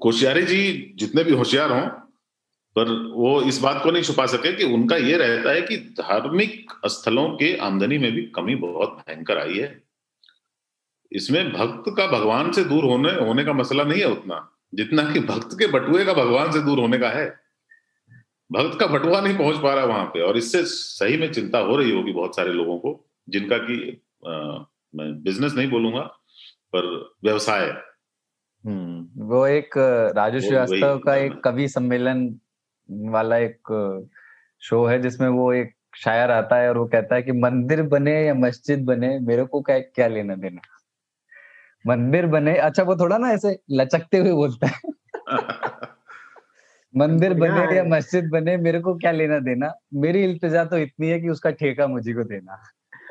[0.00, 2.05] कोशियारी जी जितने भी होशियार हों
[2.76, 6.72] पर वो इस बात को नहीं छुपा सके कि उनका ये रहता है कि धार्मिक
[6.86, 9.70] स्थलों के आमदनी में भी कमी बहुत भयंकर आई है।
[11.12, 14.38] इसमें भक्त का भगवान से दूर होने होने का मसला नहीं है उतना
[14.74, 17.26] जितना कि भक्त के बटुए का भगवान से दूर होने का है।
[18.50, 21.76] भक्त का बटुआ नहीं पहुँच पा रहा वहाँ पे और इससे सही में चिंता हो
[21.76, 22.92] रही होगी बहुत सारे लोगों को
[23.28, 23.76] जिनका कि
[24.94, 26.00] मैं बिज़नेस नहीं बोलूँगा
[26.72, 26.86] पर
[27.24, 27.66] व्यवसाय।
[28.64, 29.78] हम्म वो एक
[30.16, 32.28] राजू श्रीवास्तव का एक कवि सम्मेलन
[32.90, 33.58] वाला एक
[34.60, 38.26] शो है जिसमें वो एक शायर आता है और वो कहता है कि मंदिर बने
[38.26, 40.60] या मस्जिद बने मेरे को क्या क्या लेना देना।
[41.86, 44.80] मंदिर बने अच्छा वो थोड़ा ना ऐसे लचकते हुए बोलता है।
[46.96, 49.74] मंदिर बने या मस्जिद बने मेरे को क्या लेना देना?
[49.94, 52.62] मेरी इल्तजा तो इतनी है कि उसका ठेका मुझे को देना।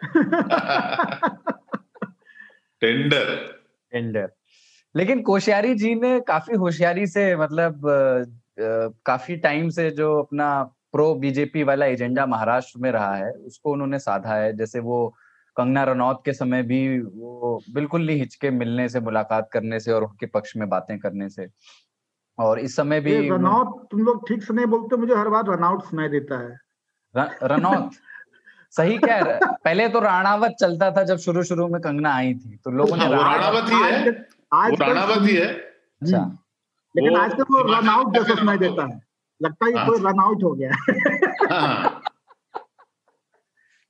[2.82, 3.56] टेंडर
[3.92, 4.32] टेंडर
[4.96, 7.82] लेकिन कोश्यारी जी ने काफ़ी होशियारी से मतलब
[8.58, 10.64] काफ़ी टाइम से जो अपना
[10.94, 15.08] प्रो बीजेपी वाला एजेंडा महाराष्ट्र में रहा है उसको उन्होंने साधा है। जैसे वो
[15.58, 20.04] कंगना रनौत के समय भी वो बिल्कुल नहीं हिचके मिलने से मुलाकात करने से और
[20.04, 21.48] उनके पक्ष में बातें करने से।
[22.38, 25.84] और इस समय भी रनौत तुम लोग ठीक से नहीं बोलते मुझे हर बार रनआउट
[25.84, 26.58] सुनाई देता है।
[27.44, 27.92] रनौत?
[28.74, 32.56] सही कह है पहले तो राणावत चलता था जब शुरू शुरू में कंगना आई थी
[32.56, 36.38] तो लोगों ने राणावत ही है। आज राणावत ही है। अच्छा। हम्म।
[36.96, 39.02] लेकिन आज तक वो रन आउट जैसा सुनाई देता है?
[39.42, 40.70] लगता है कोई रन आउट हो। गया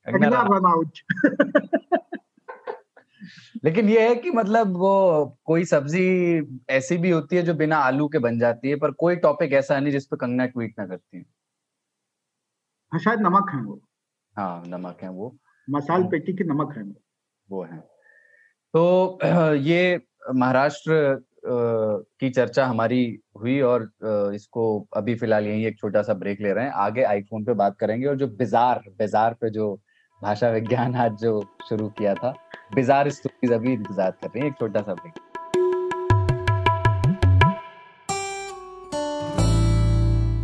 [0.08, 1.00] रन आउट
[3.64, 4.92] लेकिन ये है कि मतलब वो
[5.46, 6.04] कोई सब्ज़ी
[6.70, 9.80] ऐसी भी होती है जो बिना आलू के बन जाती है पर कोई टॉपिक ऐसा
[9.80, 11.26] नहीं जिसपे कंगना ट्वीट ना करती है।
[12.92, 13.80] हाँ शायद नमक है वो।
[14.38, 15.36] हाँ नमक है वो।
[15.70, 16.94] मसाल पेटी की नमक है वो।
[17.50, 17.78] वो है।
[18.74, 19.20] तो
[19.56, 20.02] ये
[20.36, 23.04] महाराष्ट्र की चर्चा हमारी
[23.42, 23.90] हुई और
[24.36, 24.64] इसको
[24.98, 28.08] अभी फ़िलहाल यही एक छोटा सा ब्रेक ले रहे हैं। आगे आईफोन पे बात करेंगे
[28.08, 29.74] और जो बिजार बिजार पे जो
[30.22, 31.40] भाषा विज्ञान आज जो
[31.70, 32.34] शुरू किया था
[32.76, 35.14] बिजार स्टोरीज अभी इंतज़ार कर रहे हैं एक छोटा सा ब्रेक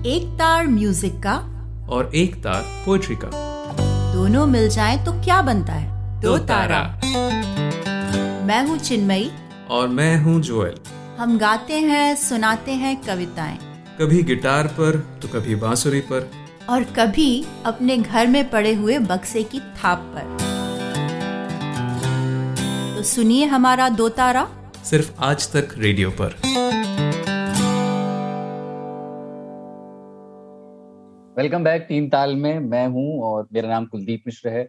[0.07, 1.35] एक तार म्यूज़िक का
[1.89, 3.29] और एक तार पोएट्री का।
[4.13, 6.21] दोनों मिल जाए तो क्या बनता है?
[6.21, 6.81] दो तारा।
[8.45, 9.29] मैं हूँ चिन्मयी
[9.71, 10.79] और मैं हूँ जोएल।
[11.17, 13.57] हम गाते हैं सुनाते हैं कविताएँ।
[13.99, 16.29] कभी गिटार पर तो कभी बांसुरी पर।
[16.69, 20.37] और कभी अपने घर में पड़े हुए बक्से की थाप पर।
[22.95, 24.47] तो सुनिए हमारा दो तारा।
[24.83, 26.35] सिर्फ़ आज तक रेडियो पर।
[31.37, 34.67] वेलकम बैक तीन ताल में। मैं हूँ और मेरा नाम कुलदीप मिश्र है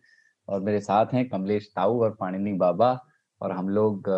[0.49, 2.99] और मेरे साथ हैं कमलेश ताऊ और पाणिनी बाबा
[3.41, 4.09] और हम लोग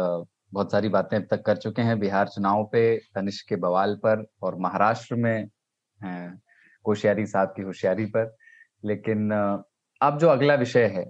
[0.55, 4.25] बहुत सारी बातें अब तक कर चुके हैं। बिहार चुनाव पे तनिष्क के बवाल पर
[4.43, 5.49] और महाराष्ट्र में
[6.85, 8.35] होशियारी साहब की होशियारी पर।
[8.85, 9.31] लेकिन
[10.01, 11.05] अब जो अगला विषय है,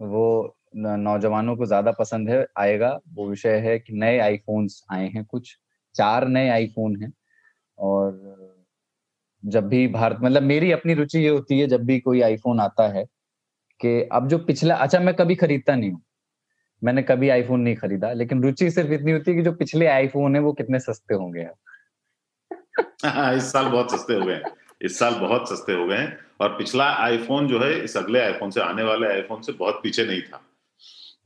[0.00, 5.24] वो नौजवानों को ज़्यादा पसंद है, आएगा। वो विषय है कि नए आईफोन्स आए हैं
[5.24, 5.56] कुछ,
[5.94, 7.12] चार नए आईफोन हैं
[7.78, 8.56] और
[9.42, 12.88] जब भी भारत मतलब मेरी अपनी रुचि ये होती है, जब भी कोई आईफोन आता
[12.88, 13.04] है,
[13.80, 16.02] कि अब जो पिछला अच्छा मैं कभी खरीदता नहीं हूँ।
[16.84, 20.36] मैंने कभी आईफोन नहीं खरीदा लेकिन रुचि सिर्फ़ इतनी होती है कि जो पिछले आईफोन
[20.36, 21.48] है वो कितने सस्ते होंगे
[23.36, 24.42] इस साल बहुत सस्ते हो गए
[24.82, 28.50] इस साल बहुत सस्ते हो गए हैं और पिछला आईफोन जो है इस अगले आईफोन
[28.50, 30.42] से आने वाले आईफोन से बहुत पीछे नहीं था।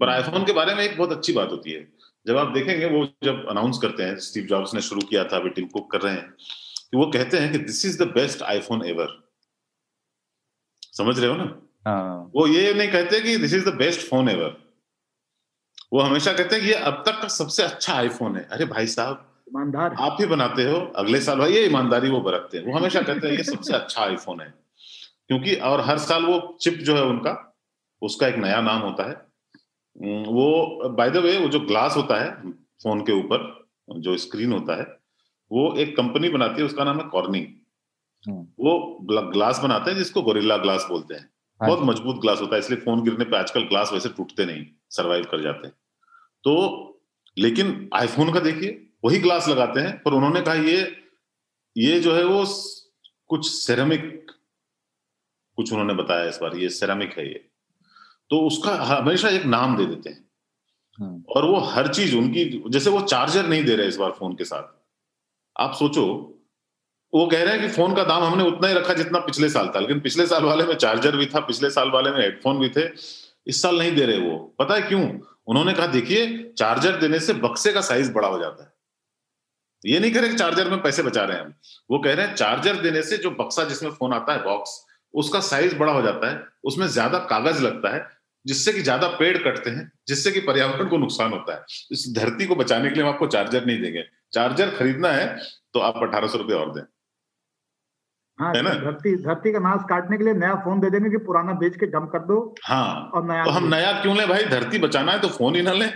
[0.01, 1.89] पर आईफोन के बारे में एक बहुत अच्छी बात होती है।
[2.27, 5.51] जब आप देखेंगे वो जब अनाउंस करते हैं स्टीव जॉब्स ने शुरू किया था अभी
[5.51, 6.31] टिम कुक कर रहे हैं
[6.91, 9.23] कि वो कहते हैं कि this is the best iPhone ever
[10.93, 11.62] समझ रहे हो ना?
[11.87, 14.61] हाँ। वो ये नहीं कहते कि this is the best phone ever
[15.93, 18.86] वो हमेशा कहते हैं कि ये अब तक का सबसे अच्छा आईफोन है। अरे भाई
[18.86, 22.78] साहब ईमानदार आप ही बनाते हो अगले साल भाई ये ईमानदारी वो बरतते हैं। वो
[22.78, 24.55] हमेशा कहते हैं ये सबसे अच्छा आईफोन है।
[25.28, 27.35] क्योंकि और हर साल वो चिप जो है उनका
[28.02, 29.14] उसका एक नया नाम होता है।
[30.27, 32.31] वो बाय द वे वो जो ग्लास होता है
[32.82, 33.44] फ़ोन के ऊपर
[33.98, 34.86] जो स्क्रीन होता है
[35.51, 37.47] वो एक कंपनी बनाती है उसका नाम है कॉर्निंग
[38.24, 41.28] हम्म। वो ग्लास बनाते हैं जिसको गोरिल्ला ग्लास बोलते हैं।
[41.60, 44.64] हाँ बहुत मज़बूत ग्लास होता है इसलिए फ़ोन गिरने पे आजकल ग्लास वैसे टूटते नहीं
[44.90, 45.74] सरवाइव कर जाते हैं।
[46.44, 46.55] तो
[47.39, 50.81] लेकिन आईफोन का देखिए वही ग्लास लगाते हैं पर उन्होंने कहा ये
[51.77, 52.44] ये जो है वो
[53.28, 54.31] कुछ सेरामिक
[55.56, 57.44] कुछ उन्होंने बताया इस बार ये सेरामिक है ये।
[58.31, 60.24] तो उसका हमेशा एक नाम दे देते हैं।
[60.98, 64.35] हाँ। और वो हर चीज़ उनकी जैसे वो चार्जर नहीं दे रहे इस बार फ़ोन
[64.35, 64.73] के साथ।
[65.56, 66.05] आप सोचो
[67.12, 69.69] वो कह रहे हैं कि फ़ोन का दाम हमने उतना ही रखा जितना पिछले साल
[69.69, 72.69] था लेकिन पिछले साल वाले में चार्जर भी था पिछले साल वाले में हेडफोन भी
[72.69, 72.89] थे
[73.47, 75.06] इस साल नहीं दे रहे वो। पता है क्यों?
[75.48, 78.70] उन्होंने कहा, देखिए, चार्जर देने से बक्से का साइज़ बड़ा हो जाता है।
[79.82, 81.55] ये नहीं कह रहे चार्जर में पैसे बचा रहे हैं हम।
[81.90, 84.81] वो कह रहे हैं, चार्जर देने से जो बक्सा जिसमें फ़ोन आता है बॉक्स
[85.14, 88.06] उसका साइज़ बड़ा हो जाता है। उसमें ज़्यादा कागज़ लगता है,
[88.47, 92.47] जिससे कि ज़्यादा पेड़ कटते हैं, जिससे कि पर्यावरण को नुकसान होता है। इस धरती
[92.47, 95.27] को बचाने के लिए हम आपको चार्जर नहीं देंगे। चार्जर खरीदना है
[95.74, 96.82] तो आप अठारह सौ रुपये और दें।
[98.43, 98.70] हाँ, ना?
[98.74, 101.86] धरती धरती का नाश काटने के लिए नया फ़ोन दे देंगे कि पुराना बेच के
[101.86, 104.44] डम कर दो हाँ और नया तो हम नया क्यों ले भाई?
[104.44, 105.86] धरती बचाना है तो फ़ोन ही ना ले।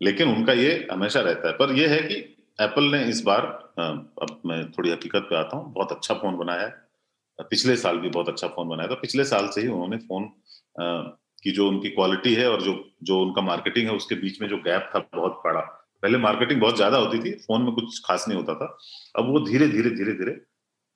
[0.00, 2.14] लेकिन उनका ये हमेशा रहता है। पर यह है कि
[2.58, 3.42] एप्पल ने इस बार
[3.78, 8.08] अब मैं थोड़ी हकीकत पे आता हूँ बहुत अच्छा फ़ोन बनाया है। पिछले साल भी
[8.08, 10.30] बहुत अच्छा फ़ोन बनाया था। पिछले साल से ही उन्होंने फ़ोन
[11.42, 14.56] की जो उनकी क्वालिटी है और जो जो उनका मार्केटिंग है उसके बीच में जो
[14.56, 15.60] गैप था बहुत बड़ा।
[16.02, 18.78] पहले मार्केटिंग बहुत ज़्यादा होती थी फ़ोन में कुछ खास नहीं होता था।
[19.18, 20.32] अब वो धीरे धीरे धीरे धीरे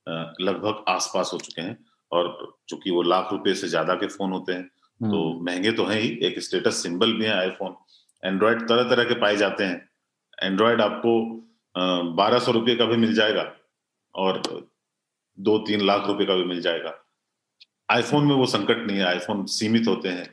[0.07, 1.77] लगभग आसपास हो चुके हैं
[2.13, 4.65] और चूँकि वो लाख रुपए से ज़्यादा के फ़ोन होते हैं
[5.01, 7.75] तो हम्म। महँगे तो हैं ही एक स्टेटस सिंबल भी है आईफोन
[8.23, 9.89] एंड्रॉयड तरह तरह के पाए जाते हैं।
[10.39, 11.19] एंड्रॉयड आपको
[12.15, 13.45] बारह सौ रुपये का भी मिल जाएगा
[14.15, 14.43] और
[15.39, 16.95] दो तीन लाख रुपए का भी मिल जाएगा।
[17.91, 20.27] आईफोन में वो संकट नहीं है आईफोन सीमित होते हैं।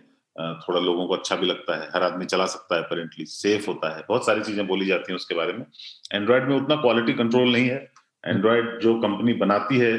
[0.59, 3.95] थोड़ा लोगों को अच्छा भी लगता है हर आदमी चला सकता है अपेरेंटली सेफ़ होता
[3.95, 5.65] है। बहुत सारी चीज़ें बोली जाती हैं उसके बारे में।
[6.13, 7.92] एंड्रॉयड में उतना क्वालिटी कंट्रोल नहीं है।
[8.23, 9.93] एंड्रॉयड जो कंपनी बनाती है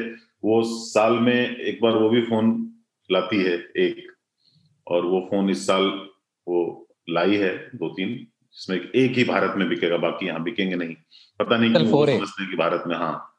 [0.45, 2.51] वो साल में एक बार वो भी फ़ोन
[3.09, 4.07] लाती है एक।
[4.87, 5.83] और वो फ़ोन इस साल
[6.47, 8.15] वो लाई है दो तीन
[8.55, 10.95] जिसमें एक ही भारत में बिकेगा बाकी यहाँ बिकेंगे नहीं।
[11.39, 13.31] पता नहीं क्यों समझते कि भारत में हाँ।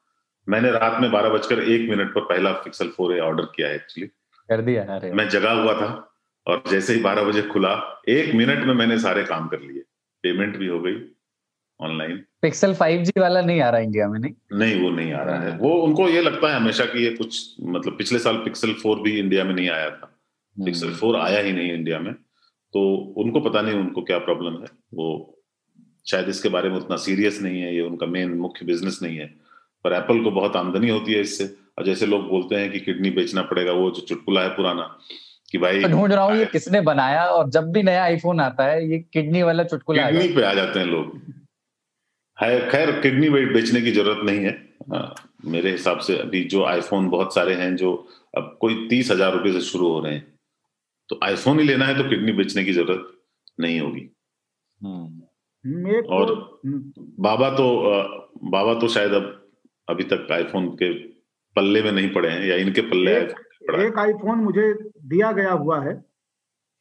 [0.47, 3.75] मैंने रात में बारह बजकर एक मिनट पर पहला पिक्सल फोर ए ऑर्डर किया है
[3.75, 4.07] एक्चुअली
[4.49, 5.87] कर दिया अरे मैं जगा हुआ था
[6.47, 7.73] और जैसे ही बारह बजे खुला
[8.09, 9.83] एक मिनट में मैंने सारे काम कर लिए।
[10.23, 10.93] पेमेंट भी हो गई
[11.81, 14.33] ऑनलाइन पिक्सल 5G वाला नहीं आ रहा इंडिया में नहीं?
[14.53, 17.55] नहीं वो नहीं आ रहा है। वो उनको ये लगता है हमेशा कि ये कुछ
[17.61, 20.19] मतलब पिछले साल पिक्सल 4 भी इंडिया में नहीं आया था।
[20.65, 22.13] पिक्सल हम्म। 4 आया ही नहीं इंडिया में।
[22.73, 25.39] तो उनको पता नहीं उनको क्या प्रॉब्लम है। वो
[26.09, 29.25] शायद इसके बारे में उतना सीरियस नहीं है ये उनका मेन मुख्य बिज़नेस नहीं है।
[29.83, 33.09] पर एप्पल को बहुत आमदनी होती है इससे। और जैसे लोग बोलते हैं कि किडनी
[33.09, 34.99] बेचना पड़ेगा वो जो चुटकुला है पुराना
[35.51, 38.91] कि भाई ढूंढ रहा हूँ ये किसने बनाया और जब भी नया आईफोन आता है
[38.91, 41.21] ये किडनी वाला चुटकुला किडनी पे आ जाते हैं लोग।
[42.37, 44.51] खैर किडनी वेट बेचने की ज़रूरत नहीं है।
[44.93, 45.09] आ,
[45.45, 47.93] मेरे हिसाब से अभी जो आईफोन बहुत सारे हैं जो
[48.33, 50.25] अब कोई तीस हज़ार रुपए से शुरू हो रहे हैं
[51.09, 53.11] तो आईफोन ही लेना है तो किडनी बेचने की ज़रूरत
[53.59, 54.09] नहीं होगी।
[54.81, 56.33] हम्म। और
[57.19, 57.65] बाबा तो
[58.51, 59.25] बाबा तो शायद अब
[59.87, 60.91] अभी तक आईफोन के
[61.55, 63.29] पल्ले में नहीं पड़े हैं या इनके पल्ले एक,
[63.81, 64.73] एक आईफोन मुझे
[65.05, 65.95] दिया गया हुआ है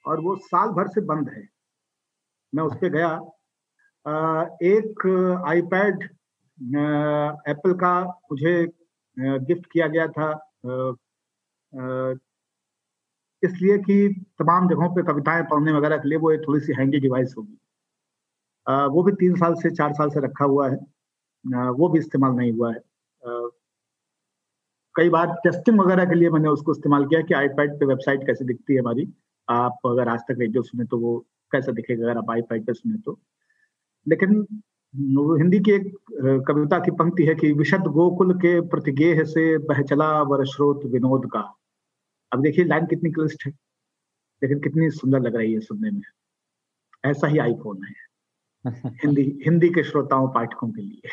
[0.05, 1.49] और वो साल भर से बंद है।
[2.53, 3.09] मैं उस पर गया
[4.07, 5.07] एक
[5.49, 6.03] आईपैड
[7.49, 7.93] एप्पल का
[8.33, 8.53] मुझे
[9.16, 10.31] गिफ्ट किया गया था
[13.43, 13.97] इसलिए कि
[14.39, 17.59] तमाम जगहों पे कविताएँ पढ़ने वगैरह के लिए वो एक थोड़ी सी हैंडी डिवाइस होगी।
[18.95, 20.77] वो भी तीन साल से चार साल से रखा हुआ है।
[21.70, 22.81] वो भी इस्तेमाल नहीं हुआ है।
[24.95, 28.45] कई बार टेस्टिंग वगैरह के लिए मैंने उसको इस्तेमाल किया कि आईपैड पे वेबसाइट कैसे
[28.45, 29.12] दिखती है हमारी।
[29.49, 31.19] आप अगर आज तक रेडियो सुने तो वो
[31.53, 33.19] कैसा दिखेगा अगर आप आईपैड पे सुने तो।
[34.09, 34.47] लेकिन
[35.39, 35.93] हिंदी की एक
[36.49, 41.55] कविता की पंक्ति है कि विशद गोकुल के प्रतिगेह से बह चला वर्षोत विनोद का।
[42.33, 43.53] अब देखिए लाइन कितनी क्लिष्ट है
[44.43, 46.03] लेकिन कितनी सुंदर लग रही है सुनने में।
[47.05, 47.95] ऐसा ही आईफोन है।
[48.87, 51.09] हिंदी हिंदी के श्रोताओं पाठकों के लिए।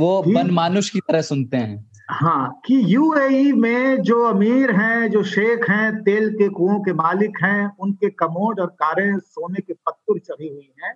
[0.00, 5.22] वो मन मानुष की तरह सुनते हैं। हाँ कि यूएई में जो अमीर हैं जो
[5.22, 10.18] शेख हैं तेल के कुओं के मालिक हैं उनके कमोड और कारें सोने के पत्थर
[10.18, 10.94] चढ़ी हुई हैं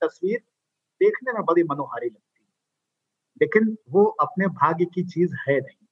[0.00, 0.38] तस्वीर
[1.00, 2.46] देखने में बड़ी मनोहारी लगती है।
[3.42, 5.86] लेकिन वो अपने भाग्य की चीज़ है नहीं।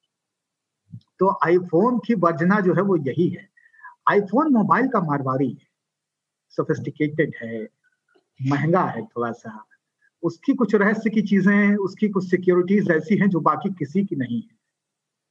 [1.18, 3.48] तो आईफोन की वर्जना जो है वो यही है।
[4.10, 5.68] आईफोन मोबाइल का मारवाड़ी है।
[6.50, 7.68] सोफिस्टिकेटेड है,
[8.42, 9.64] महँगा है थोड़ा सा
[10.22, 14.16] उसकी कुछ रहस्य की चीज़ें हैं, उसकी कुछ सिक्योरिटीज ऐसी हैं जो बाकी किसी की
[14.16, 14.56] नहीं है।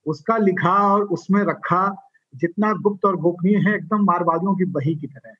[0.05, 5.07] उसका लिखा और उसमें रखा जितना गुप्त और गोपनीय है, एकदम मारवादियों की बही की
[5.07, 5.35] तरह है।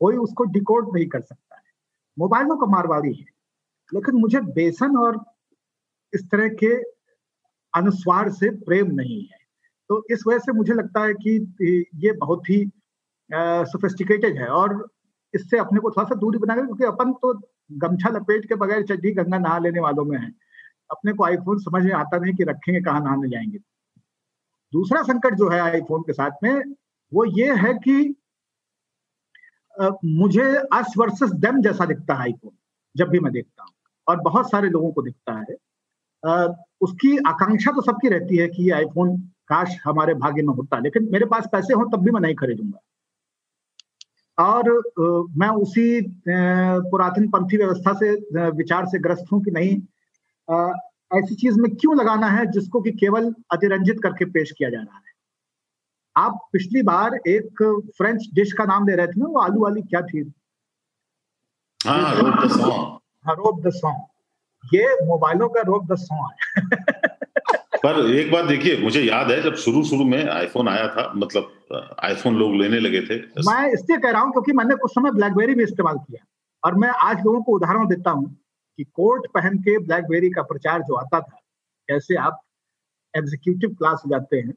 [0.00, 1.67] कोई उसको डिकोड नहीं कर सकता है।
[2.18, 3.24] मोबाइलों का मारवाड़ी है।
[3.92, 5.24] लेकिन मुझे बेसन और
[6.12, 6.74] इस तरह के
[7.72, 9.38] अनुस्वार से प्रेम नहीं है।
[9.88, 11.36] तो इस वजह से मुझे लगता है कि
[11.94, 12.64] ये बहुत ही
[13.32, 14.88] सोफिस्टिकेटेड है और
[15.34, 17.32] इससे अपने को थोड़ा सा दूरी बनाएगा क्योंकि अपन तो
[17.72, 20.30] गमछा लपेट के बगैर चड्डी गंगा नहा लेने वालों में है।
[20.90, 23.58] अपने को आईफोन समझ में आता नहीं कि रखेंगे कहाँ नहाने जाएँगे।
[24.72, 26.54] दूसरा संकट जो है आईफोन के साथ में,
[27.12, 28.17] वो ये है कि
[29.80, 32.50] मुझे अस वर्सेस डेम जैसा दिखता है आईफोन
[32.94, 33.72] जब भी मैं देखता हूँ
[34.06, 35.56] और बहुत सारे लोगों को दिखता है।
[36.22, 36.46] आ,
[36.80, 39.16] उसकी आकांक्षा तो सबकी रहती है कि ये आईफोन
[39.48, 42.78] काश हमारे भाग्य में होता लेकिन मेरे पास पैसे हो तब भी मैं नहीं खरीदूँगा।
[44.38, 45.06] और आ,
[45.36, 48.12] मैं उसी पुरातन पंथी व्यवस्था से
[48.50, 49.76] विचार से ग्रस्त हूँ कि नहीं
[50.48, 50.72] आ,
[51.12, 54.96] ऐसी चीज़ में क्यों लगाना है जिसको कि केवल अतिरंजित करके पेश किया जा रहा
[54.96, 55.12] है?
[56.16, 57.62] आप पिछली बार एक
[57.98, 60.22] फ्रेंच डिश का नाम ले रहे थे ना वो आलू वाली क्या थी?
[61.80, 66.86] हाँ, रोब द सॉन्ग। ये मोबाइलों का रोब द सॉन्ग है।
[67.78, 71.94] पर एक बात देखिए मुझे याद है जब शुरू शुरू में आईफोन आया था मतलब
[72.04, 73.18] आईफोन लोग लेने लगे थे।
[73.48, 76.24] मैं इसलिए कह रहा हूँ क्योंकि मैंने कुछ समय ब्लैकबेरी भी इस्तेमाल किया।
[76.62, 78.28] और मैं आज लोगों को उदाहरण देता हूँ
[78.78, 81.38] कि कोट पहन के ब्लैकबेरी का प्रचार जो आता था
[81.88, 82.40] कैसे आप
[83.14, 84.54] एग्जीक्यूटिव क्लास जाते हैं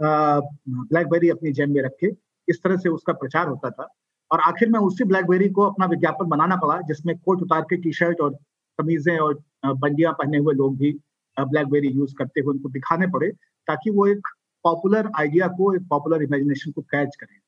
[0.00, 2.10] ब्लैकबेरी अपनी जेब में रखे
[2.48, 3.88] इस तरह से उसका प्रचार होता था।
[4.30, 7.92] और आखिर में उसी ब्लैकबेरी को अपना विज्ञापन बनाना पड़ा, जिसमें कोट उतार के टी
[7.92, 8.34] शर्ट और
[8.78, 10.92] कमीजें और बंडियाँ पहने हुए लोग भी
[11.36, 13.28] ब्लैकबेरी यूज़ करते हुए उनको दिखाने पड़े,
[13.68, 14.26] ताकि वो एक
[14.64, 17.38] पॉपुलर आइडिया को, एक पॉपुलर इमेजिनेशन को कैच करें।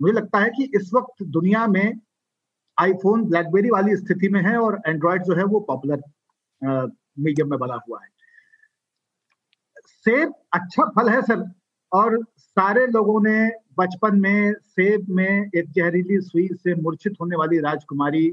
[0.00, 2.00] मुझे लगता है कि इस वक्त दुनिया में
[2.78, 6.02] आईफोन ब्लैकबेरी वाली स्थिति में है और एंड्रॉयड जो है वो पॉपुलर
[7.18, 8.08] मीडियम में बना हुआ है।
[9.86, 11.44] सेब अच्छा फल है, सर।
[11.92, 13.48] और सारे लोगों ने
[13.78, 18.32] बचपन में, सेब में एक जहरीली सुई से मूर्छित होने वाली राजकुमारी,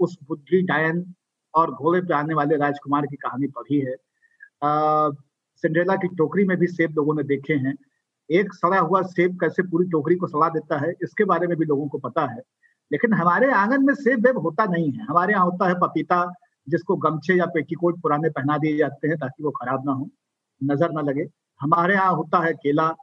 [0.00, 1.04] उस बुद्धि डायन
[1.54, 3.94] और घोड़े पे आने वाले राजकुमार की कहानी पढ़ी है।
[5.62, 7.74] सिंड्रेला की टोकरी में भी सेब लोगों ने देखे हैं।
[8.30, 11.64] एक सड़ा हुआ सेब कैसे पूरी टोकरी को सड़ा देता है, इसके बारे में भी
[11.64, 12.40] लोगों को पता है।
[12.90, 16.24] लेकिन हमारे आँगन में सेब वेब होता नहीं है। हमारे यहाँ होता है पपीता,
[16.66, 20.08] जिसको गमछे या पेटीकोट पुराने पहना दिए जाते हैं ताकि वो खराब ना हो,
[20.60, 21.24] नज़र ना लगे।
[21.60, 22.94] हमारे यहाँ होता है केला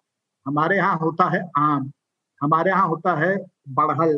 [0.46, 1.92] हमारे यहाँ होता है आम
[2.42, 3.36] हमारे यहाँ होता है
[3.76, 4.14] बड़हल।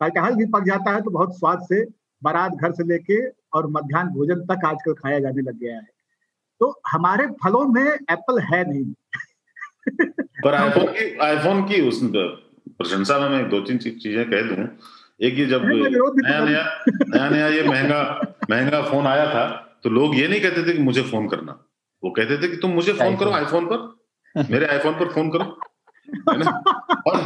[0.00, 1.82] कटहल भी पक जाता है तो बहुत स्वाद से
[2.22, 3.18] बारात घर से लेके
[3.56, 5.88] और मध्यान्ह भोजन तक आजकल खाया जाने लग गया है।
[6.60, 8.92] तो हमारे फलों में एप्पल है नहीं।
[10.44, 14.66] पर आईफोन की आईफोन की उस प्रशंसा में मैं दो तीन चीज़ें कह दूँ।
[15.20, 16.62] एक ये जब नया नया
[17.08, 18.00] नया नया ये महँगा
[18.50, 19.46] महँगा फ़ोन आया था
[19.84, 21.58] तो लोग ये नहीं कहते थे कि मुझे फ़ोन करना।
[22.04, 24.04] वो कहते थे कि तुम मुझे फ़ोन करो आईफोन पर।
[24.50, 25.60] मेरे आईफोन पर फ़ोन करो।
[26.08, 26.50] है ना?
[27.06, 27.18] और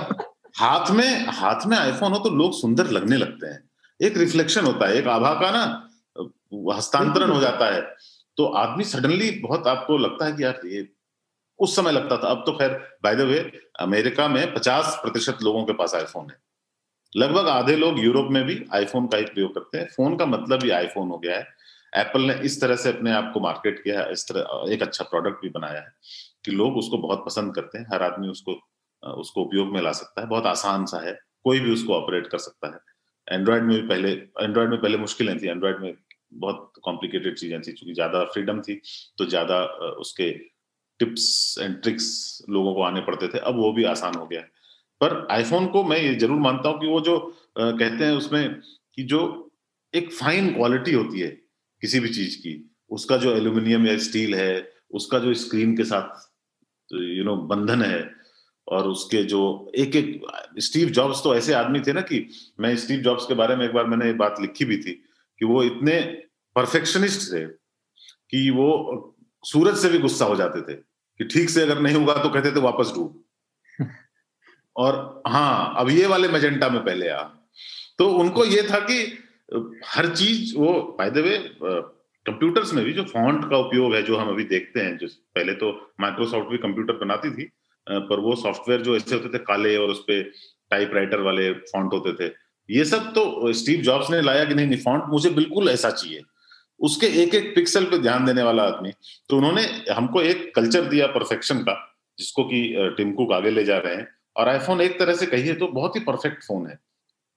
[0.56, 3.70] हाथ में हाथ में आईफोन हो तो लोग सुंदर लगने लगते हैं।
[4.02, 5.88] एक रिफ्लेक्शन होता है एक आभा का ना
[6.76, 7.82] हस्तांतरण हो जाता है।
[8.36, 10.88] तो आदमी सडनली बहुत आपको लगता है कि यार ये
[11.58, 15.64] उस समय लगता था। अब तो खैर बाय द वे अमेरिका में 50 प्रतिशत लोगों
[15.64, 16.36] के पास आईफोन है।
[17.16, 20.64] लगभग आधे लोग यूरोप में भी आईफोन का ही प्रयोग करते हैं। फ़ोन का मतलब
[20.64, 21.57] ही आईफोन हो गया है।
[21.92, 25.04] एप्पल ने इस तरह से अपने आप को मार्केट किया है, इस तरह एक अच्छा
[25.06, 25.92] प्रोडक्ट भी बनाया है
[26.44, 28.60] कि लोग उसको बहुत पसंद करते हैं, हर आदमी उसको
[29.02, 31.12] उसको उपयोग में ला सकता है, बहुत आसान सा है,
[31.44, 32.80] कोई भी उसको ऑपरेट कर सकता है।
[33.28, 35.94] एंड्रॉयड में भी पहले एंड्रॉयड में पहले मुश्किलें थी एंड्रॉयड में
[36.34, 38.74] बहुत कॉम्प्लिकेटेड चीज़ें थी क्योंकि ज़्यादा फ्रीडम थी
[39.18, 39.62] तो ज़्यादा
[40.00, 40.30] उसके
[41.00, 42.06] टिप्स एंड ट्रिक्स
[42.50, 44.50] लोगों को आने पड़ते थे, अब वो भी आसान हो गया है।
[45.00, 47.18] पर आईफोन को मैं ये ज़रूर मानता हूँ कि वो जो
[47.58, 48.54] कहते हैं उसमें
[48.94, 49.20] कि जो
[49.94, 51.28] एक फाइन क्वालिटी होती है
[51.80, 56.30] किसी भी चीज़ की। उसका जो एल्यूमिनियम या स्टील है उसका जो स्क्रीन के साथ
[56.92, 58.14] यू नो बंधन है
[58.68, 60.20] और उसके जो एक एक
[60.58, 62.28] स्टीव जॉब्स तो ऐसे आदमी थे ना कि
[62.60, 64.92] मैं स्टीव जॉब्स के बारे में एक बार मैंने बात लिखी भी थी
[65.38, 66.00] कि वो इतने
[66.54, 67.44] परफेक्शनिस्ट थे
[68.30, 70.76] कि वो सूरज से भी गुस्सा हो जाते थे
[71.18, 73.24] कि ठीक से अगर नहीं होगा तो कहते थे वापस डूब।
[74.76, 77.22] और हाँ अब ये वाले मेजेंटा में पहले आ।
[77.98, 79.18] तो उनको ये था कि
[79.86, 81.36] हर चीज़ वो बाय द वे
[82.26, 85.52] कंप्यूटर्स में भी जो फॉन्ट का उपयोग है, जो हम अभी देखते हैं जो पहले
[85.54, 85.70] तो
[86.00, 87.50] माइक्रोसॉफ्ट भी कंप्यूटर बनाती थी
[87.86, 90.22] पर वो सॉफ्टवेयर जो ऐसे होते थे काले और उसपे
[90.70, 92.32] टाइप राइटर वाले फॉन्ट होते थे।
[92.68, 96.20] ये सब तो स्टीव जॉब्स ने लाया कि नहीं नहीं फॉन्ट मुझे बिल्कुल ऐसा चाहिए।
[96.80, 98.90] उसके एक एक पिक्सल पे ध्यान देने वाला आदमी
[99.30, 101.74] तो उन्होंने हमको एक कल्चर दिया परफेक्शन का,
[102.18, 104.06] जिसको कि टिम कुक आगे ले जा रहे हैं।
[104.36, 106.78] और आईफोन एक तरह से कहिए तो बहुत ही परफेक्ट फ़ोन है।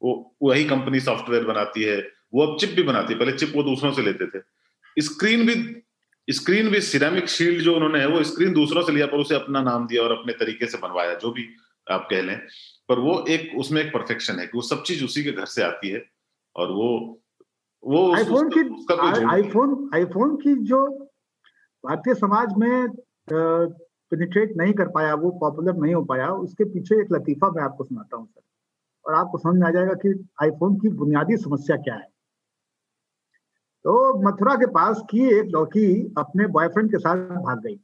[0.01, 1.97] वो वही कंपनी सॉफ्टवेयर बनाती है
[2.33, 4.41] वो अब चिप भी बनाती है पहले चिप वो दूसरों से लेते थे।
[4.97, 5.55] स्क्रीन भी
[6.27, 9.61] स्क्रीन भी सिरेमिक शील्ड जो उन्होंने है वो स्क्रीन दूसरों से लिया पर उसे अपना
[9.61, 11.47] नाम दिया और अपने तरीके से बनवाया जो भी
[11.91, 12.37] आप कह लें।
[12.89, 15.63] पर वो एक उसमें एक परफेक्शन है कि वो सब चीज़ उसी के घर से
[15.63, 16.03] आती है
[16.55, 16.89] और वो
[17.83, 18.59] वो आईफोन की
[19.29, 20.85] आईफोन आईफोन की जो
[21.83, 22.87] भारतीय समाज में
[23.31, 27.83] पेनिट्रेट नहीं कर पाया वो पॉपुलर नहीं हो पाया उसके पीछे एक लतीफा मैं आपको
[27.83, 28.41] सुनाता हूँ सर।
[29.05, 32.11] और आपको समझ में आ जाएगा कि आईफोन की बुनियादी समस्या क्या है।
[33.83, 37.79] तो मथुरा के पास की एक लड़की अपने बॉयफ्रेंड के साथ भाग गई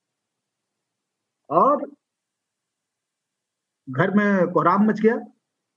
[1.50, 1.92] और
[3.90, 5.16] घर में कोहराम मच गया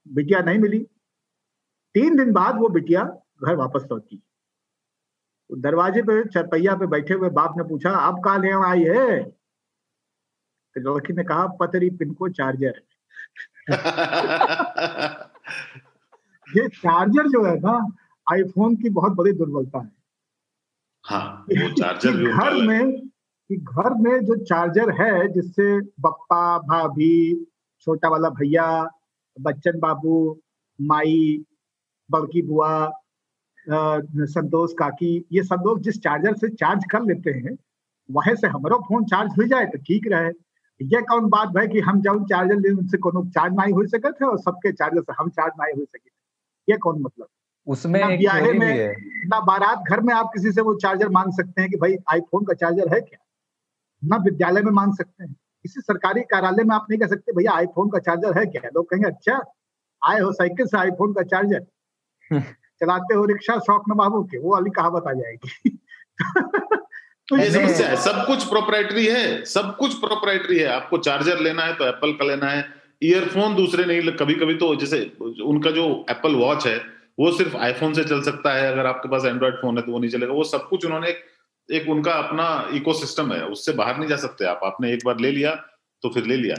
[0.07, 0.79] बिटिया नहीं मिली।
[1.93, 3.03] तीन दिन बाद वो बिटिया
[3.43, 4.23] घर वापस लौटी।
[5.49, 9.23] तो दरवाजे पे चरपैया पे बैठे हुए बाप ने पूछा आप कहा ले आई है?
[10.75, 12.81] तो लड़की ने कहा पतरी पिन को चार्जर
[16.47, 17.75] ये चार्जर जो है ना
[18.27, 19.91] आईफोन की बहुत बड़ी दुर्बलता है।
[21.05, 23.07] हाँ, वो चार्जर भी घर में
[23.49, 27.45] कि घर में जो चार्जर है जिससे बप्पा भाभी
[27.79, 28.67] छोटा वाला भैया
[29.39, 30.39] बच्चन बाबू
[30.79, 31.43] माई
[32.09, 32.91] बड़की बुआ
[33.69, 37.57] संतोष काकी ये सब लोग जिस चार्जर से चार्ज कर लेते हैं
[38.09, 40.31] वह से हमारो फ़ोन चार्ज हो जाए तो ठीक रहे।
[40.81, 44.11] ये कौन बात भाई कि हम जब चार्जर ले उनसे कोनो चार्ज नहीं हो सके
[44.11, 46.11] थे और सबके चार्जर से हम चार्ज नहीं हो सके
[46.69, 47.27] ये कौन मतलब?
[47.67, 48.95] उसमें ना ब्याहे में
[49.27, 52.45] ना बारात घर में आप किसी से वो चार्जर मांग सकते हैं कि भाई आईफोन
[52.45, 53.25] का चार्जर है क्या?
[54.03, 57.51] ना विद्यालय में मांग सकते हैं। किसी सरकारी कार्यालय में आप नहीं कह सकते भैया
[57.51, 58.69] आईफोन का चार्जर है क्या?
[58.75, 59.41] लोग कहेंगे अच्छा
[60.05, 61.65] आए हो साइकिल से आईफोन का चार्जर।
[62.81, 65.79] चलाते हो रिक्शा शौक न बाबू के वो अली कहावत आ जाएगी।
[67.27, 71.63] तो ये समस्या है। सब कुछ प्रोपराइटरी है सब कुछ प्रोपराइटरी है। आपको चार्जर लेना
[71.63, 72.65] है तो एप्पल का लेना है।
[73.03, 76.75] ईयरफोन दूसरे नहीं कभी कभी तो जैसे उनका जो एप्पल वॉच है
[77.19, 79.99] वो सिर्फ़ आईफोन से चल सकता है। अगर आपके पास एंड्रॉइड फ़ोन है तो वो
[79.99, 81.23] नहीं चलेगा। वो सब कुछ उन्होंने एक,
[81.69, 85.31] एक उनका अपना इकोसिस्टम है। उससे बाहर नहीं जा सकते। आप आपने एक बार ले
[85.31, 85.55] लिया
[86.03, 86.55] तो फिर ले लिया।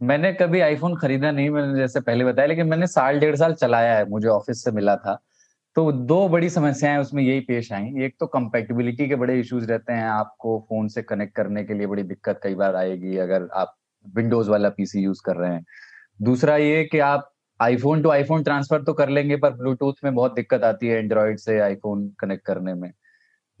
[0.00, 3.94] मैंने कभी आईफोन खरीदा नहीं मैंने जैसे पहले बताया लेकिन मैंने साल डेढ़ साल चलाया
[3.96, 5.18] है। मुझे ऑफ़िस से मिला था।
[5.78, 9.92] तो दो बड़ी समस्याएँ उसमें यही पेश आई। एक तो कंपेटिबिलिटी के बड़े इश्यूज़ रहते
[9.92, 13.74] हैं, आपको फ़ोन से कनेक्ट करने के लिए बड़ी दिक्कत कई बार आएगी अगर आप
[14.16, 15.64] विंडोज़ वाला पीसी यूज़ कर रहे हैं।
[16.22, 17.30] दूसरा ये कि आप
[17.60, 21.38] आईफोन टू आईफोन ट्रांसफ़र तो कर लेंगे, पर ब्लूटूथ में बहुत दिक्कत आती है एंड्रॉइड
[21.38, 22.90] से आईफोन कनेक्ट करने में।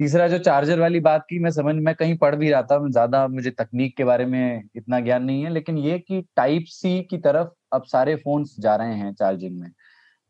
[0.00, 3.26] तीसरा, जो चार्जर वाली बात की मैं समझ, में कहीं पढ़ भी रहा था, ज़्यादा
[3.28, 7.18] मुझे तकनीक के बारे में इतना ज्ञान नहीं है, लेकिन ये कि टाइप सी की
[7.18, 9.70] तरफ़ अब सारे फ़ोन जा रहे हैं चार्जिंग में।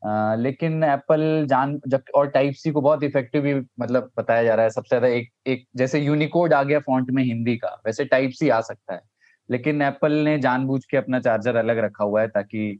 [0.01, 4.63] लेकिन एप्पल जान, जब, और टाइप सी को बहुत इफ़ेक्टिव भी मतलब बताया जा रहा
[4.63, 8.31] है, सबसे ज़्यादा एक एक जैसे यूनिकोड आ गया फॉन्ट में हिंदी का, वैसे टाइप
[8.31, 9.01] सी आ सकता है।
[9.49, 12.79] लेकिन एप्पल ने जानबूझ के अपना चार्जर अलग रखा हुआ है, ताकि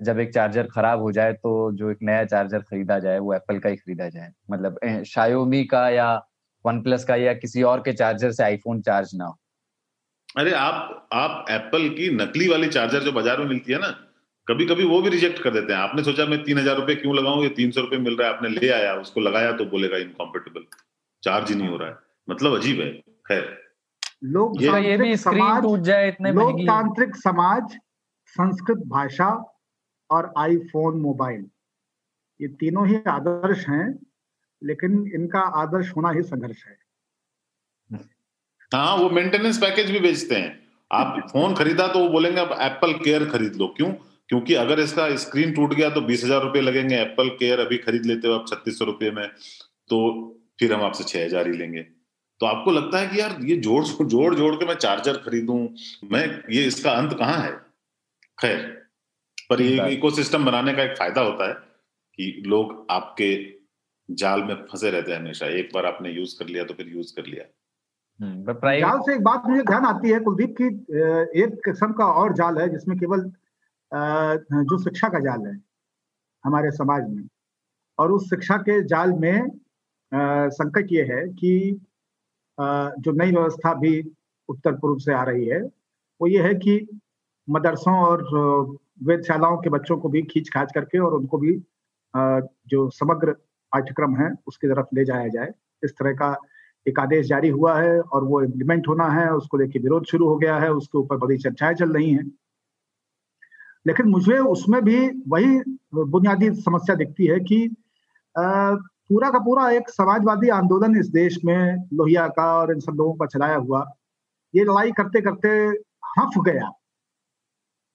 [0.00, 3.58] जब एक चार्जर खराब हो जाए तो जो एक नया चार्जर खरीदा जाए, वो एप्पल
[3.58, 6.14] का ही खरीदा जाए। मतलब शायोमी का या
[6.64, 9.38] वन प्लस का या किसी और के चार्जर से आईफोन चार्ज ना हो।
[10.36, 13.88] अरे, आप आप एप्पल की नकली वाली चार्जर जो बाज़ार में मिलती है ना
[14.48, 17.14] कभी कभी वो भी रिजेक्ट कर देते हैं। आपने सोचा मैं तीन हज़ार रुपये क्यों
[17.16, 17.42] लगाऊँ?
[17.42, 20.64] ये तीन सौ रुपए मिल रहा है आपने ले आया उसको लगाया तो बोलेगा इनकॉम्पेटेबल
[21.22, 21.98] चार्ज ही नहीं हो रहा है।
[22.28, 22.90] मतलब अजीब है।
[23.28, 23.44] खैर।
[24.24, 27.76] लोग ये, ये भी स्क्रीन टूट जाए इतने लोकतांत्रिक समाज
[28.36, 29.28] संस्कृत भाषा
[30.10, 31.44] और आईफोन मोबाइल
[32.40, 33.86] ये तीनों ही आदर्श हैं
[34.62, 36.76] लेकिन इनका आदर्श होना ही संघर्ष है।
[38.72, 40.50] हाँ वो मेंटेनेंस पैकेज भी बेचते हैं।
[40.90, 43.92] आप फ़ोन खरीदा तो वो बोलेंगे अब एप्पल केयर खरीद लो। क्यों?
[44.28, 48.06] क्योंकि अगर इसका स्क्रीन टूट गया तो बीस हज़ार रुपए लगेंगे। एप्पल केयर अभी खरीद
[48.06, 49.26] लेते हो आप छत्तीस सौ रुपये में
[49.90, 50.00] तो
[50.60, 51.82] फिर हम आपसे छह हज़ार ही लेंगे।
[52.40, 55.58] तो आपको लगता है कि यार ये जोड़ जोड़ जोड़ के मैं चार्जर खरीदूं
[56.12, 57.52] मैं ये इसका अंत कहाँ है?
[58.38, 58.58] खैर
[59.50, 63.30] पर ये इकोसिस्टम बनाने का एक फ़ायदा होता है कि लोग आपके
[64.08, 67.14] जाल में फंसे रहते हैं हमेशा। एक बार आपने यूज़ कर लिया तो फिर यूज़
[67.16, 67.44] कर लिया।
[68.20, 70.66] हम्म, जाल से एक बात मुझे ध्यान आती है कुलदीप की
[71.42, 73.30] एक किस्म का और जाल है जिसमें केवल
[73.92, 75.58] जो शिक्षा का जाल है
[76.44, 77.26] हमारे समाज में।
[77.98, 79.48] और उस शिक्षा के जाल में
[80.12, 81.80] संकट ये है कि
[82.58, 84.00] जो नई व्यवस्था भी
[84.48, 85.60] उत्तर पूर्व से आ रही है,
[86.20, 86.86] वो ये है कि
[87.48, 88.22] मदरसों और
[89.04, 91.52] वेदशालाओं के बच्चों को भी खींच खाच करके और उनको भी
[92.14, 93.32] जो समग्र
[93.72, 95.52] पाठ्यक्रम है, उसकी तरफ़ ले जाया जाए।
[95.82, 96.36] इस तरह का
[96.86, 100.36] एक आदेश जारी हुआ है और वो इम्प्लीमेंट होना है, उसको लेके विरोध शुरू हो
[100.36, 102.30] गया है, उसके ऊपर बड़ी चर्चाएँ चल रही हैं।
[103.88, 104.98] लेकिन मुझे उसमें भी
[105.28, 105.60] वही
[105.94, 107.66] बुनियादी समस्या दिखती है कि
[108.34, 113.14] पूरा का पूरा एक समाजवादी आंदोलन इस देश में लोहिया का और इन सब लोगों
[113.14, 113.84] का चलाया हुआ,
[114.54, 115.48] ये लड़ाई करते करते
[116.18, 116.68] हफ गया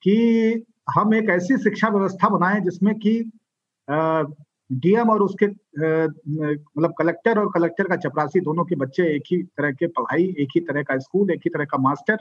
[0.04, 0.66] कि
[0.96, 3.14] हम एक ऐसी शिक्षा व्यवस्था बनाए जिसमें कि
[3.88, 9.72] डीएम और उसके मतलब कलेक्टर और कलेक्टर का चपरासी दोनों के बच्चे एक ही तरह
[9.72, 12.18] के पढ़ाई, एक ही तरह का स्कूल, एक ही तरह का मास्टर,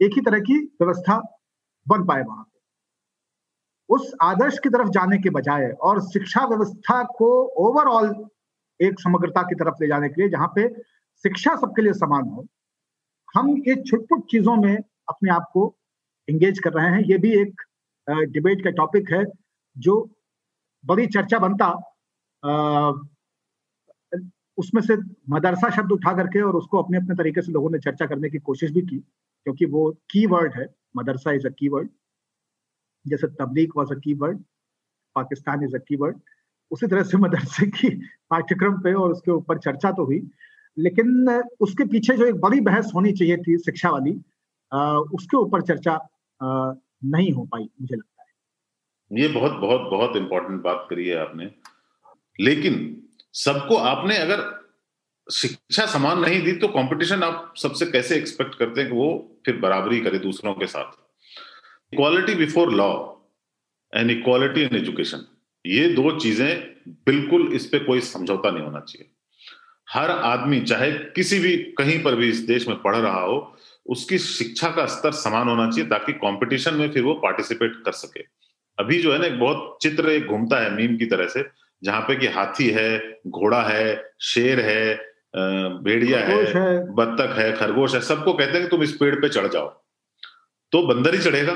[0.00, 1.20] एक ही तरह की व्यवस्था
[1.86, 2.46] बन पाए वहाँ।
[3.92, 7.28] उस आदर्श की तरफ़ जाने के बजाय और शिक्षा व्यवस्था को
[7.66, 8.14] ओवरऑल
[8.80, 10.68] एक समग्रता की तरफ़ ले जाने के लिए, जहाँ पे
[11.24, 12.46] शिक्षा सबके लिए समान हो,
[13.34, 14.76] हम ये छुटपुट चीज़ों में
[15.08, 15.74] अपने आप को
[16.28, 17.62] एंगेज कर रहे हैं। ये भी एक
[18.32, 19.24] डिबेट का टॉपिक है,
[19.76, 19.94] जो
[20.84, 21.68] बड़ी चर्चा बनता
[24.58, 24.96] उसमें से
[25.30, 28.38] मदरसा शब्द उठा करके और उसको अपने अपने तरीके से लोगों ने चर्चा करने की
[28.40, 30.66] कोशिश भी की, क्योंकि वो की वर्ड है,
[30.96, 31.88] मदरसा इज़ अ की वर्ड
[33.06, 34.38] जैसे तबलीग वॉज़ अ की वर्ड
[35.14, 36.20] पाकिस्तान इज़ अ की वर्ड
[36.70, 37.88] उसी तरह से मदरसे की
[38.30, 40.30] पाठ्यक्रम पे और उसके ऊपर चर्चा तो हुई।
[40.78, 41.28] लेकिन
[41.60, 44.20] उसके पीछे जो एक बड़ी बहस होनी चाहिए थी शिक्षा वाली
[44.72, 45.92] आ, उसके ऊपर चर्चा
[46.42, 46.72] आ,
[47.04, 48.28] नहीं हो पाई मुझे लगता है।
[49.22, 51.54] ये बहुत बहुत बहुत इंपॉर्टेंट बात करी है आपने।
[52.40, 53.02] लेकिन
[53.32, 54.62] सबको आपने अगर
[55.32, 59.56] शिक्षा समान नहीं दी तो कंपटीशन आप सबसे कैसे एक्सपेक्ट करते हैं कि वो फिर
[59.56, 61.01] बराबरी करे दूसरों के साथ?
[61.92, 62.92] Equality before law
[63.92, 65.26] and equality in education
[65.64, 66.48] ये दो चीज़ें
[67.06, 69.08] बिल्कुल इस पे कोई समझौता नहीं होना चाहिए।
[69.88, 73.36] हर आदमी चाहे किसी भी कहीं पर भी इस देश में पढ़ रहा हो
[73.86, 78.20] उसकी शिक्षा का स्तर समान होना चाहिए ताकि कंपटीशन में फिर वो पार्टिसिपेट कर सके।
[78.78, 81.44] अभी जो है ना एक बहुत चित्र एक घूमता है मीम की तरह से
[81.82, 84.94] जहाँ पे कि हाथी है घोड़ा है शेर है
[85.82, 89.28] भेड़िया है, है। बत्तख है खरगोश है सबको कहते हैं कि तुम इस पेड़ पे
[89.28, 89.68] चढ़ जाओ।
[90.72, 91.54] तो बंदर ही चढ़ेगा।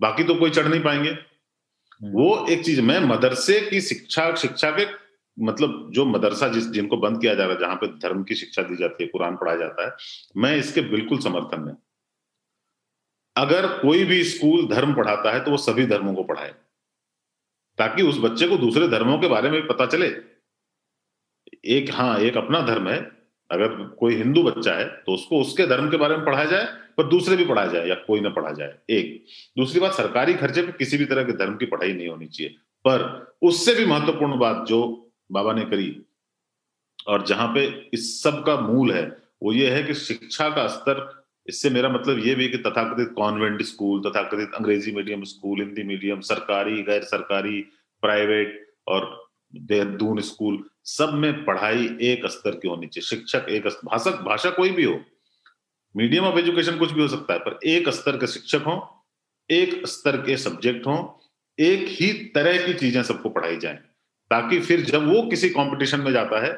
[0.00, 4.70] बाकी तो कोई चढ़ नहीं पाएँगे। हम्म। वो एक चीज़ मैं मदरसे की शिक्षा शिक्षा
[4.70, 4.86] के
[5.36, 8.62] मतलब जो मदरसा जिस जिनको बंद किया जा रहा है जहाँ पे धर्म की शिक्षा
[8.62, 9.96] दी जाती है कुरान पढ़ाया जाता है
[10.36, 11.74] मैं इसके बिल्कुल समर्थन में
[13.36, 16.54] अगर कोई भी स्कूल धर्म पढ़ाता है तो वो सभी धर्मों को पढ़ाए
[17.78, 20.06] ताकि उस बच्चे को दूसरे धर्मों के बारे में भी पता चले।
[21.70, 22.98] एक हाँ एक अपना धर्म है।
[23.50, 26.66] अगर कोई हिंदू बच्चा है तो उसको उसके धर्म के बारे में पढ़ाया जाए
[26.98, 29.24] पर दूसरे भी पढ़ाया जाए या कोई ना पढ़ा जाए, एक।
[29.58, 32.54] दूसरी बात, सरकारी खर्चे पे किसी भी तरह के धर्म की पढ़ाई नहीं होनी चाहिए।
[32.84, 34.80] पर उससे भी महत्वपूर्ण बात जो
[35.32, 36.02] बाबा ने करी
[37.08, 41.24] और जहाँ पे इस सब का मूल है, वो ये है कि शिक्षा का स्तर,
[41.48, 46.20] इससे मेरा मतलब ये भी कि तथाकथित कॉन्वेंट स्कूल, तथाकथित अंग्रेज़ी मीडियम स्कूल, हिंदी मीडियम,
[46.20, 47.60] सरकारी गैर सरकारी
[48.02, 54.20] प्राइवेट और देहरादून स्कूल, सब में पढ़ाई एक स्तर की होनी चाहिए, शिक्षक एक, भाषक,
[54.22, 55.00] भाषा कोई भी हो।
[55.96, 59.04] मीडियम ऑफ़ एजुकेशन कुछ भी हो सकता है, पर एक स्तर के शिक्षक हो,
[59.50, 60.96] एक स्तर के सब्जेक्ट हो,
[61.58, 63.74] एक ही तरह की चीज़ें सबको पढ़ाई जाए,
[64.30, 66.52] ताकि फिर जब वो किसी कंपटीशन में जाता है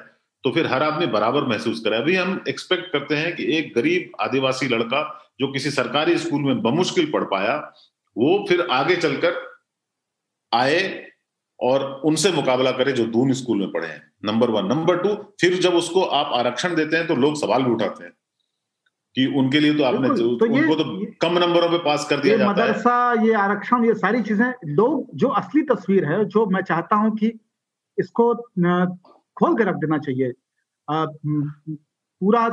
[0.44, 4.10] तो फिर हर आदमी बराबर महसूस करे। अभी हम एक्सपेक्ट करते हैं कि एक गरीब
[4.20, 5.00] आदिवासी लड़का
[5.40, 7.56] जो किसी सरकारी स्कूल में बमुश्किल पढ़ पाया,
[8.16, 9.40] वो फिर आगे चलकर
[10.52, 11.06] आए
[11.60, 15.58] और उनसे मुकाबला करे जो दून स्कूल में पढ़े हैं। नंबर वन नंबर टू फिर
[15.60, 18.12] जब उसको आप आरक्षण देते हैं तो लोग सवाल भी उठाते हैं।
[19.16, 20.84] कि उनके लिए तो आपने तो उनको तो
[21.20, 25.16] कम नंबरों पे पास कर दिया जाता मदरसा है ये आरक्षण ये सारी चीज़ें लोग
[25.16, 27.32] जो असली तस्वीर है जो मैं चाहता हूँ कि
[27.98, 28.34] इसको
[29.36, 30.32] खोल के रख देना चाहिए।
[32.20, 32.46] पूरा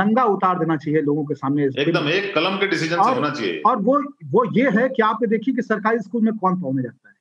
[0.00, 3.60] नंगा उतार देना चाहिए लोगों के सामने एकदम एक कलम के डिसीज़न से होना चाहिए।
[3.66, 3.98] और वो
[4.32, 7.14] वो ये है कि आप देखिए कि सरकारी स्कूल में कौन पढ़ने जाता है।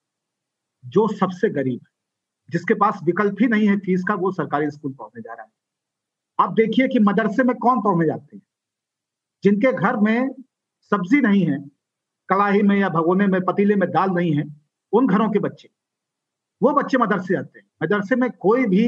[0.84, 1.88] जो सबसे गरीब है
[2.50, 5.52] जिसके पास विकल्प ही नहीं है फ़ीस का वो सरकारी स्कूल पढ़ने जा रहा है।
[6.40, 8.44] आप देखिए कि मदरसे में कौन पढ़ने जाते हैं।
[9.44, 10.30] जिनके घर में
[10.92, 11.60] सब्ज़ी नहीं है
[12.30, 14.44] कड़ाही में या भगोने में पतीले में दाल नहीं है
[14.94, 15.70] उन घरों के बच्चे
[16.62, 18.86] वो बच्चे मदरसे आते हैं। मदरसे में कोई भी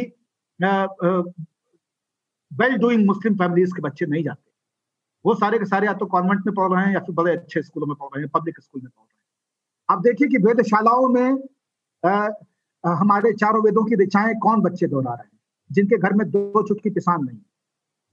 [2.52, 4.50] वेल डूइंग मुस्लिम फैमिलीज़ के बच्चे नहीं जाते।
[5.26, 7.62] वो सारे के सारे या तो कॉन्वेंट में पढ़ रहे हैं या फिर बड़े अच्छे
[7.62, 9.22] स्कूलों में पढ़ रहे हैं पब्लिक स्कूल में पढ़ रहे हैं।
[9.90, 11.44] आप देखिए कि वेदशालाओं में
[12.04, 12.30] आ,
[12.84, 15.40] हमारे चारों वेदों की ऋचाएँ कौन बच्चे दोहरा रहे हैं?
[15.72, 17.38] जिनके घर में दो चुटकी किसान नहीं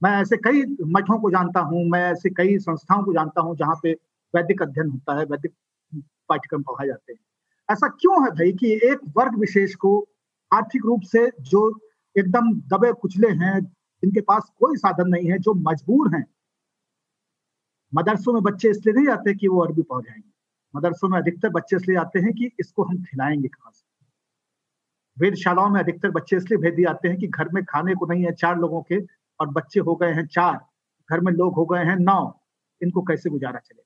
[0.02, 3.80] मैं ऐसे कई मठों को जानता हूँ, मैं ऐसे कई संस्थाओं को जानता हूँ जहाँ
[3.82, 3.92] पे
[4.34, 5.52] वैदिक अध्ययन होता है, वैदिक
[6.28, 7.20] पाठ्यक्रम पढ़ाए जाते हैं।
[7.68, 10.08] ऐसा क्यों है भाई कि एक वर्ग विशेष को
[10.52, 11.68] आर्थिक रूप से जो
[12.16, 16.24] एकदम दबे कुचले हैं जिनके पास कोई साधन नहीं है, जो मजबूर हैं?
[17.94, 20.30] मदरसों में बच्चे इसलिए नहीं आते कि वो अरबी पढ़ जाएँगे।
[20.74, 23.84] मदरसों में अधिकतर बच्चे इसलिए आते हैं कि इसको हम खिलाएँगे कहाँ से?
[25.16, 28.24] वेदशालाओं में अधिकतर बच्चे इसलिए भेज दिए जाते हैं कि घर में खाने को नहीं
[28.24, 29.00] है, चार लोगों के
[29.40, 30.58] और बच्चे हो गए हैं चार,
[31.10, 32.40] घर में लोग हो गए हैं नौ,
[32.82, 33.84] इनको कैसे गुजारा चलेगा?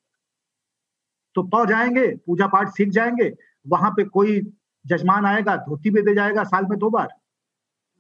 [1.35, 3.33] तो पौ जाएँगे, पूजा पाठ सीख जाएँगे,
[3.69, 4.41] वहाँ पे कोई
[4.87, 7.09] जजमान आएगा, धोती भी दे जाएगा साल में दो बार,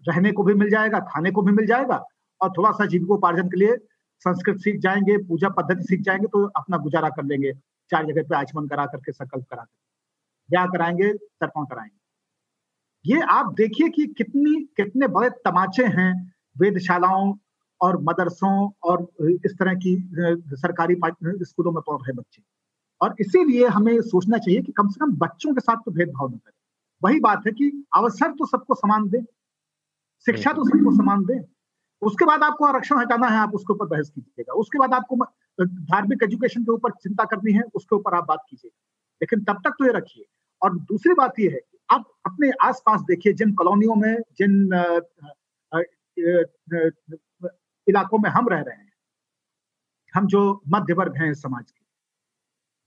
[0.09, 2.05] रहने को भी मिल जाएगा, खाने को भी मिल जाएगा,
[2.41, 3.77] और थोड़ा सा जीविकोपार्जन के लिए
[4.21, 7.53] संस्कृत सीख जाएँगे, पूजा पद्धति सीख जाएँगे तो अपना गुजारा कर लेंगे,
[7.91, 9.81] चार जगह पे आचमन करा करके, संकल्प करा करके।
[10.51, 17.35] ब्याह कराएँगे, तर्पण कराएँगे। ये आप देखिए कि कितनी, कितने बड़े तमाचे हैं, वेदशालाओं
[17.83, 19.03] और मदरसों और
[19.45, 19.97] इस तरह की
[20.57, 20.97] सरकारी
[21.43, 22.43] स्कूलों में पढ़ रहे बच्चे।
[23.01, 26.33] और इसीलिए हमें सोचना चाहिए कि कम से कम बच्चों के साथ तो भेदभाव न
[26.35, 26.53] करें।
[27.03, 29.23] वही बात है कि अवसर तो सबको समान दें
[30.27, 31.41] शिक्षा तो सबको समान दें।
[32.03, 35.17] उसके बाद आपको आरक्षण हटाना है आप उसके ऊपर बहस कीजिएगा। उसके बाद आपको
[35.59, 38.71] धार्मिक एजुकेशन के ऊपर चिंता करनी है उसके ऊपर आप बात कीजिए
[39.21, 40.25] लेकिन तब तक तो ये रखिए।
[40.63, 44.69] और दूसरी बात यह है कि आप अपने आसपास देखिए जिन कॉलोनियों में जिन
[47.87, 48.91] इलाकों में हम रह रहे हैं,
[50.15, 51.81] हम जो मध्य वर्ग हैं समाज के।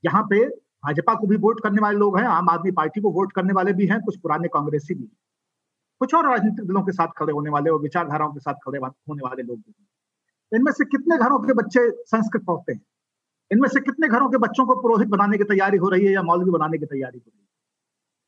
[0.03, 0.45] यहाँ पे
[0.83, 3.73] भाजपा को भी वोट करने वाले लोग हैं, आम आदमी पार्टी को वोट करने वाले
[3.73, 5.09] भी हैं, कुछ पुराने कांग्रेसी भी
[6.01, 9.21] कुछ और राजनीतिक दलों के साथ खड़े होने वाले और विचारधाराओं के साथ खड़े होने
[9.23, 9.87] वाले लोग भी हैं।
[10.51, 12.81] इनमें से कितने घरों के बच्चे संस्कृत पढ़ते हैं?
[13.51, 16.23] इनमें से कितने घरों के बच्चों को पुरोहित बनाने की तैयारी हो रही है या
[16.23, 17.47] मौलवी बनाने की तैयारी हो रही है?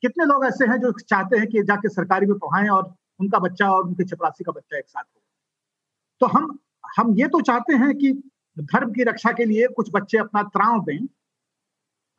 [0.03, 3.71] कितने लोग ऐसे हैं जो चाहते हैं कि जाके सरकारी में पढ़ाएँ और उनका बच्चा
[3.71, 5.16] और उनके चपरासी का बच्चा एक साथ हो?
[6.21, 6.57] तो हम
[6.97, 8.11] हम ये तो चाहते हैं कि
[8.57, 11.05] धर्म की रक्षा के लिए कुछ बच्चे अपना त्राव दें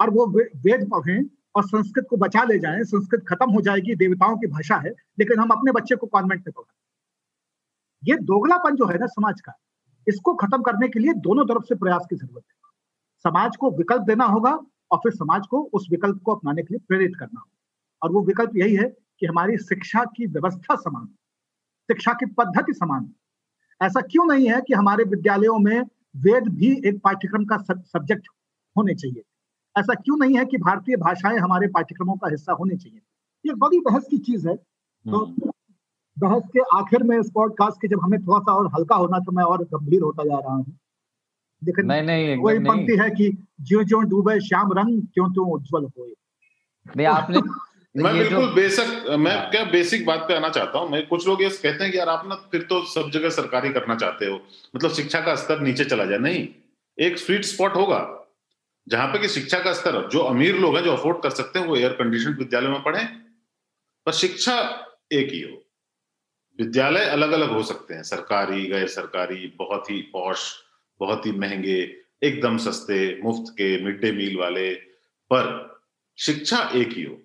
[0.00, 1.24] और वो वेद पढ़ें
[1.56, 5.38] और संस्कृत को बचा ले जाएँ। संस्कृत खत्म हो जाएगी, देवताओं की भाषा है, लेकिन
[5.40, 6.76] हम अपने बच्चे को कॉन्वेंट में पढ़ाएँ।
[8.02, 9.52] ये दोगलापन जो है ना समाज का,
[10.06, 12.56] इसको खत्म करने के लिए दोनों तरफ़ से प्रयास की ज़रूरत है।
[13.24, 14.58] समाज को विकल्प देना होगा
[14.90, 17.56] और फिर समाज को उस विकल्प को अपनाने के लिए प्रेरित करना होगा।
[18.02, 18.88] और वो विकल्प यही है
[19.20, 21.06] कि हमारी शिक्षा की व्यवस्था समान
[21.88, 23.04] शिक्षा की पद्धति समान
[23.82, 25.80] ऐसा क्यों नहीं है कि हमारे विद्यालयों में
[26.16, 28.28] वेद भी एक पाठ्यक्रम का सब्जेक्ट
[28.76, 29.22] होने चाहिए?
[29.78, 33.00] ऐसा क्यों नहीं है कि भारतीय भाषाएँ हमारे पाठ्यक्रमों का हिस्सा होने चाहिए?
[33.46, 35.50] ये बड़ी बहस की चीज़ है। तो हम्म।
[36.18, 39.32] बहस के आखिर में इस पॉडकास्ट के जब हमें थोड़ा सा और हल्का होना तो
[39.32, 40.78] मैं और गंभीर होता जा रहा हूँ।
[41.64, 45.84] लेकिन नहीं नहीं वही पंक्ति है कि ज्यो ज्यो डूबे श्याम रंग क्यों तो उज्जवल
[45.84, 46.06] हो
[46.96, 47.40] नहीं आपने
[47.94, 50.90] मैं बिल्कुल बेसिक मैं क्या बेसिक बात पे आना चाहता हूँ?
[50.90, 53.70] मैं कुछ लोग ये कहते हैं कि यार आप ना फिर तो सब जगह सरकारी
[53.70, 54.40] करना चाहते हो।
[54.76, 56.46] मतलब शिक्षा का स्तर नीचे चला जाए। नहीं
[56.98, 58.00] एक स्वीट स्पॉट होगा
[58.86, 61.66] जहाँ पे कि शिक्षा का स्तर जो अमीर लोग हैं जो अफोर्ड कर सकते हैं
[61.66, 63.04] वो एयर कंडीशन विद्यालय में पढ़े
[64.06, 64.58] पर शिक्षा
[65.12, 65.62] एक ही हो।
[66.58, 70.52] विद्यालय अलग अलग हो सकते हैं। सरकारी गैर सरकारी बहुत ही पौश
[71.00, 71.78] बहुत ही महँगे
[72.22, 74.70] एकदम सस्ते मुफ़्त के मिड डे मील वाले
[75.30, 75.46] पर
[76.18, 77.18] शिक्षा एक ही हो।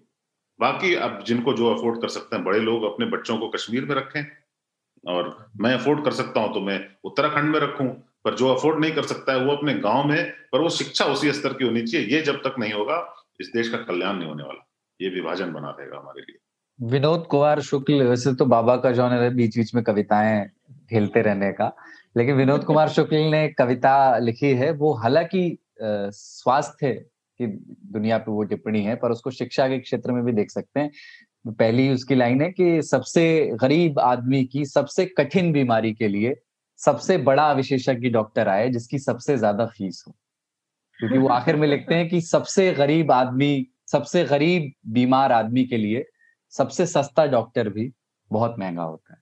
[0.64, 3.96] बाकी अब जिनको जो अफोर्ड कर सकते हैं, बड़े लोग अपने बच्चों को कश्मीर में
[3.96, 4.26] रखें।
[5.04, 7.88] और मैं अफोर्ड कर सकता हूँ तो मैं उत्तराखंड में रखूँ,
[8.26, 11.32] पर जो अफोर्ड नहीं कर सकता है, वो अपने गाँव में, पर वो शिक्षा उसी
[11.32, 12.98] स्तर की होनी चाहिए, ये जब तक नहीं होगा,
[13.42, 14.66] इस देश का कल्याण नहीं होने वाला।
[15.00, 16.38] ये विभाजन बना रहेगा हमारे लिए।
[16.80, 20.46] विनोद कुमार शुक्ल, वैसे तो बाबा का जॉनर है बीच बीच में कविताएँ
[20.90, 21.72] खेलते रहने का,
[22.18, 26.94] लेकिन विनोद कुमार शुक्ल ने कविता लिखी है, वो हालाँकि स्वास्थ्य
[27.40, 27.48] की
[27.94, 30.92] दुनिया पे वो टिप्पणी है पर उसको शिक्षा के क्षेत्र में भी देख सकते हैं।
[31.50, 33.26] पहली उसकी लाइन है कि सबसे
[33.62, 36.36] गरीब आदमी की सबसे कठिन बीमारी के लिए
[36.80, 40.14] सबसे बड़ा विशेषज्ञ डॉक्टर आए जिसकी सबसे ज़्यादा फ़ीस हो।
[41.00, 45.78] क्योंकि वो आखिर में लिखते हैं कि सबसे गरीब आदमी सबसे गरीब बीमार आदमी के
[45.78, 46.06] लिए
[46.54, 47.92] सबसे सस्ता डॉक्टर भी
[48.32, 49.20] बहुत महँगा होता है।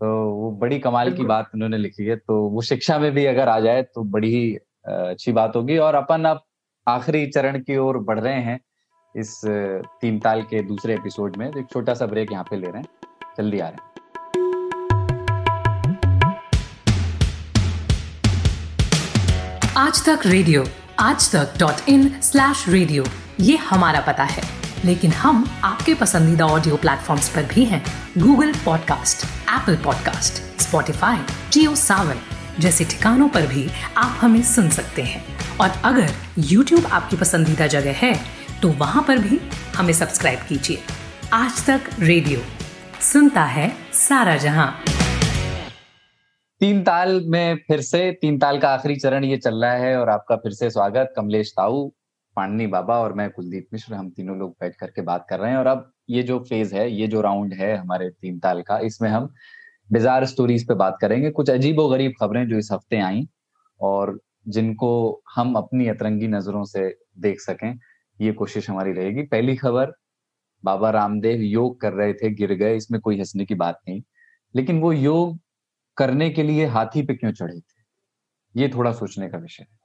[0.00, 3.48] तो वो बड़ी कमाल की बात उन्होंने लिखी है तो वो शिक्षा में भी अगर
[3.48, 4.54] आ जाए तो बड़ी ही
[4.86, 6.42] अच्छी बात होगी और अपन अब
[6.88, 8.60] आखिरी चरण की ओर बढ़ रहे हैं
[9.16, 9.40] इस
[10.00, 13.08] तीन ताल के दूसरे एपिसोड में। एक छोटा सा ब्रेक यहाँ पे ले रहे हैं।
[13.38, 13.88] जल्दी आ रहे हैं।
[19.76, 20.64] आज तक रेडियो,
[20.98, 23.04] आज Tak dot in slash radio,
[23.40, 24.42] ये हमारा पता है।
[24.84, 27.84] लेकिन हम आपके पसंदीदा ऑडियो प्लेटफॉर्म्स पर भी हैं।
[28.18, 31.18] Google podcast, Apple podcast, Spotify,
[31.52, 32.16] Jio Saavn
[32.58, 36.08] जैसे ठिकानों पर भी आप हमें सुन सकते हैं। और अगर
[36.42, 38.14] YouTube आपकी पसंदीदा जगह है
[38.62, 39.38] तो वहाँ पर भी
[39.76, 40.78] हमें सब्सक्राइब कीजिए।
[41.32, 42.40] आज तक रेडियो
[43.02, 44.68] सुनता है सारा जहाँ।
[46.60, 50.08] तीन ताल में फिर से, तीन ताल का आखिरी चरण ये चल रहा है और
[50.08, 51.88] आपका फिर से स्वागत। कमलेश ताऊ,
[52.36, 55.58] पांडनी बाबा और मैं कुलदीप मिश्र, हम तीनों लोग बैठ करके बात कर रहे हैं।
[55.58, 59.08] और अब ये जो फ़ेज़ है, ये जो राउंड है हमारे तीन ताल का, इसमें
[59.10, 59.28] हम
[59.90, 63.26] बिजार स्टोरीज पे बात करेंगे। कुछ अजीबो गरीब खबरें जो इस हफ़्ते आई
[63.80, 64.18] और
[64.48, 67.78] जिनको हम अपनी अतरंगी नज़रों से देख सकें,
[68.20, 69.92] ये कोशिश हमारी रहेगी। पहली खबर,
[70.64, 74.02] बाबा रामदेव योग कर रहे थे, गिर गए, इसमें कोई हंसने की बात नहीं।
[74.56, 75.38] लेकिन वो योग
[75.96, 77.78] करने के लिए हाथी पे क्यों चढ़े थे?
[78.56, 79.78] ये थोड़ा सोचने का विषय है।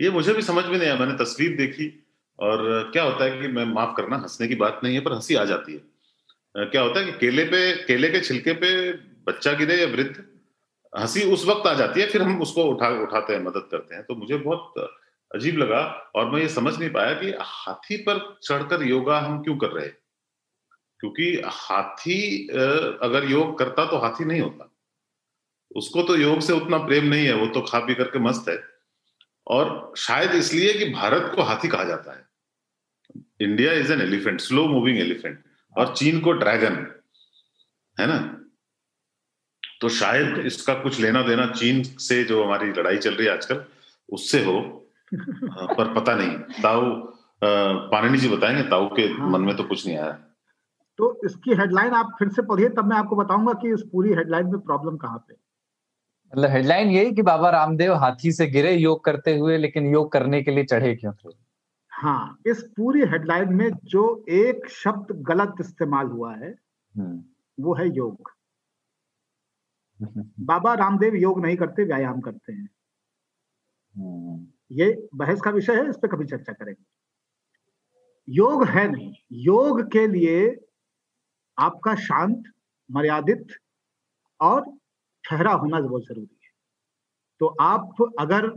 [0.00, 2.06] ये मुझे भी समझ में नहीं आया। मैंने तस्वीर देखी
[2.38, 5.34] और क्या होता है कि मैं माफ़ करना, हंसने की बात नहीं है, पर हँसी
[5.34, 5.80] आ जाती है।
[6.56, 10.31] क्या होता है कि केले पे, केले के छिलके पे बच्चा गिरे या वृद्ध?
[10.98, 14.04] हँसी उस वक्त आ जाती है, फिर हम उसको उठा, उठाते हैं, मदद करते हैं।
[14.04, 14.90] तो मुझे बहुत
[15.34, 19.56] अजीब लगा और मैं ये समझ नहीं पाया कि हाथी पर चढ़कर योगा हम क्यों
[19.56, 19.86] कर रहे
[21.00, 22.48] क्योंकि हाथी
[23.02, 24.68] अगर योग करता तो हाथी नहीं होता।
[25.76, 28.62] उसको तो योग से उतना प्रेम नहीं है, वो तो खा पी करके मस्त है।
[29.46, 32.26] और शायद इसलिए कि भारत को हाथी कहा जाता है।
[33.40, 35.44] India is an elephant, slow moving elephant
[35.76, 36.76] और चीन को ड्रैगन,
[38.00, 38.41] है ना?
[39.82, 43.64] तो शायद इसका कुछ लेना देना चीन से जो हमारी लड़ाई चल रही है आजकल
[44.12, 44.60] उससे हो।
[45.78, 47.12] पर पता नहीं। ताऊ
[47.90, 48.62] पानी जी बताएँगे?
[48.62, 50.12] ताऊ के हाँ। मन में तो कुछ नहीं आया।
[50.98, 54.46] तो इसकी हेडलाइन आप फिर से पढ़िए तब मैं आपको बताऊँगा कि इस पूरी हेडलाइन
[54.46, 55.34] में प्रॉब्लम कहाँ पे
[56.32, 60.42] मतलब हेडलाइन यही कि बाबा रामदेव हाथी से गिरे योग करते हुए लेकिन योग करने
[60.42, 61.28] के लिए चढ़े क्यों थे?
[61.92, 66.54] हाँ इस पूरी हेडलाइन में जो एक शब्द गलत इस्तेमाल हुआ है
[66.96, 67.24] हम्म।
[67.64, 68.30] वो है योग।
[70.40, 72.68] बाबा रामदेव योग नहीं करते व्यायाम करते हैं।
[73.96, 76.84] हम्म। ये बहस का विषय है इस पर कभी चर्चा करेंगे।
[78.28, 80.56] योग है नहीं। योग के लिए
[81.58, 82.42] आपका शांत
[82.90, 83.46] मर्यादित
[84.40, 84.76] और
[85.24, 86.50] ठहरा होना बहुत ज़रूरी है।
[87.40, 88.48] तो आप अगर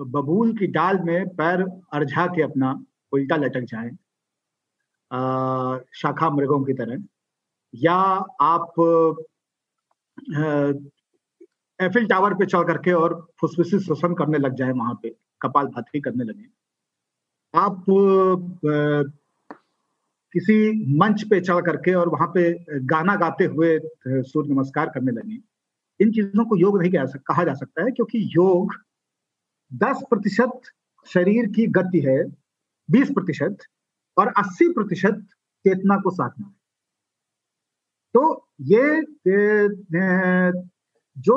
[0.00, 1.62] बबूल की डाल में पैर
[1.92, 3.90] अरझा के अपना उल्टा लटक जाए
[5.94, 7.04] शाखा मृगों की तरह
[7.74, 7.94] या
[8.42, 8.74] आप
[11.80, 16.00] एफिल टावर पे चढ़ करके और फुसफुसी श्वसन करने लग जाए वहाँ पे, कपाल भाती
[16.00, 16.46] करने लगे।
[17.54, 17.84] आप
[20.34, 20.56] किसी
[20.98, 22.52] मंच पे चढ़ करके और वहाँ पे
[22.86, 23.78] गाना गाते हुए
[24.08, 25.38] सूर्य नमस्कार करने लगे।
[26.00, 28.74] इन चीज़ों को योग नहीं कहा जा सकता है क्योंकि योग
[29.72, 30.70] 10 प्रतिशत
[31.06, 32.22] शरीर की गति है
[32.88, 33.56] 20 प्रतिशत
[34.16, 35.26] और 80 प्रतिशत
[35.64, 36.59] चेतना को साधना है।
[38.14, 38.22] तो
[38.62, 39.02] ये
[41.16, 41.36] जो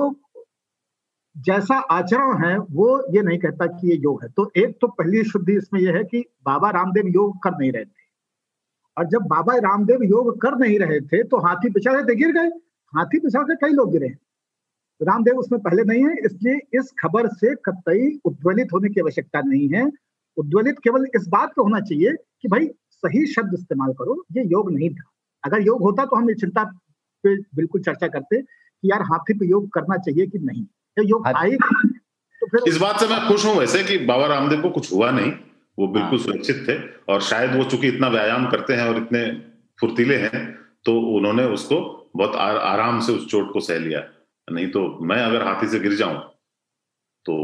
[1.36, 5.24] जैसा आचरण है, वो ये नहीं कहता कि ये योग है। तो एक तो पहली
[5.24, 8.02] शुद्धि इसमें यह है कि बाबा रामदेव योग कर नहीं रहे थे।
[8.98, 12.50] और जब बाबा रामदेव योग कर नहीं रहे थे तो हाथी पिछड़ थे गिर गए।
[12.94, 14.08] हाथी पिछड़ के कई लोग गिरे
[15.02, 19.68] रामदेव उसमें पहले नहीं है, इसलिए इस खबर से कतई उद्वलित होने की आवश्यकता नहीं
[19.70, 19.86] है।
[20.38, 24.72] उद्वलित केवल इस बात को होना चाहिए कि भाई सही शब्द इस्तेमाल करो, ये योग
[24.72, 25.10] नहीं था।
[25.44, 26.64] अगर योग होता तो हम ये चिंता
[27.24, 30.66] पे बिल्कुल चर्चा करते कि यार हाथी पे योग करना चाहिए कि नहीं?
[30.98, 31.52] योग आए
[32.42, 35.12] तो फिर इस बात से मैं खुश हूँ वैसे कि बाबा रामदेव को कुछ हुआ
[35.12, 35.32] नहीं
[35.78, 36.78] वो बिल्कुल हाँ। सुरक्षित थे
[37.14, 39.24] और शायद वो चूँकि इतना व्यायाम करते हैं और इतने
[39.80, 40.42] फुर्तीले हैं
[40.86, 41.80] तो उन्होंने उसको
[42.16, 44.04] बहुत आ, आराम से उस चोट को सह लिया।
[44.48, 46.18] नहीं तो मैं अगर हाथी से गिर जाऊँ
[47.26, 47.36] तो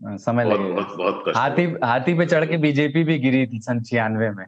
[0.00, 3.60] हाँ, समय लगेगा। बहुत, बहुत, बहुत हाथी हाथी पे चढ़ के बीजेपी भी गिरी थी
[3.60, 4.44] सन छियानवे में।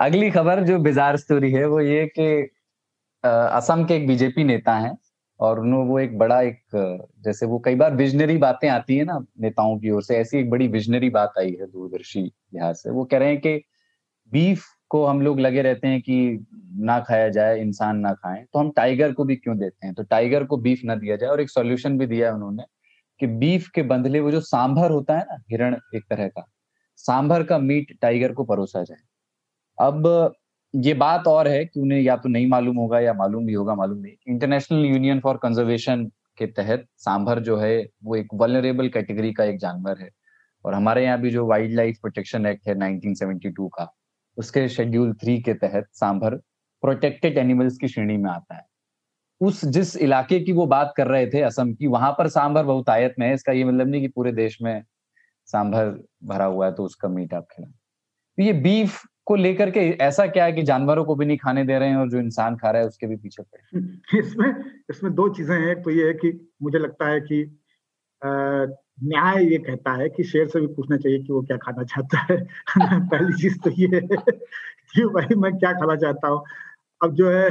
[0.00, 2.28] अगली खबर जो बिजार स्टोरी है, वो ये कि
[3.24, 4.96] असम के एक बीजेपी नेता हैं
[5.40, 6.60] और उन्होंने वो एक बड़ा एक,
[7.24, 10.50] जैसे वो कई बार विजनरी बातें आती है ना नेताओं की ओर से, ऐसी एक
[10.50, 13.60] बड़ी विजनरी बात आई है दूरदर्शी लिहाज से। वो कह रहे हैं कि
[14.32, 16.46] बीफ को हम लोग लगे रहते हैं कि
[16.80, 19.94] ना खाया जाए, इंसान ना खाएँ तो हम टाइगर को भी क्यों देते हैं?
[19.94, 22.62] तो टाइगर को बीफ ना दिया जाए और एक सॉल्यूशन भी दिया है उन्होंने
[23.20, 26.46] कि बीफ के बदले वो जो सांभर होता है ना हिरण एक तरह का,
[26.98, 28.98] सांभर का मीट टाइगर को परोसा जाए।
[29.80, 30.34] अब
[30.74, 33.74] ये बात और है कि उन्हें या तो नहीं मालूम होगा या मालूम भी होगा,
[33.74, 36.04] मालूम नहीं। इंटरनेशनल यूनियन फॉर कंजर्वेशन
[36.38, 40.10] के तहत सांभर जो है, वो एक वलरेबल कैटेगरी का एक जानवर है।
[40.64, 43.94] और हमारे यहाँ भी जो वाइल्ड लाइफ प्रोटेक्शन एक्ट है 1972 का,
[44.38, 46.34] उसके शेड्यूल थ्री के तहत सांभर
[46.82, 48.66] प्रोटेक्टेड एनिमल्स की श्रेणी में आता है।
[49.40, 52.90] उस, जिस इलाके की वो बात कर रहे थे, असम की, वहाँ पर सांभर बहुत
[52.90, 54.82] आयत में है। इसका ये मतलब नहीं कि पूरे देश में
[55.46, 57.72] सांभर भरा हुआ है तो उसका मीट आप खिलाएँ
[58.38, 61.64] तो ये बीफ को लेकर के ऐसा क्या है कि जानवरों को भी नहीं खाने
[61.64, 63.80] दे रहे हैं और जो इंसान खा रहा है उसके भी पीछे पड़े?
[64.18, 64.54] इसमें
[64.90, 67.58] इसमें दो चीज़ें हैं। एक तो ये है कि मुझे लगता है कि
[68.22, 72.26] न्याय ये कहता है कि शेर से भी पूछना चाहिए कि वो क्या खाना चाहता
[72.30, 72.36] है।
[73.08, 74.00] पहली चीज़ तो ये है
[74.94, 76.44] कि भाई मैं क्या खाना चाहता हूँ।
[77.04, 77.48] अब जो है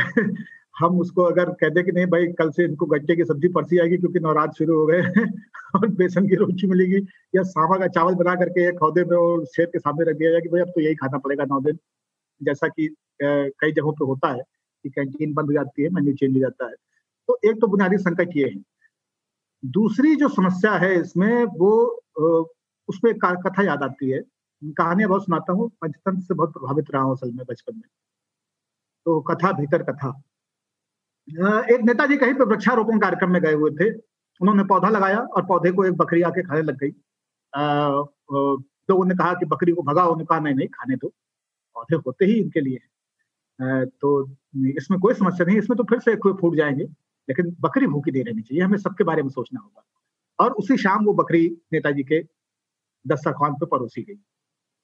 [0.77, 3.77] हम उसको अगर कह दे कि नहीं भाई, कल से इनको गट्टे की सब्ज़ी परसी
[3.79, 5.01] आएगी क्योंकि नवरात शुरू हो गए
[5.75, 6.97] और बेसन की रोटी मिलेगी,
[7.35, 10.31] या सावा का चावल बना करके एक खौदे में और शेर के सामने रख दिया
[10.31, 11.77] जाए कि भाई अब तो यही खाना पड़ेगा नौ दिन।
[12.41, 12.89] जैसा कि
[13.23, 14.43] कई जगहों पर होता है
[14.85, 16.73] कि कैंटीन बंद हो जाती है, मेन्यू चेंज हो जाता है।
[17.29, 18.63] तो एक तो बुनियादी संकट ये है।
[19.63, 21.71] दूसरी जो समस्या है इसमें वो
[22.89, 24.21] उसमें कथा याद आती है।
[24.63, 27.89] कहानियाँ बहुत सुनाता हूँ, पंचतंत्र से बहुत प्रभावित रहा हूँ असल में बचपन में।
[29.05, 30.21] तो कथा भीतर कथा।
[31.73, 33.89] एक नेताजी कहीं पर वृक्षारोपण कार्यक्रम में गए हुए थे।
[34.41, 36.89] उन्होंने पौधा लगाया और पौधे को एक बकरी आके खाने लग गई।
[38.89, 41.07] लोगों ने कहा कि बकरी को भगाओ। उन्होंने कहा, नहीं नहीं, खाने दो।
[41.75, 42.79] पौधे होते ही इनके लिए
[44.01, 44.29] तो
[44.77, 46.83] इसमें कोई समस्या नहीं। इसमें तो फिर से फूट जाएँगे,
[47.29, 49.83] लेकिन बकरी भूखी नहीं रहनी चाहिए। हमें सबके बारे में सोचना होगा।
[50.39, 52.19] और उसी शाम वो बकरी नेताजी के
[53.07, 54.15] दस्तरखान पे परोसी गई।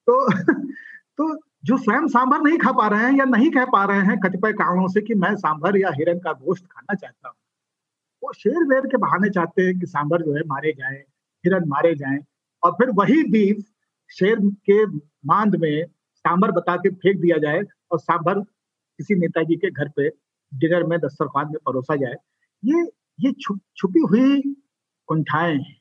[0.10, 0.28] तो
[1.18, 4.18] तो जो स्वयं सांभर नहीं खा पा रहे हैं या नहीं कह पा रहे हैं
[4.20, 7.36] कतिपय कारणों से कि मैं सांभर या हिरन का गोश्त खाना चाहता हूँ।
[8.24, 10.98] वो शेर वेर के बहाने चाहते हैं कि सांभर जो है मारे जाए
[11.44, 12.18] हिरन मारे जाए
[12.64, 13.64] और फिर वही बीफ
[14.10, 14.86] शेर के
[15.26, 15.86] मांद में
[16.26, 17.62] सांभर बता के फेंक दिया जाए
[17.92, 18.40] और सांभर
[19.00, 20.10] किसी नेताजी के घर पे
[20.52, 22.16] डिनर में दस्तरखान में परोसा जाए।
[22.64, 22.84] ये
[23.20, 24.42] ये छु, छुपी हुई
[25.08, 25.78] कुंठाएँ हैं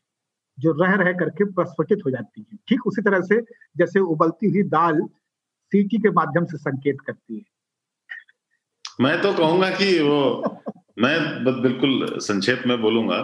[0.58, 3.40] जो रह रह करके प्रस्फुटित हो जाती हैं। ठीक उसी तरह से
[3.76, 5.00] जैसे उबलती हुई दाल
[5.72, 7.44] सीटी के माध्यम से संकेत करती है।
[9.00, 10.42] मैं तो कहूँगा कि वो,
[10.98, 13.22] मैं बिल्कुल संक्षेप में बोलूँगा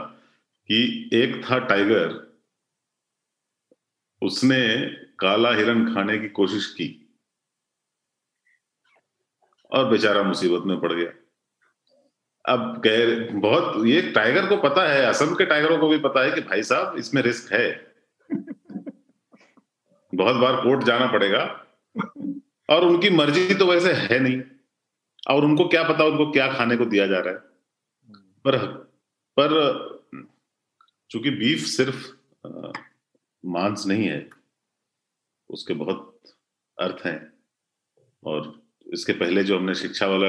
[0.69, 2.29] कि एक था टाइगर।
[4.23, 4.87] उसने
[5.19, 7.17] काला हिरण खाने की कोशिश की।
[9.73, 11.11] और बेचारा मुसीबत में पड़ गया।
[12.55, 16.31] अब कह बहुत, ये टाइगर को पता है, असम के टाइगरों को भी पता है
[16.31, 17.95] कि भाई साहब, इसमें रिस्क है।
[20.15, 21.65] बहुत बार कोर्ट जाना पड़ेगा।
[22.69, 24.41] और उनकी मर्ज़ी तो वैसे है नहीं।
[25.27, 27.41] और उनको क्या पता उनको क्या खाने को दिया जा रहा है।
[28.45, 28.57] पर
[29.37, 29.53] पर
[31.11, 32.07] चूँकि बीफ सिर्फ़
[33.45, 34.29] मांस नहीं है,
[35.51, 36.21] उसके बहुत
[36.79, 37.33] अर्थ हैं।
[38.23, 38.53] और
[38.87, 40.29] इसके पहले जो हमने शिक्षा वाला,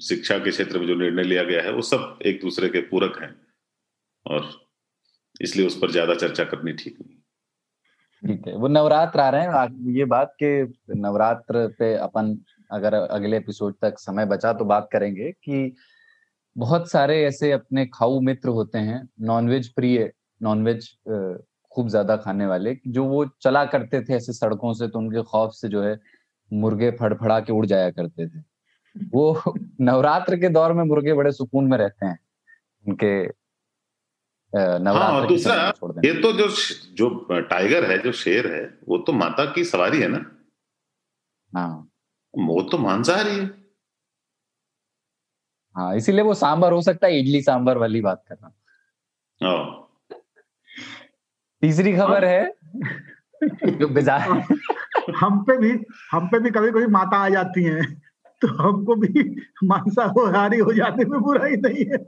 [0.00, 3.18] शिक्षा के क्षेत्र में जो निर्णय लिया गया है, वो सब एक दूसरे के पूरक
[3.22, 3.34] हैं।
[4.26, 4.50] और
[5.40, 7.17] इसलिए उस पर ज़्यादा चर्चा करनी ठीक नहीं।
[8.22, 10.50] ठीक है, वो नवरात्र आ रहे हैं। ये बात के
[10.96, 12.36] नवरात्र पे अपन
[12.70, 15.74] अगर अगले एपिसोड तक समय बचा तो बात करेंगे कि
[16.56, 20.88] बहुत सारे ऐसे अपने खाऊ मित्र होते हैं नॉनवेज प्रिय नॉनवेज
[21.72, 25.52] खूब ज़्यादा खाने वाले, जो वो चला करते थे ऐसे सड़कों से तो उनके खौफ
[25.54, 25.98] से जो है
[26.50, 28.40] मुर्गे फड़फड़ा के उड़ जाया करते थे।
[28.96, 29.42] वो
[29.82, 32.18] नवरात्र के दौर में मुर्गे बड़े सुकून में रहते हैं,
[32.84, 33.12] उनके
[34.52, 35.54] हाँ, दूसरा
[36.04, 36.48] ये तो जो
[36.94, 37.08] जो
[37.50, 40.24] टाइगर है जो शेर है वो तो माता की सवारी है ना?
[41.52, 41.90] हाँ।
[42.34, 43.44] वो तो मांसाहारी है।
[45.76, 48.52] हाँ इसीलिए वो सांबर हो सकता है इडली सांबर वाली बात कर रहा
[49.40, 49.84] हाँ।
[51.62, 52.48] तीसरी खबर हाँ।
[53.70, 54.20] जो बेजार
[55.16, 55.70] हम पे भी
[56.12, 57.84] हम पे भी कभी कभी माता आ जाती हैं
[58.42, 59.22] तो हमको भी
[59.64, 61.98] मांसाहारी हो जाने में बुरा ही नहीं है।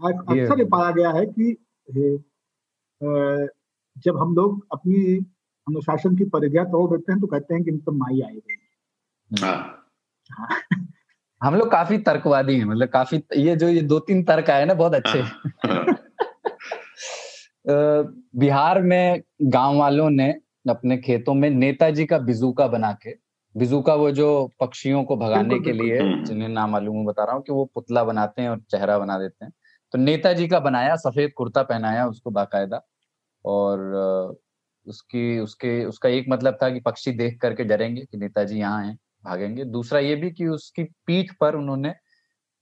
[0.00, 1.56] अक्सर ये पाया गया है कि
[3.96, 5.16] जब हम लोग अपनी
[5.66, 9.40] अनुशासन की परिज्ञा तोड़ देते हैं तो कहते हैं कि इन पर माई आई गई
[9.40, 9.86] हाँ।
[10.30, 10.60] हाँ।
[11.42, 14.74] हम लोग काफ़ी तर्कवादी हैं मतलब काफ़ी ये जो ये दो तीन तर्क आए ना
[14.74, 15.84] बहुत अच्छे हाँ।
[18.36, 20.30] बिहार में गाँव वालों ने
[20.70, 23.14] अपने खेतों में नेताजी का बिजूका बना के
[23.54, 24.28] बिजूका वो जो
[24.60, 28.04] पक्षियों को भगाने के लिए हम्म। जिन्हें नाम मालूम बता रहा हूँ कि वो पुतला
[28.04, 29.52] बनाते हैं और चेहरा बना देते हैं
[29.92, 32.80] तो नेताजी का बनाया, सफ़ेद कुर्ता पहनाया उसको बाकायदा
[33.44, 33.80] और
[34.86, 38.98] उसकी, उसके, उसका एक मतलब था कि पक्षी देख करके डरेंगे कि नेताजी यहाँ हैं,
[39.24, 41.94] भागेंगे। दूसरा ये भी कि उसकी पीठ पर उन्होंने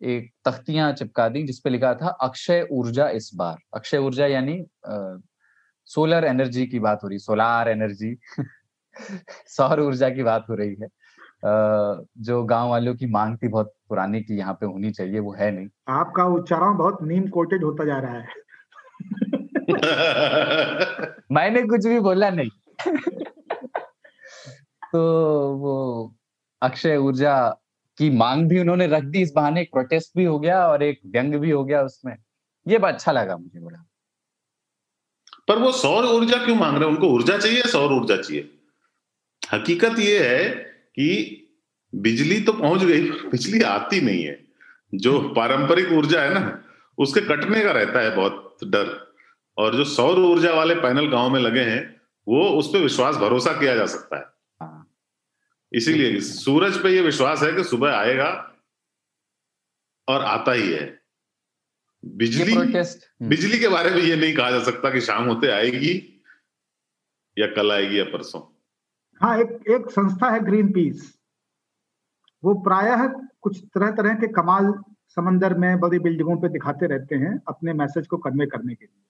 [0.03, 4.65] एक तख्तियाँ चिपका दी जिसपे लिखा था, अक्षय ऊर्जा इस बार। अक्षय ऊर्जा यानी
[5.87, 8.17] सोलर एनर्जी की बात हो रही, सोलार एनर्जी।
[9.49, 10.89] सौर ऊर्जा की बात हो रही है।
[12.19, 15.51] जो गाँव वालों की मांग थी बहुत पुरानी की यहाँ पे होनी चाहिए वो है
[15.51, 18.29] नहीं। आपका उच्चारण बहुत नीम कोटेड होता जा रहा है।
[21.33, 22.51] मैंने कुछ भी बोला नहीं।
[24.93, 25.03] तो
[25.57, 26.15] वो
[26.63, 27.49] अक्षय ऊर्जा
[27.99, 31.01] की मांग भी उन्होंने रख दी। इस बहाने एक प्रोटेस्ट भी हो गया और एक
[31.07, 32.17] व्यंग भी हो गया उसमें।
[32.69, 33.87] ये बात अच्छा लगा मुझे बड़ा।
[35.49, 36.97] पर वो सौर ऊर्जा क्यों मांग रहे हैं?
[36.97, 38.51] उनको ऊर्जा चाहिए सौर ऊर्जा चाहिए?
[39.53, 41.41] हकीकत ये है कि
[41.95, 44.45] बिजली तो पहुँच गई बिजली आती नहीं है।
[44.95, 46.65] जो पारंपरिक ऊर्जा है ना
[46.99, 49.15] उसके कटने का रहता है बहुत डर।
[49.59, 53.53] और जो सौर ऊर्जा वाले पैनल गाँव में लगे हैं वो उस पर विश्वास भरोसा
[53.53, 54.25] किया जा सकता है।
[55.73, 58.31] इसीलिए सूरज पे ये विश्वास है कि सुबह आएगा
[60.09, 61.01] और आता ही है।
[62.05, 66.23] बिजली हम्म। बिजली के बारे में ये नहीं कहा जा सकता कि शाम होते आएगी
[67.39, 68.54] या कल आएगी या परसों।
[69.21, 71.13] हाँ एक एक संस्था है ग्रीन पीस
[72.43, 73.07] वो प्रायः
[73.41, 74.73] कुछ तरह तरह के कमाल
[75.17, 79.03] समंदर में बड़ी बिल्डिंगों पे दिखाते रहते हैं अपने मैसेज को कन्वे करने के लिए।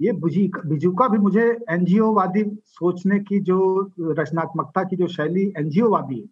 [0.00, 0.12] ये
[0.66, 3.58] बिजुका भी मुझे एनजीओ वादी सोचने की जो
[4.00, 6.28] रचनात्मकता की जो शैली एनजीओ वादी है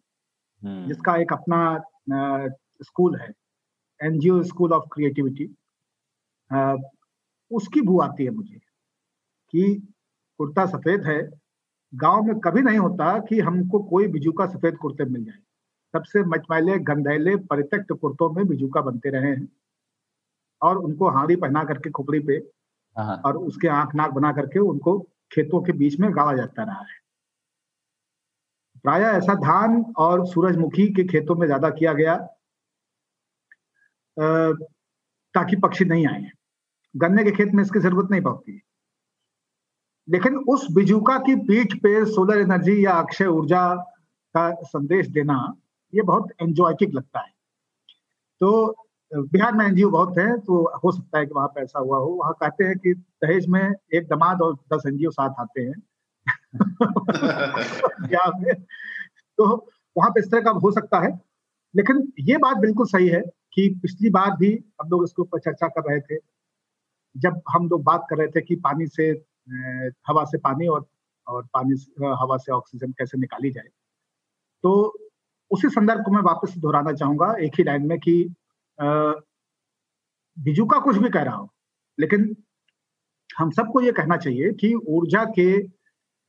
[0.63, 1.61] हम्म। जिसका एक अपना
[2.83, 3.33] स्कूल है
[4.01, 5.47] एनजीओ स्कूल ऑफ़ क्रिएटिविटी।
[7.51, 8.59] उसकी बू आती है मुझे
[9.53, 9.75] कि
[10.41, 11.21] कुर्ता सफ़ेद है
[11.93, 15.39] गाँव में कभी नहीं होता कि हमको कोई बिजू का सफ़ेद कुर्ते मिल जाए।
[15.95, 19.49] सबसे मचमैले गंधैले परित्यक्त कुर्तों में बिजूका बनते रहे हैं।
[20.61, 22.37] और उनको हाड़ी पहना करके खुपड़ी पे
[22.97, 24.99] हाँ। और उसके आँख नाक बना करके उनको
[25.33, 26.97] खेतों के बीच में गाड़ा जाता रहा है।
[28.85, 32.17] प्राय ऐसा धान और सूरजमुखी के खेतों में ज़्यादा किया गया
[35.35, 36.31] ताकि पक्षी नहीं आए।
[36.95, 38.61] गन्ने के खेत में इसकी ज़रूरत नहीं पड़ती।
[40.11, 43.75] लेकिन उस बिजुका की पीठ पे सोलर एनर्जी या अक्षय ऊर्जा
[44.35, 45.55] का संदेश देना
[45.95, 47.31] ये बहुत एंजॉयटिक लगता है।
[48.41, 48.75] तो
[49.15, 52.07] बिहार में एनजीओ बहुत है तो हो सकता है कि वहाँ पे ऐसा हुआ हो।
[52.07, 55.83] वहाँ कहते हैं कि दहेज में एक दमाद और दस एनजीओ साथ आते हैं।
[59.39, 59.67] तो
[59.97, 61.21] वहाँ पे इस तरह का हो सकता है।
[61.77, 63.21] लेकिन ये बात बिल्कुल सही है
[63.53, 66.17] कि पिछली बार भी हम लोग इसके ऊपर चर्चा कर रहे थे।
[67.17, 69.28] जब हम लोग बात कर रहे थे कि पानी से
[70.09, 70.87] हवा से पानी और
[71.27, 73.69] और पानी हवा से ऑक्सीजन कैसे निकाली जाए।
[74.65, 74.73] तो
[75.51, 78.15] उसी संदर्भ को मैं वापस दोहराना चाहूँगा एक ही लाइन में कि
[80.37, 81.49] बिजू का कुछ भी कह रहा हूँ,
[81.99, 82.35] लेकिन
[83.31, 85.59] हम सबको ये कहना चाहिए कि ऊर्जा के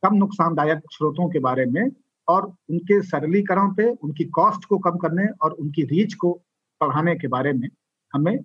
[0.04, 1.90] कम नुकसानदायक स्रोतों के बारे में
[2.28, 6.34] और उनके सरलीकरण पे उनकी कॉस्ट को कम करने और उनकी रीच को
[6.82, 7.68] बढ़ाने के बारे में
[8.14, 8.38] हमें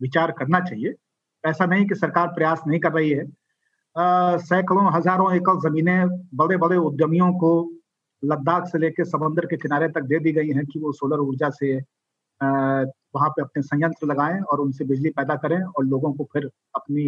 [0.00, 0.94] विचार करना चाहिए।
[1.44, 3.24] ऐसा नहीं कि सरकार प्रयास नहीं कर रही है
[3.96, 7.50] सैकड़ों, हज़ारों एकड़ जमीनें बड़े बड़े उद्यमियों को
[8.22, 11.50] लद्दाख से लेकर समंदर के किनारे तक दे दी गई हैं कि वो सोलर ऊर्जा
[11.50, 11.74] से
[12.40, 17.04] वहाँ पे अपने संयंत्र लगाएँ और उनसे बिजली पैदा करें और लोगों को फिर अपनी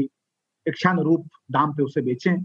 [0.67, 2.37] इच्छानुरूप दाम पे उसे बेचें।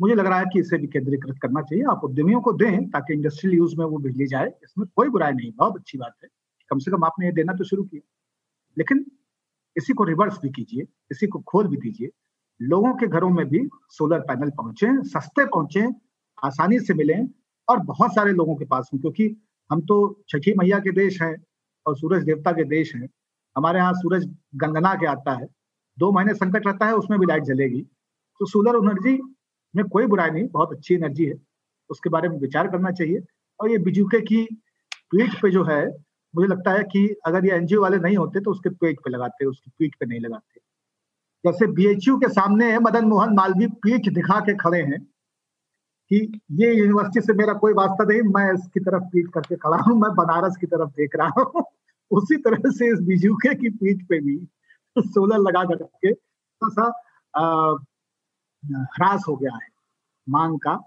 [0.00, 3.14] मुझे लग रहा है कि इसे भी केंद्रीकृत करना चाहिए। आप उद्यमियों को दें ताकि
[3.14, 6.28] इंडस्ट्रियल यूज़ में वो बिजली जाए। इसमें कोई बुराई नहीं, बहुत अच्छी बात है।
[6.70, 8.02] कम से कम आपने ये देना तो शुरू किया।
[8.76, 9.04] लेकिन
[9.76, 12.10] इसी को रिवर्स भी कीजिए, इसी को खोल भी दीजिए।
[12.60, 15.86] लोगों के घरों में भी सोलर पैनल पहुँचे, सस्ते पहुँचे,
[16.44, 17.14] आसानी से मिले
[17.68, 19.36] और बहुत सारे लोगों के पास हों, क्योंकि
[19.70, 21.34] हम तो छठी मैया के देश हैं
[21.86, 23.08] और सूरज देवता के देश हैं।
[23.56, 24.24] हमारे यहाँ सूरज
[24.54, 25.46] गंगना के आता है।
[25.98, 27.82] दो महीने संकट रहता है, उसमें भी लाइट जलेगी।
[28.40, 29.18] तो सोलर एनर्जी
[29.74, 31.34] में कोई बुराई नहीं, बहुत अच्छी एनर्जी है।
[31.90, 33.20] उसके बारे में विचार करना चाहिए।
[33.60, 34.44] और ये बिजुके की
[35.10, 35.86] पीठ पे जो है,
[36.34, 39.44] मुझे लगता है कि अगर ये एनजीओ वाले नहीं होते तो उसके पीठ पे लगाते,
[39.44, 40.59] उसकी पीठ पे नहीं लगाते।
[41.44, 45.00] जैसे बीएचयू के सामने मदन मोहन मालवीय पीठ दिखा के खड़े हैं
[46.10, 46.16] कि
[46.52, 50.10] ये यूनिवर्सिटी से मेरा कोई वास्ता नहीं, मैं इसकी तरफ़ पीठ करके खड़ा हूँ, मैं
[50.14, 51.64] बनारस की तरफ़ देख रहा हूँ।
[52.10, 54.36] उसी तरह से इस बीजूके की पीठ पे भी
[54.98, 56.86] सोलर लगा करके थोड़ा सा
[58.94, 59.68] ह्रास हो गया है।
[60.26, 60.78] मांग का,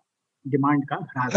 [0.46, 1.36] डिमांड का ह्रास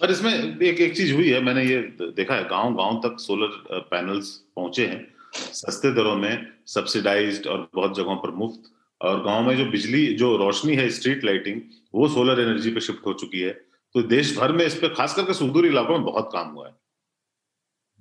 [0.00, 3.80] पर इसमें एक एक चीज़ हुई है, मैंने ये देखा है गाँव गाँव तक सोलर
[3.90, 8.62] पैनल्स पहुँचे हैं। सस्ते दरों में सब्सिडाइज्ड और बहुत जगहों पर मुफ़्त।
[9.02, 11.60] और गाँव में जो बिजली जो रोशनी है स्ट्रीट लाइटिंग
[11.94, 13.50] वो सोलर एनर्जी पे शिफ्ट हो चुकी है।
[13.94, 16.74] तो देश भर में इस पे खास करके सुदूर इलाकों में बहुत काम हुआ है।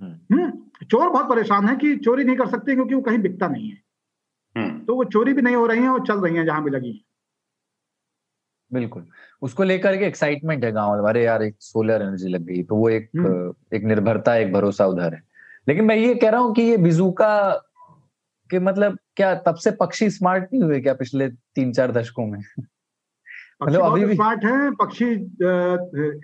[0.01, 3.47] हम्म, हम्म चोर बहुत परेशान है कि चोरी नहीं कर सकते क्योंकि वो कहीं बिकता
[3.47, 3.83] नहीं है।
[4.57, 6.71] हम्म। तो वो चोरी भी नहीं हो रही है और चल रही है जहाँ भी
[6.71, 6.99] लगी है।
[8.73, 9.07] बिल्कुल।
[9.41, 12.89] उसको लेकर के एक्साइटमेंट है गाँव वाले यार एक सोलर एनर्जी लग गई। तो वो
[12.89, 15.26] एक हम्म। एक निर्भरता एक भरोसा उधर है।
[15.67, 17.51] लेकिन मैं ये कह रहा हूँ कि ये बिजूका
[18.49, 22.39] के मतलब क्या तब से पक्षी स्मार्ट नहीं हुए क्या पिछले तीन चार दशकों में?
[23.63, 25.05] मतलब अभी भी स्मार्ट है पक्षी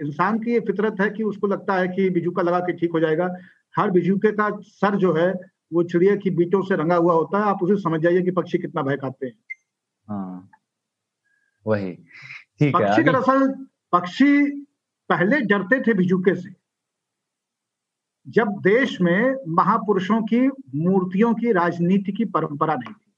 [0.02, 3.00] इंसान की ये फितरत है कि उसको लगता है कि बिजूका लगा के ठीक हो
[3.00, 3.30] जाएगा।
[3.78, 5.34] हर बिजूके का सर जो है
[5.74, 8.58] वो चिड़िया की बीटों से रंगा हुआ होता है आप उसे समझ जाइए कि पक्षी
[8.58, 9.34] कितना भय खाते हैं।
[10.08, 10.50] हाँ
[11.66, 11.92] वही।
[12.60, 13.48] ठीक है पक्षी दरअसल
[13.92, 14.52] पक्षी
[15.10, 16.63] पहले डरते थे बिजूके से।
[18.28, 23.12] जब देश में महापुरुषों की मूर्तियों की राजनीति की परंपरा नहीं थी।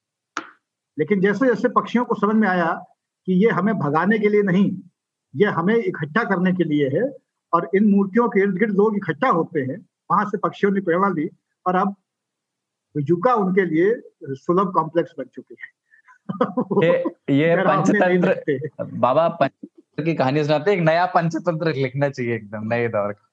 [1.00, 2.72] लेकिन जैसे जैसे पक्षियों को समझ में आया
[3.26, 4.78] कि ये हमें भगाने के लिए नहीं
[5.36, 7.14] ये हमें इकट्ठा करने के लिए है
[7.54, 11.08] और इन मूर्तियों के इर्द गिर्द लोग इकट्ठा होते हैं वहाँ से पक्षियों ने प्रेरणा
[11.08, 11.30] ली
[11.68, 11.96] और अब
[12.98, 15.74] जुका उनके लिए सुलभ कॉम्प्लेक्स बन चुकी है।
[16.84, 17.04] ये,
[17.40, 23.12] ये पंचतंत्र बाबा पंचतंत्र की कहानी सुनाते एक नया पंचतंत्र लिखना चाहिए एकदम नए दौर
[23.14, 23.25] का।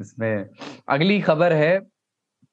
[0.00, 0.48] इसमें
[0.88, 1.80] अगली खबर है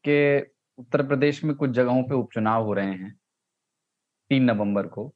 [0.08, 0.46] कि
[0.78, 3.20] उत्तर प्रदेश में कुछ जगहों पे उपचुनाव हो रहे हैं
[4.30, 5.14] तीन नवंबर को।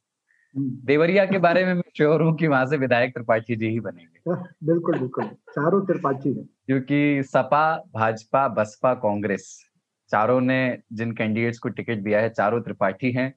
[0.56, 3.80] हम्म। देवरिया के बारे में मैं श्योर हूँ कि वहाँ से विधायक त्रिपाठी जी ही
[3.80, 9.70] बनेंगे। बिल्कुल बिल्कुल। चारों त्रिपाठी है। क्योंकि सपा भाजपा बसपा कांग्रेस
[10.10, 13.34] चारों ने जिन कैंडिडेट्स को टिकट दिया है चारों त्रिपाठी हैं।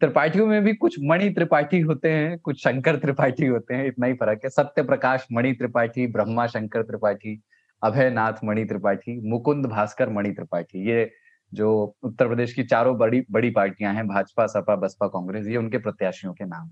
[0.00, 4.14] त्रिपाठियों में भी कुछ मणि त्रिपाठी होते हैं कुछ शंकर त्रिपाठी होते हैं इतना ही
[4.14, 7.42] फ़र्क है। सत्य प्रकाश मणि त्रिपाठी ब्रह्मा शंकर त्रिपाठी
[7.82, 11.12] अभय नाथ मणि त्रिपाठी, मुकुंद भास्कर मणि त्रिपाठी, ये
[11.54, 15.78] जो उत्तर प्रदेश की चारों बड़ी बड़ी पार्टियाँ हैं, भाजपा, सपा, बसपा, कांग्रेस, ये उनके
[15.78, 16.70] प्रत्याशियों के नाम।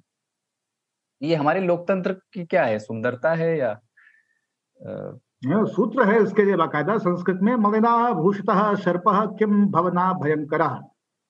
[1.23, 5.11] ये हमारे लोकतंत्र की क्या है, सुंदरता है या आ...
[5.47, 8.45] सूत्र है इसके लिए बाकायदा संस्कृत में मणिना भूषित
[8.79, 10.69] सर्प किम भवना भयंकर।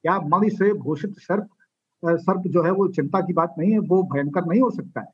[0.02, 1.48] क्या मणि से भूषित सर्प
[2.05, 5.07] सर्प जो है वो चिंता की बात नहीं है, वो भयंकर नहीं हो सकता है।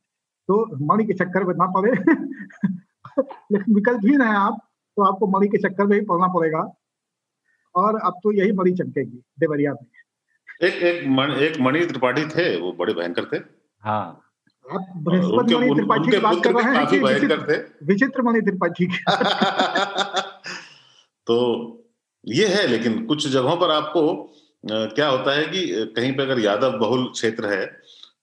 [0.48, 1.92] तो मणि के चक्कर में ना पड़े।
[3.18, 6.74] लेकिन विकल्प ही है आप तो आपको मणि के चक्कर में ही पड़ना पड़ेगा।
[7.74, 9.86] और अब तो यही मणि चमकेगी देवरिया में।
[10.68, 13.36] एक एक मण, एक मणि त्रिपाठी थे वो बड़े भयंकर थे।
[13.80, 14.22] हाँ।
[14.72, 16.98] आप बृहस्पति मणि त्रिपाठी की बात कर रहे हैं कि
[17.86, 18.98] विचित्र मणि त्रिपाठी की।
[21.26, 21.72] तो
[22.26, 24.32] ये है लेकिन कुछ जगहों पर आपको
[24.70, 27.78] क्या होता है कि कहीं पे अगर यादव बहुल क्षेत्र है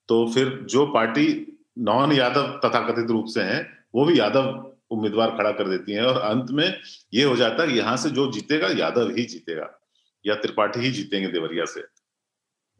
[0.08, 5.50] तो फिर जो पार्टी नॉन यादव तथाकथित रूप से हैं वो भी यादव उम्मीदवार खड़ा
[5.50, 6.80] कर देती हैं और अंत में
[7.14, 9.80] ये हो जाता है यहाँ से जो जीतेगा यादव ही जीतेगा
[10.26, 11.80] या त्रिपाठी ही जीतेंगे देवरिया से।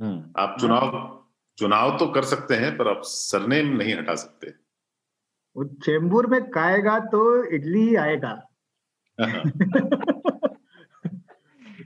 [0.01, 1.21] हम्म। आप चुनाव
[1.59, 4.47] चुनाव तो कर सकते हैं पर आप सरनेम नहीं हटा सकते।
[5.57, 8.49] वो चेंबूर में खाएगा तो इडली ही आएगा।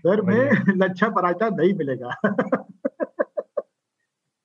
[0.06, 2.10] घर में लच्छा पराठा नहीं मिलेगा।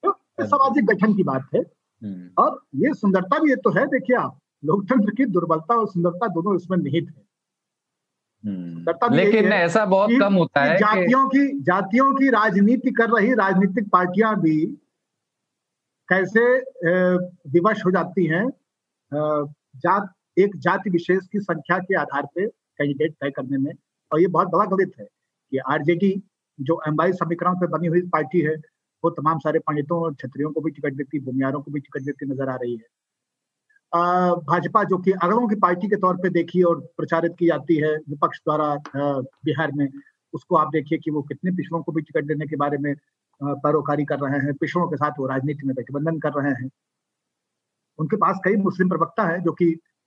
[0.06, 1.62] तो सामाजिक गठन की बात है।
[2.04, 6.28] हम्म। और ये सुंदरता भी ये तो है देखिए आप। लोकतंत्र की दुर्बलता और सुंदरता
[6.34, 7.24] दोनों इसमें निहित है।
[8.44, 13.90] हम्म। लेकिन ऐसा बहुत कम होता है जातियों की जातियों की राजनीति कर रही राजनीतिक
[13.90, 14.58] पार्टियाँ भी
[16.10, 16.44] कैसे
[17.50, 18.46] विवश हो जाती हैं
[19.12, 23.74] जात एक जाति विशेष की संख्या के आधार पे कैंडिडेट तय करने में।
[24.12, 26.12] और ये बहुत बड़ा गलत है कि आरजेडी
[26.60, 28.56] जो एम्बाई समीकरण पे बनी हुई पार्टी है
[29.04, 32.26] वो तमाम सारे पंडितों और क्षत्रियों को भी टिकट देती भूमियारों को भी टिकट देती
[32.26, 32.86] नज़र आ रही है।
[33.94, 37.96] भाजपा जो कि अगलों की पार्टी के तौर पे देखी और प्रचारित की जाती है,
[38.10, 39.88] विपक्ष द्वारा बिहार में,
[40.34, 42.94] उसको आप देखिए कि वो कितने पिछड़ों को भी टिकट देने के बारे में
[43.42, 46.70] पैरोकारी कर रहे हैं, पिछड़ों के साथ वो राजनीति में गठबंधन कर रहे हैं।
[48.00, 49.66] उनके पास कई मुस्लिम प्रवक्ता है जो कि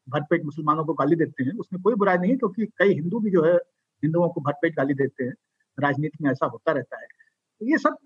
[0.08, 3.44] भरपेट मुसलमानों को गाली देते हैं। उसमें कोई बुराई नहीं क्योंकि कई हिंदू भी जो
[3.44, 3.54] है,
[4.02, 5.34] हिंदुओं को भरपेट गाली देते हैं।
[5.78, 7.06] राजनीति में ऐसा होता रहता है।
[7.60, 7.96] तो ये सब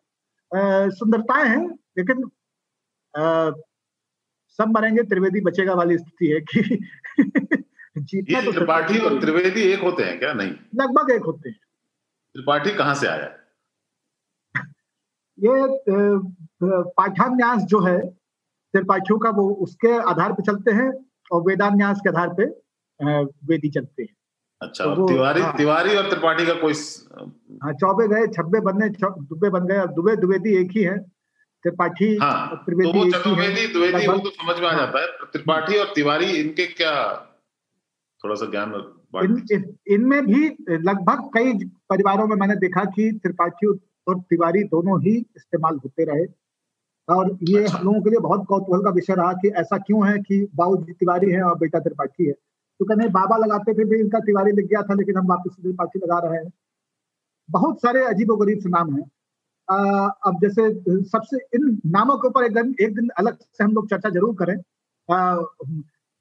[0.94, 1.66] सुंदरताएँ हैं,
[1.98, 2.24] लेकिन
[4.60, 6.62] सब मरेंगे त्रिवेदी बचेगा वाली स्थिति है कि
[7.98, 10.32] जीतना तो त्रिपाठी और त्रिवेदी एक होते हैं क्या?
[10.32, 11.58] नहीं। लगभग एक होते हैं।
[12.34, 13.28] त्रिपाठी कहाँ से आया?
[15.38, 16.18] ये
[16.96, 17.98] पाठान्यास जो है
[18.74, 20.90] त्रिपाठियों का वो उसके आधार पे चलते हैं
[21.32, 22.44] और वेदान्यास के आधार पे
[23.46, 24.14] वेदी चलते हैं।
[24.60, 26.74] अच्छा तो तिवारी हाँ, तिवारी और त्रिपाठी का कोई
[27.62, 30.96] हाँ चौबे गए छब्बे बनने दुबे बन गए और दुबे द्विवेदी एक ही है।
[31.64, 35.92] त्रिपाठी हाँ, तो वो चतुर्वेदी द्विवेदी वो तो समझ में आ जाता है। त्रिपाठी और
[35.94, 36.92] तिवारी इनके क्या
[38.24, 38.72] थोड़ा सा ज्ञान
[39.88, 41.52] इनमें इन, भी लगभग कई
[41.90, 43.66] परिवारों में मैंने देखा कि त्रिपाठी
[44.08, 46.26] और तिवारी दोनों ही इस्तेमाल होते रहे।
[47.08, 50.08] और ये अच्छा। हम लोगों के लिए बहुत कौतूहल का विषय रहा कि ऐसा क्यों
[50.08, 53.84] है कि बाबू जी तिवारी है और बेटा त्रिपाठी है। तो कहने बाबा लगाते थे
[53.84, 56.52] भी इनका तिवारी लग गया था लेकिन हम वापस त्रिपाठी लगा रहे हैं।
[57.50, 59.02] बहुत सारे अजीब गरीब से नाम है।
[59.70, 60.62] अब जैसे
[61.08, 64.34] सबसे इन नामों के ऊपर एक दिन एक दिन अलग से हम लोग चर्चा ज़रूर
[64.38, 64.54] करें।
[65.08, 65.36] आ,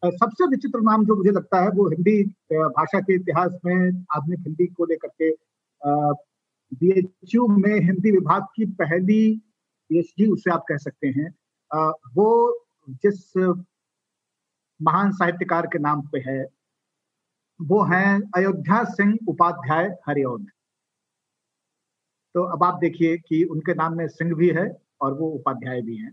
[0.04, 2.22] सबसे विचित्र नाम जो मुझे लगता है वो हिंदी
[2.54, 5.32] भाषा के इतिहास में आधुनिक हिंदी को लेकर के
[6.72, 6.92] बी
[7.62, 9.22] में हिंदी विभाग की पहली
[9.90, 11.34] पीएचडी उसे आप कह सकते हैं।
[11.72, 12.66] आ, वो
[13.06, 13.38] जिस
[14.80, 16.42] महान साहित्यकार के नाम पे है
[17.60, 20.46] वो हैं अयोध्या सिंह उपाध्याय हरिओद
[22.34, 25.96] तो अब आप देखिए कि उनके नाम में सिंह भी है और वो उपाध्याय भी
[25.98, 26.12] हैं।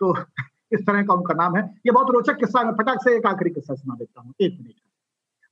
[0.00, 0.14] तो
[0.72, 3.50] इस तरह का उनका नाम है। ये बहुत रोचक किस्सा है। फटाक से एक आखिरी
[3.50, 4.74] किस्सा सुना देता हूँ। एक मिनट।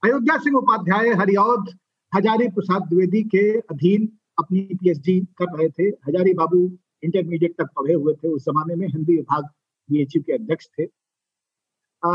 [0.05, 1.75] अयोध्या सिंह उपाध्याय हरिऔध
[2.15, 7.95] हजारी प्रसाद द्विवेदी के अधीन अपनी पीएचडी कर रहे थे। हजारी बाबू इंटरमीडिएट तक पढ़े
[7.95, 9.45] हुए थे। उस जमाने में हिंदी विभाग
[9.91, 10.85] बीएचयू के अध्यक्ष थे।
[12.05, 12.11] आ,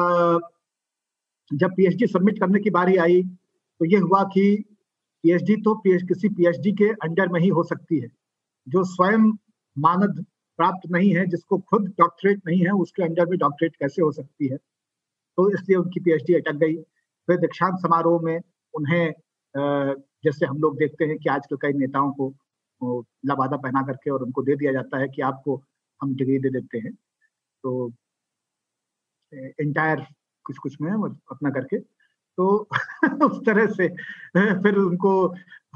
[1.53, 3.24] जब पीएचडी सबमिट करने की बारी आई
[3.80, 4.73] तो ये हुआ कि
[5.24, 8.08] पीएचडी तो पीएच किसी पीएचडी के अंडर में ही हो सकती है,
[8.68, 9.32] जो स्वयं
[9.76, 10.26] मानद
[10.60, 14.48] प्राप्त नहीं है, जिसको खुद डॉक्टरेट नहीं है, उसके अंडर में डॉक्टरेट कैसे हो सकती
[14.48, 14.58] है?
[14.58, 16.76] तो इसलिए उनकी पीएचडी अटक गई।
[17.28, 18.40] फिर दीक्षांत समारोह में
[18.74, 19.14] उन्हें
[20.26, 22.34] जैसे हम लोग देखते हैं कि आजकल कई नेताओं को
[23.26, 25.56] लबादा पहना करके और उनको दे दिया जाता है कि आपको
[26.02, 26.94] हम डिग्री दे देते हैं।
[27.64, 27.91] तो
[29.60, 30.06] इंटायर
[30.45, 31.78] कुछ कुछ में अपना करके
[32.38, 32.68] तो
[33.30, 33.88] उस तरह से
[34.64, 35.27] फिर उनको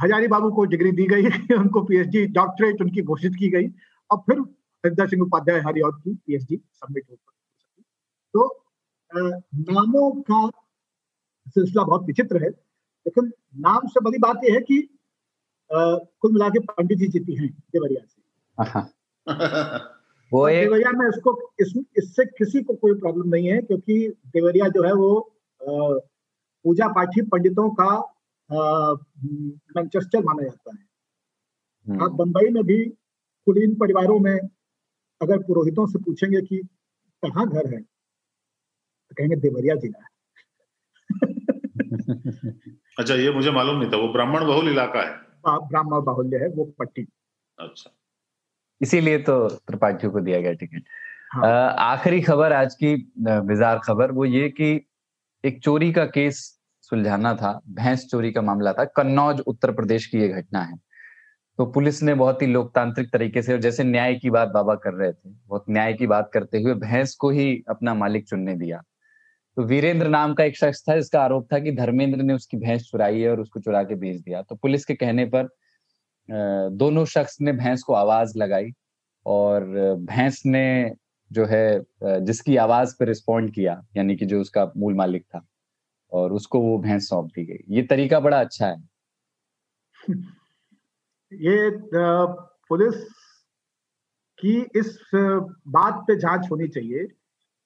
[0.04, 3.68] हजारी बाबू को डिग्री दी गई उनको पीएचडी डॉक्टरेट उनकी घोषित की गई।
[4.12, 4.40] और फिर
[4.84, 7.16] हरिदा सिंह उपाध्याय हरिऔध की पीएचडी सबमिट हो
[8.34, 8.64] तो
[9.72, 10.48] नामों का
[11.48, 14.90] सिलसिला बहुत विचित्र है लेकिन नाम से बड़ी बात यह है कि
[15.72, 18.22] कुल मिला के पंडित जी जीती हैं देवरिया से।
[20.34, 24.68] वो एक देवरिया में इसको इस, इससे किसी को कोई प्रॉब्लम नहीं है क्योंकि देवरिया
[24.68, 25.12] जो है वो
[26.64, 27.90] पूजा पाठी पंडितों का
[29.78, 30.86] मैनचेस्टर माना जाता है।
[31.88, 32.86] हम्म। आप बंबई में भी
[33.48, 34.40] कुलीन परिवारों में
[35.22, 36.58] अगर पुरोहितों से पूछेंगे कि
[37.24, 40.10] कहाँ घर है तो कहेंगे देवरिया जिला है।
[43.00, 45.16] अच्छा ये मुझे मालूम नहीं था वो ब्राह्मण बहुल इलाका है।
[45.48, 47.08] ब्राह्मण बाहुल्य है वो पट्टी।
[47.60, 47.92] अच्छा।
[48.82, 50.84] इसीलिए तो त्रिपाठियों को दिया गया टिकट।
[51.34, 54.88] हाँ। आखिरी खबर आज की बिजार खबर वो ये कि
[55.44, 56.38] एक चोरी का केस
[56.84, 60.76] सुलझाना था, भैंस चोरी का मामला था, कन्नौज, उत्तर प्रदेश की ये घटना है।
[61.60, 65.12] तो पुलिस ने बहुत ही लोकतांत्रिक तरीके से जैसे न्याय की बात बाबा कर रहे
[65.12, 68.82] थे, बहुत न्याय की बात करते हुए भैंस को ही अपना मालिक चुनने दिया।
[69.58, 72.90] तो वीरेंद्र नाम का एक शख्स था, जिसका आरोप था कि धर्मेंद्र ने उसकी भैंस
[72.92, 75.50] चुराई है और उसको चुरा के बेच दिया। तो पुलिस के कहने पर
[76.74, 78.72] दोनों शख्स ने भैंस को आवाज़ लगाई,
[79.26, 79.66] और
[80.02, 80.92] भैंस ने
[81.32, 85.46] जो है जिसकी आवाज़ पर रिस्पॉन्ड किया, यानी कि जो उसका मूल मालिक था,
[86.12, 88.90] और उसको वो भैंस सौंप दी गई। ये तरीका बड़ा अच्छा है।
[91.34, 91.72] ये
[92.70, 93.04] पुलिस
[94.40, 95.00] की इस
[95.68, 97.04] बात पे जाँच होनी चाहिए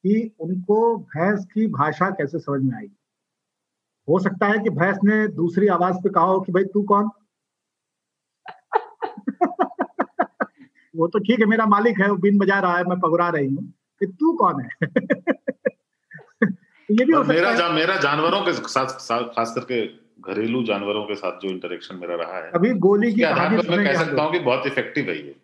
[0.03, 2.91] कि उनको भैंस की भाषा कैसे समझ में आई।
[4.09, 7.09] हो सकता है कि भैंस ने दूसरी आवाज़ पे कहा हो कि, भाई, तू कौन?
[10.95, 13.47] वो तो ठीक है मेरा मालिक है वो बिन बजा रहा है मैं पगुरा रही
[13.47, 14.69] हूँ कि तू कौन है?
[16.91, 19.85] ये भी हो सकता मेरा। जा, मेरा जानवरों के साथ खास करके
[20.21, 23.85] घरेलू जानवरों के साथ जो इंटरेक्शन मेरा रहा है अभी गोली की आधार पर मैं
[23.85, 25.35] कह सकता हूँ कि बहुत इफ़ेक्टिव है ये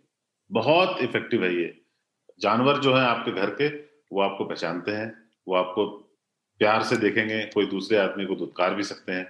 [0.51, 1.81] बहुत इफ़ेक्टिव है ये।
[2.41, 3.67] जानवर जो है आपके घर के
[4.13, 5.07] वो आपको पहचानते हैं
[5.47, 5.85] वो आपको
[6.59, 9.27] प्यार से देखेंगे कोई दूसरे आदमी को दुत्कार भी सकते हैं।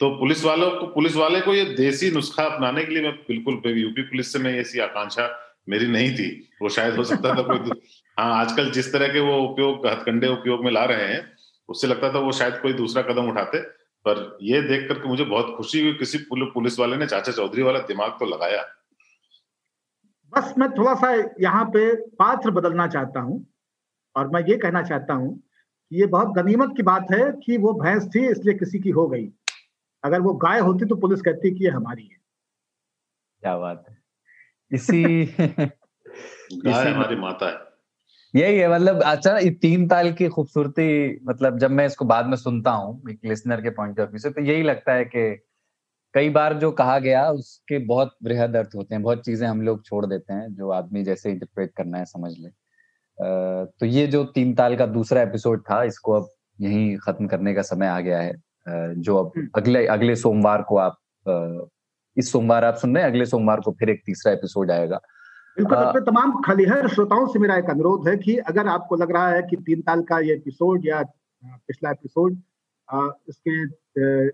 [0.00, 3.78] तो पुलिस वालों को पुलिस वाले को ये देसी नुस्खा अपनाने के लिए मैं बिल्कुल
[3.78, 5.26] यूपी पुलिस से मैं ऐसी आकांक्षा
[5.68, 6.28] मेरी नहीं थी।
[6.62, 7.80] वो शायद हो सकता था कोई
[8.18, 11.20] हाँ आजकल जिस तरह के वो उपयोग हथकंडे उपयोग में ला रहे हैं
[11.68, 13.58] उससे लगता था वो शायद कोई दूसरा कदम उठाते।
[14.06, 17.78] पर ये देख करके मुझे बहुत खुशी हुई किसी पुलिस वाले ने चाचा चौधरी वाला
[17.88, 18.62] दिमाग तो लगाया।
[20.32, 21.10] बस मैं थोड़ा सा
[21.40, 23.44] यहाँ पे पात्र बदलना चाहता हूँ
[24.16, 27.72] और मैं ये कहना चाहता हूँ कि ये बहुत गनीमत की बात है कि वो
[27.74, 29.28] भैंस थी इसलिए किसी की हो गई।
[30.04, 32.18] अगर वो गाय होती तो पुलिस कहती कि ये हमारी है।
[33.42, 33.99] क्या बात है।
[34.72, 35.24] इसी
[36.64, 37.68] गाय हमारी माता है।
[38.34, 40.84] यही है मतलब अच्छा ये तीन ताल की खूबसूरती
[41.24, 44.30] मतलब जब मैं इसको बाद में सुनता हूँ एक लिसनर के पॉइंट ऑफ़ व्यू से
[44.30, 45.40] तो यही लगता है कि
[46.14, 49.84] कई बार जो कहा गया उसके बहुत बृहद अर्थ होते हैं बहुत चीज़ें हम लोग
[49.84, 52.48] छोड़ देते हैं जो आदमी जैसे इंटरप्रेट करना है समझ ले।
[53.80, 56.28] तो ये जो तीन ताल का दूसरा एपिसोड था इसको अब
[56.60, 58.32] यहीं खत्म करने का समय आ गया है।
[58.68, 60.96] जो अब हम्म। अगले अगले सोमवार को आप
[62.20, 65.00] इस सोमवार आप सुन रहे हैं अगले सोमवार को फिर एक तीसरा एपिसोड आएगा।
[65.56, 69.28] बिल्कुल अपने तमाम खलिहर श्रोताओं से मेरा एक अनुरोध है कि अगर आपको लग रहा
[69.28, 71.02] है कि तीन ताल का ये एपिसोड या
[71.42, 72.36] पिछला एपिसोड
[73.28, 73.56] इसके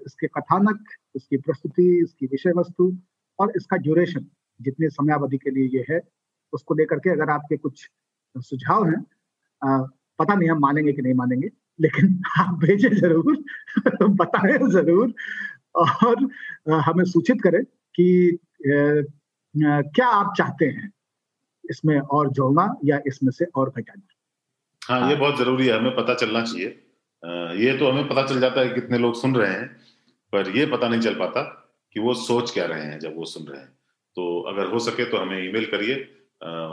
[0.04, 0.84] इसके कथानक
[1.16, 2.90] इसकी प्रस्तुति इसकी विषय वस्तु
[3.38, 4.26] और इसका ड्यूरेशन
[4.60, 6.00] जितने समयावधि के लिए ये है
[6.52, 7.88] उसको लेकर के अगर आपके कुछ
[8.36, 9.02] सुझाव हैं
[10.18, 11.50] पता नहीं हम मानेंगे कि नहीं मानेंगे
[11.80, 13.36] लेकिन आप भेजें ज़रूर
[14.20, 15.14] बताएँ ज़रूर
[15.76, 16.28] और
[16.80, 17.62] हमें सूचित करें
[17.98, 18.39] कि
[19.59, 20.90] क्या आप चाहते हैं
[21.64, 24.02] इसमें और जोड़ना या इसमें से और घटाना?
[24.82, 26.66] हाँ ये बहुत ज़रूरी है हमें पता चलना चाहिए।
[27.59, 29.66] ये तो हमें पता चल जाता है कितने लोग सुन रहे हैं
[30.32, 31.43] पर ये पता नहीं चल पाता
[31.97, 33.68] कि वो सोच क्या रहे हैं जब वो सुन रहे हैं।
[34.16, 35.97] तो अगर हो सके तो हमें ईमेल करिए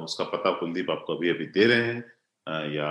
[0.04, 2.00] उसका पता कुलदीप आपको अभी अभी दे रहे हैं
[2.72, 2.90] या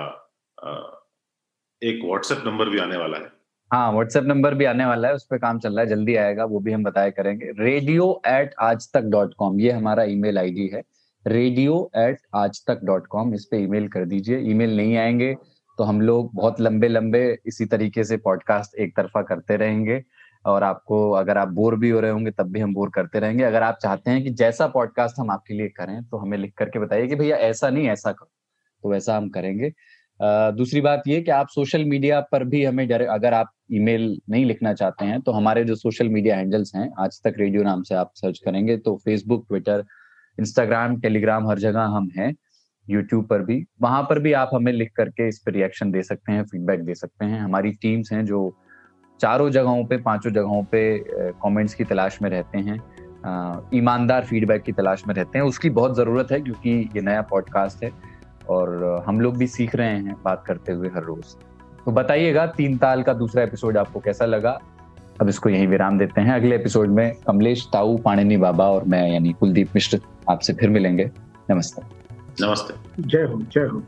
[1.82, 3.30] एक व्हाट्सएप नंबर भी आने वाला है।
[3.72, 6.44] हाँ व्हाट्सएप नंबर भी आने वाला है, उस पर काम चल रहा है, जल्दी आएगा,
[6.44, 10.66] वो भी हम बताया करेंगे। Radio at Aaj Tak dot com ये हमारा ईमेल आईडी
[10.66, 10.82] है।
[11.26, 15.34] Radio at Aaj Tak dot com इस पे ईमेल कर दीजिए। ईमेल नहीं आएँगे
[15.78, 20.02] तो हम लोग बहुत लंबे लंबे इसी तरीके से पॉडकास्ट एक तरफा करते रहेंगे।
[20.46, 23.44] और आपको, अगर आप बोर भी हो रहे होंगे, तब भी हम बोर करते रहेंगे।
[23.44, 26.78] अगर आप चाहते हैं कि जैसा पॉडकास्ट हम आपके लिए करें तो हमें लिख करके
[26.78, 28.30] बताइए कि भैया, ऐसा नहीं, ऐसा करो।
[28.84, 29.72] तो वैसा हम करेंगे।
[30.20, 34.72] दूसरी बात ये कि आप सोशल मीडिया पर भी हमें अगर आप ईमेल नहीं लिखना
[34.74, 38.10] चाहते हैं तो हमारे जो सोशल मीडिया हैंडल्स हैं, आज तक रेडियो नाम से आप
[38.14, 39.84] सर्च करेंगे तो फेसबुक ट्विटर
[40.38, 42.34] इंस्टाग्राम टेलीग्राम हर जगह हम हैं
[42.88, 46.32] यूट्यूब पर भी। वहाँ पर भी आप हमें लिख करके इस पर रिएक्शन दे सकते
[46.32, 48.56] हैं फीडबैक दे सकते हैं। हमारी टीम्स हैं जो
[49.20, 50.98] चारों जगहों पे, पाँचों जगहों पे
[51.42, 52.80] कमेंट्स की तलाश में रहते हैं
[53.74, 57.84] ईमानदार फीडबैक की तलाश में रहते हैं। उसकी बहुत ज़रूरत है, क्योंकि ये नया पॉडकास्ट
[57.84, 57.90] है,
[58.48, 61.36] और हम लोग भी सीख रहे हैं बात करते हुए हर रोज।
[61.86, 64.60] तो बताइएगा तीन ताल का दूसरा एपिसोड आपको कैसा लगा?
[65.20, 69.12] अब इसको यहीं विराम देते हैं। अगले एपिसोड में कमलेश ताऊ पाणिनी बाबा और मैं
[69.12, 70.00] यानी कुलदीप मिश्र
[70.30, 71.10] आपसे फिर मिलेंगे।
[71.50, 71.82] नमस्ते।
[72.46, 73.82] नमस्ते। जय हो जय हो।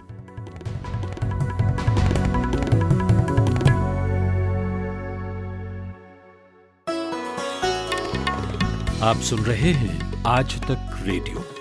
[9.02, 11.53] आप सुन रहे हैं आज तक रेडियो।